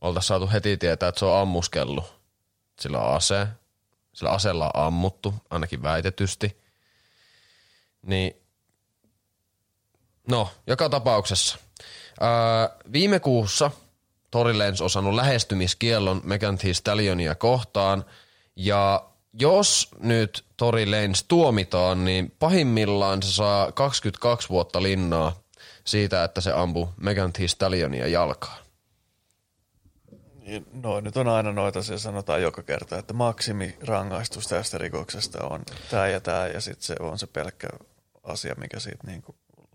oltaisiin 0.00 0.28
saatu 0.28 0.50
heti 0.52 0.76
tietää, 0.76 1.08
että 1.08 1.18
se 1.18 1.24
on 1.24 1.40
ammuskellut. 1.40 2.22
Sillä 2.80 2.98
ase, 2.98 3.46
sillä 4.12 4.30
aseella 4.30 4.70
on 4.74 4.84
ammuttu, 4.84 5.34
ainakin 5.50 5.82
väitetysti. 5.82 6.62
Niin, 8.02 8.36
no, 10.28 10.48
joka 10.66 10.88
tapauksessa. 10.88 11.58
Ää, 12.20 12.70
viime 12.92 13.20
kuussa 13.20 13.70
Tory 14.30 14.54
Lanez 14.54 14.80
on 14.80 14.90
saanut 14.90 15.14
lähestymiskiellon 15.14 16.20
Megan 16.24 16.58
Thee 16.58 16.74
Stallionia 16.74 17.34
kohtaan, 17.34 18.04
ja 18.56 19.04
jos 19.32 19.88
nyt 19.98 20.44
Tory 20.56 20.86
Lanez 20.86 21.24
tuomitaan, 21.28 22.04
niin 22.04 22.32
pahimmillaan 22.38 23.22
se 23.22 23.32
saa 23.32 23.72
22 23.72 24.48
vuotta 24.48 24.82
linnaa 24.82 25.42
siitä, 25.84 26.24
että 26.24 26.40
se 26.40 26.52
ampuu 26.52 26.88
Megan 26.96 27.32
Thee 27.32 27.48
Stallionia 27.48 28.06
jalkaan. 28.06 28.62
No 30.72 31.00
nyt 31.00 31.16
on 31.16 31.28
aina 31.28 31.52
noita, 31.52 31.82
se 31.82 31.98
sanotaan 31.98 32.42
joka 32.42 32.62
kerta, 32.62 32.98
että 32.98 33.14
maksimirangaistus 33.14 34.46
tästä 34.46 34.78
rikoksesta 34.78 35.44
on 35.44 35.62
tämä 35.90 36.08
ja 36.08 36.20
tämä, 36.20 36.46
ja 36.46 36.60
sitten 36.60 36.84
se 36.84 36.94
on 37.00 37.18
se 37.18 37.26
pelkkä 37.26 37.68
asia, 38.22 38.54
mikä 38.58 38.80
siitä 38.80 39.06
niinku 39.06 39.34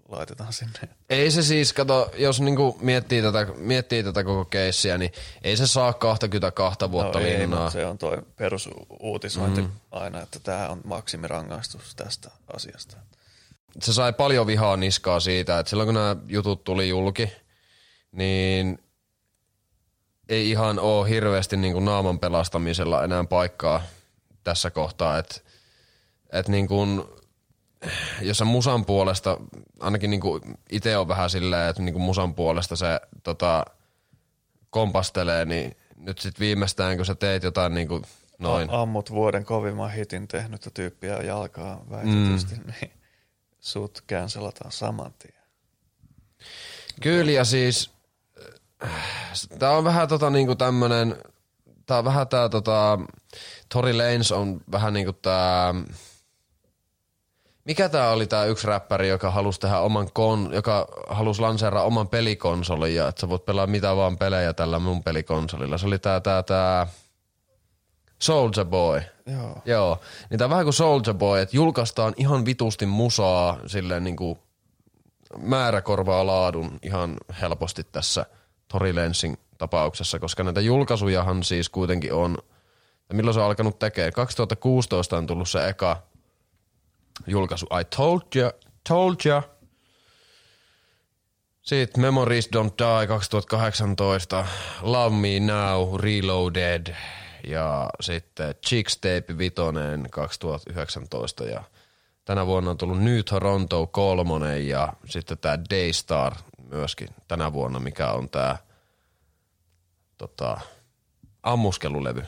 laitetaan 0.09 0.53
sinne. 0.53 0.79
Ei 1.09 1.31
se 1.31 1.43
siis, 1.43 1.73
kato, 1.73 2.11
jos 2.17 2.41
niinku 2.41 2.77
miettii, 2.81 3.21
tätä, 3.21 3.47
miettii 3.55 4.03
tätä 4.03 4.23
koko 4.23 4.45
keissiä, 4.45 4.97
niin 4.97 5.11
ei 5.41 5.57
se 5.57 5.67
saa 5.67 5.93
22 5.93 6.91
vuotta 6.91 7.19
no 7.19 7.25
ei, 7.25 7.39
linnaa. 7.39 7.59
mutta 7.59 7.71
se 7.71 7.85
on 7.85 7.97
toi 7.97 8.17
perusuutisointi 8.35 9.61
mm. 9.61 9.71
aina, 9.91 10.21
että 10.21 10.39
tämä 10.39 10.69
on 10.69 10.81
maksimirangaistus 10.83 11.95
tästä 11.95 12.31
asiasta. 12.55 12.97
se 13.81 13.93
sai 13.93 14.13
paljon 14.13 14.47
vihaa 14.47 14.77
niskaa 14.77 15.19
siitä, 15.19 15.59
että 15.59 15.69
silloin 15.69 15.87
kun 15.87 15.95
nämä 15.95 16.15
jutut 16.27 16.63
tuli 16.63 16.89
julki, 16.89 17.31
niin 18.11 18.79
ei 20.29 20.49
ihan 20.49 20.79
ole 20.79 21.09
hirveästi 21.09 21.57
niin 21.57 21.73
kuin 21.73 21.85
naaman 21.85 22.19
pelastamisella 22.19 23.03
enää 23.03 23.23
paikkaa 23.23 23.83
tässä 24.43 24.71
kohtaa, 24.71 25.17
että 25.17 25.35
et 26.31 26.47
niin 26.47 26.67
kuin, 26.67 27.05
jos 28.21 28.43
musan 28.45 28.85
puolesta, 28.85 29.37
ainakin 29.79 30.09
niin 30.09 30.21
kuin 30.21 30.41
itse 30.71 30.97
on 30.97 31.07
vähän 31.07 31.29
silleen, 31.29 31.69
että 31.69 31.81
niin 31.81 31.93
kuin 31.93 32.03
musan 32.03 32.33
puolesta 32.33 32.75
se 32.75 33.01
tota, 33.23 33.65
kompastelee, 34.69 35.45
niin 35.45 35.77
nyt 35.97 36.19
sitten 36.19 36.39
viimeistään 36.39 36.97
kun 36.97 37.05
sä 37.05 37.15
teet 37.15 37.43
jotain 37.43 37.73
niin 37.73 37.87
kuin 37.87 38.03
noin, 38.39 38.69
Ammut 38.69 39.11
vuoden 39.11 39.45
kovimman 39.45 39.91
hitin 39.91 40.27
tehnyttä 40.27 40.69
tyyppiä 40.69 41.17
jalkaa 41.17 41.83
väitetysti, 41.89 42.55
mm. 42.55 42.73
niin 42.81 42.91
sut 43.59 44.03
cancelataan 44.09 44.71
saman 44.71 45.13
tien. 45.19 45.43
Kyllä 47.01 47.31
ja 47.31 47.45
siis 47.45 47.91
tää 49.59 49.71
on 49.71 49.83
vähän 49.83 50.07
tota 50.07 50.29
niinku 50.29 50.55
tämmönen, 50.55 51.15
tää 51.85 51.97
on 51.97 52.05
vähän 52.05 52.27
tää 52.27 52.49
tota, 52.49 52.99
Tory 53.69 53.93
Lanez 53.93 54.31
on 54.31 54.61
vähän 54.71 54.93
niinku 54.93 55.13
tää, 55.13 55.75
mikä 57.67 57.89
tää 57.89 58.11
oli 58.11 58.27
tää 58.27 58.45
yksi 58.45 58.67
räppäri, 58.67 59.09
joka 59.09 59.31
halusi 59.31 59.59
tehdä 59.59 59.79
oman 59.79 60.09
kon, 60.13 60.49
joka 60.53 60.87
halusi 61.09 61.41
lanseeraa 61.41 61.83
oman 61.83 62.07
pelikonsolin 62.07 62.95
ja 62.95 63.07
että 63.07 63.21
sä 63.21 63.29
voit 63.29 63.45
pelaa 63.45 63.67
mitä 63.67 63.95
vaan 63.95 64.17
pelejä 64.17 64.53
tällä 64.53 64.79
mun 64.79 65.03
pelikonsolilla. 65.03 65.77
Se 65.77 65.87
oli 65.87 65.99
tää 65.99 66.19
tää 66.19 66.43
tää 66.43 66.87
Soulja 68.21 68.65
Boy. 68.65 69.01
Joo. 69.25 69.61
Joo. 69.65 69.99
Niin 70.29 70.37
tää 70.37 70.45
on 70.45 70.49
vähän 70.49 70.65
kuin 70.65 70.73
Soulja 70.73 71.13
Boy, 71.13 71.39
että 71.41 71.55
julkaistaan 71.55 72.13
ihan 72.17 72.45
vitusti 72.45 72.85
musaa 72.85 73.57
silleen 73.65 74.03
niinku 74.03 74.37
määrä 75.37 75.81
korvaa 75.81 76.27
laadun 76.27 76.79
ihan 76.83 77.17
helposti 77.41 77.83
tässä 77.91 78.25
Tory 78.67 78.95
Lenzin 78.95 79.37
tapauksessa, 79.57 80.19
koska 80.19 80.43
näitä 80.43 80.61
julkaisujahan 80.61 81.43
siis 81.43 81.69
kuitenkin 81.69 82.13
on, 82.13 82.37
milloin 83.13 83.33
se 83.33 83.39
on 83.39 83.45
alkanut 83.45 83.79
tekemään? 83.79 84.13
2016 84.13 85.17
on 85.17 85.27
tullut 85.27 85.49
se 85.49 85.67
eka 85.67 86.07
julkaisu 87.27 87.65
I 87.65 87.85
Told 87.95 88.21
Ya, 88.35 88.51
Told 88.89 89.15
Ya. 89.25 89.43
Sitten 91.61 92.01
Memories 92.01 92.49
Don't 92.55 92.73
Die 92.77 93.07
2018, 93.07 94.45
Love 94.81 95.15
Me 95.15 95.39
Now, 95.39 95.99
Reloaded 95.99 96.95
ja 97.47 97.89
sitten 98.01 98.55
Chicks 98.65 98.97
Tape 98.97 99.37
Vitonen 99.37 100.07
2019 100.11 101.43
ja 101.43 101.63
tänä 102.25 102.45
vuonna 102.45 102.71
on 102.71 102.77
tullut 102.77 103.01
New 103.01 103.19
Toronto 103.29 103.87
kolmonen 103.87 104.67
ja 104.67 104.93
sitten 105.05 105.37
tämä 105.37 105.59
Daystar 105.69 106.35
myöskin 106.63 107.07
tänä 107.27 107.53
vuonna, 107.53 107.79
mikä 107.79 108.11
on 108.11 108.29
tämä 108.29 108.57
tota, 110.17 110.61
ammuskelulevy. 111.43 112.23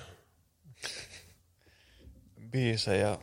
Biisejä 2.52 3.18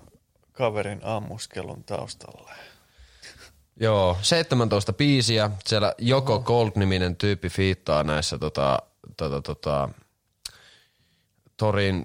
kaverin 0.56 1.00
ammuskelun 1.04 1.84
taustalle. 1.84 2.50
Joo, 3.80 4.16
17 4.22 4.92
biisiä. 4.92 5.50
Siellä 5.66 5.94
Joko 5.98 6.40
Gold-niminen 6.40 7.16
tyyppi 7.16 7.48
fiittaa 7.48 8.02
näissä 8.02 8.38
tota, 8.38 8.78
tota, 9.16 9.42
tota, 9.42 9.88
Torin 11.56 12.04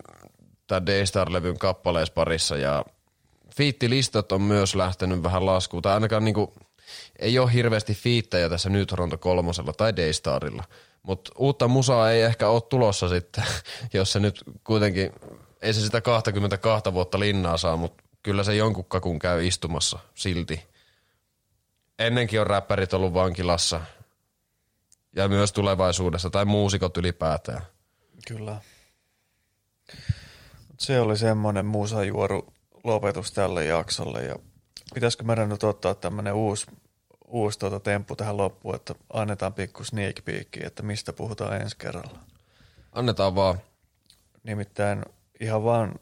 tai 0.67 0.81
Daystar-levyn 0.85 1.57
kappaleissa 1.57 2.13
parissa 2.13 2.57
ja 2.57 2.85
fiittilistat 3.55 4.31
on 4.31 4.41
myös 4.41 4.75
lähtenyt 4.75 5.23
vähän 5.23 5.45
laskuun. 5.45 5.83
Tai 5.83 5.93
ainakaan 5.93 6.25
niinku, 6.25 6.53
ei 7.19 7.39
ole 7.39 7.53
hirveästi 7.53 7.93
fiittejä 7.93 8.49
tässä 8.49 8.69
New 8.69 8.83
Toronto 8.83 9.17
kolmosella 9.17 9.73
tai 9.73 9.95
Daystarilla. 9.95 10.63
Mutta 11.03 11.31
uutta 11.37 11.67
musaa 11.67 12.11
ei 12.11 12.21
ehkä 12.21 12.47
ole 12.47 12.61
tulossa 12.61 13.09
sitten, 13.09 13.43
jos 13.93 14.11
se 14.11 14.19
nyt 14.19 14.43
kuitenkin, 14.63 15.11
ei 15.61 15.73
se 15.73 15.81
sitä 15.81 16.01
22 16.01 16.93
vuotta 16.93 17.19
linnaa 17.19 17.57
saa, 17.57 17.77
mutta 17.77 18.00
kyllä 18.23 18.43
se 18.43 18.55
jonkun 18.55 18.85
kakun 18.85 19.19
käy 19.19 19.47
istumassa 19.47 19.99
silti. 20.15 20.63
Ennenkin 21.99 22.41
on 22.41 22.47
räppärit 22.47 22.93
ollut 22.93 23.13
vankilassa 23.13 23.81
ja 25.15 25.27
myös 25.27 25.51
tulevaisuudessa, 25.51 26.29
tai 26.29 26.45
muusikot 26.45 26.97
ylipäätään. 26.97 27.61
Kyllä. 28.27 28.61
Mut 30.67 30.79
Se 30.79 30.99
oli 30.99 31.17
semmoinen 31.17 31.65
musajuoru 31.65 32.53
lopetus 32.83 33.31
tälle 33.31 33.65
jaksolle 33.65 34.23
ja 34.23 34.35
pitäisikö 34.93 35.23
meidän 35.23 35.49
nyt 35.49 35.63
ottaa 35.63 35.95
tämmöinen 35.95 36.33
uusi, 36.33 36.65
uusi 37.27 37.59
tuota 37.59 37.79
temppu 37.79 38.15
tähän 38.15 38.37
loppuun, 38.37 38.75
että 38.75 38.95
annetaan 39.13 39.53
pikku 39.53 39.83
sneak 39.83 40.15
peekki, 40.25 40.59
että 40.63 40.83
mistä 40.83 41.13
puhutaan 41.13 41.61
ensi 41.61 41.77
kerralla. 41.77 42.19
Annetaan 42.91 43.35
vaan. 43.35 43.59
Nimittäin 44.43 45.05
ihan 45.39 45.63
vaan 45.63 45.95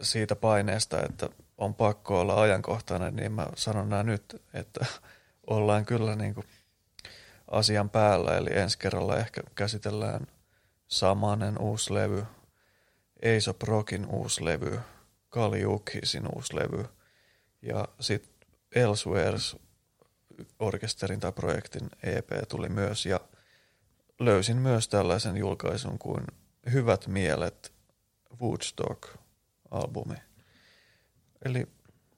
siitä 0.00 0.36
paineesta, 0.36 1.02
että 1.02 1.28
on 1.58 1.74
pakko 1.74 2.20
olla 2.20 2.40
ajankohtainen, 2.42 3.16
niin 3.16 3.32
mä 3.32 3.46
sanon 3.56 3.88
nämä 3.88 4.02
nyt, 4.02 4.42
että 4.54 4.86
ollaan 5.50 5.84
kyllä 5.84 6.16
niin 6.16 6.34
kuin 6.34 6.46
asian 7.50 7.90
päällä. 7.90 8.36
Eli 8.36 8.50
ensi 8.52 8.78
kerralla 8.78 9.16
ehkä 9.16 9.42
käsitellään 9.54 10.26
Samanen 10.88 11.58
uusi 11.58 11.94
levy, 11.94 12.24
Aesop 13.24 13.62
Rockin 13.62 14.06
uusi 14.06 14.44
levy, 14.44 14.80
Kali 15.28 15.66
Ukhisin 15.66 16.26
uusi 16.34 16.56
levy 16.56 16.84
ja 17.62 17.88
sitten 18.00 18.48
Elsewheres 18.74 19.56
orkesterin 20.58 21.20
tai 21.20 21.32
projektin 21.32 21.90
EP 22.02 22.28
tuli 22.48 22.68
myös 22.68 23.06
ja 23.06 23.20
löysin 24.18 24.56
myös 24.56 24.88
tällaisen 24.88 25.36
julkaisun 25.36 25.98
kuin 25.98 26.24
Hyvät 26.72 27.06
mielet 27.06 27.72
Woodstock-albumi. 28.40 30.33
Eli 31.44 31.66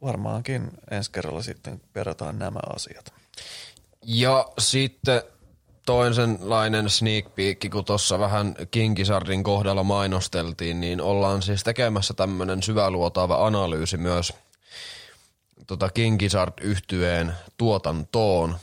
varmaankin 0.03 0.71
ensi 0.91 1.11
kerralla 1.11 1.43
sitten 1.43 1.81
perataan 1.93 2.39
nämä 2.39 2.61
asiat. 2.77 3.13
Ja 4.03 4.49
sitten 4.59 5.23
toisenlainen 5.87 6.91
sneak 6.91 7.35
peek, 7.35 7.59
kun 7.73 7.85
tuossa 7.85 8.19
vähän 8.19 8.57
Kinkisardin 8.71 9.43
kohdalla 9.43 9.83
mainosteltiin, 9.83 10.81
niin 10.81 11.01
ollaan 11.01 11.43
siis 11.43 11.65
tekemässä 11.65 12.15
tämmöinen 12.15 12.63
syväluotaava 12.63 13.47
analyysi 13.47 13.97
myös 13.97 14.33
tota 15.67 15.91
Kinkisard 15.91 16.53
yhtyeen 16.61 17.35
tuotantoon 17.57 18.57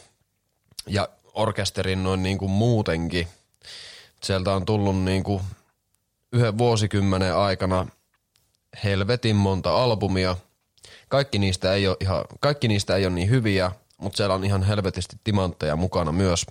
ja 0.87 1.09
orkesterin 1.33 2.03
noin 2.03 2.23
niin 2.23 2.37
kuin 2.37 2.51
muutenkin. 2.51 3.27
Sieltä 4.23 4.53
on 4.53 4.65
tullut 4.65 5.03
niin 5.03 5.23
kuin 5.23 5.43
yhden 6.31 6.57
vuosikymmenen 6.57 7.35
aikana 7.35 7.87
helvetin 8.83 9.35
monta 9.35 9.83
albumia. 9.83 10.37
Kaikki 11.13 11.39
niistä 11.39 11.73
ei 11.73 11.87
ole, 11.87 11.97
ihan, 11.99 12.25
kaikki 12.39 12.67
niistä 12.67 12.95
ei 12.95 13.05
ole 13.05 13.13
niin 13.13 13.29
hyviä, 13.29 13.71
mutta 13.97 14.17
siellä 14.17 14.35
on 14.35 14.43
ihan 14.43 14.63
helvetisti 14.63 15.15
timantteja 15.23 15.75
mukana 15.75 16.11
myös. 16.11 16.45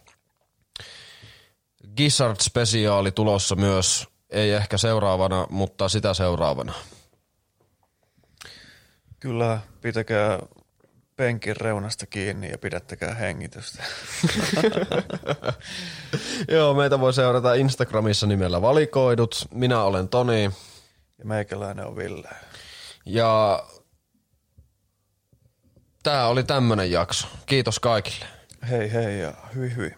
Gizzard 1.97 2.37
spesiaali 2.41 3.13
tulossa 3.13 3.57
myös, 3.57 4.09
ei 4.31 4.51
ehkä 4.51 4.79
seuraavana, 4.79 5.47
mutta 5.51 5.89
sitä 5.89 6.15
seuraavana. 6.15 6.73
Kyllä, 9.21 9.61
pitäkää 9.81 10.39
penkin 11.17 11.57
reunasta 11.57 12.07
kiinni 12.07 12.51
ja 12.51 12.59
pidättäkää 12.59 13.15
hengitystä. 13.15 13.83
Joo, 16.55 16.75
meitä 16.75 17.01
voi 17.01 17.13
seurata 17.13 17.55
Instagramissa 17.55 18.27
nimellä 18.27 18.63
valikoidut. 18.63 19.47
Minä 19.55 19.83
olen 19.83 20.09
Toni. 20.09 20.43
Ja 21.19 21.25
meikäläinen 21.25 21.87
on 21.87 21.97
Ville. 21.97 22.29
Ja 23.07 23.63
tää 26.03 26.27
oli 26.27 26.45
tämmönen 26.45 26.91
jakso. 26.91 27.29
Kiitos 27.47 27.81
kaikille. 27.81 28.25
Hei 28.71 28.93
hei 28.93 29.21
ja 29.21 29.33
hyi 29.55 29.77
hyi. 29.77 29.95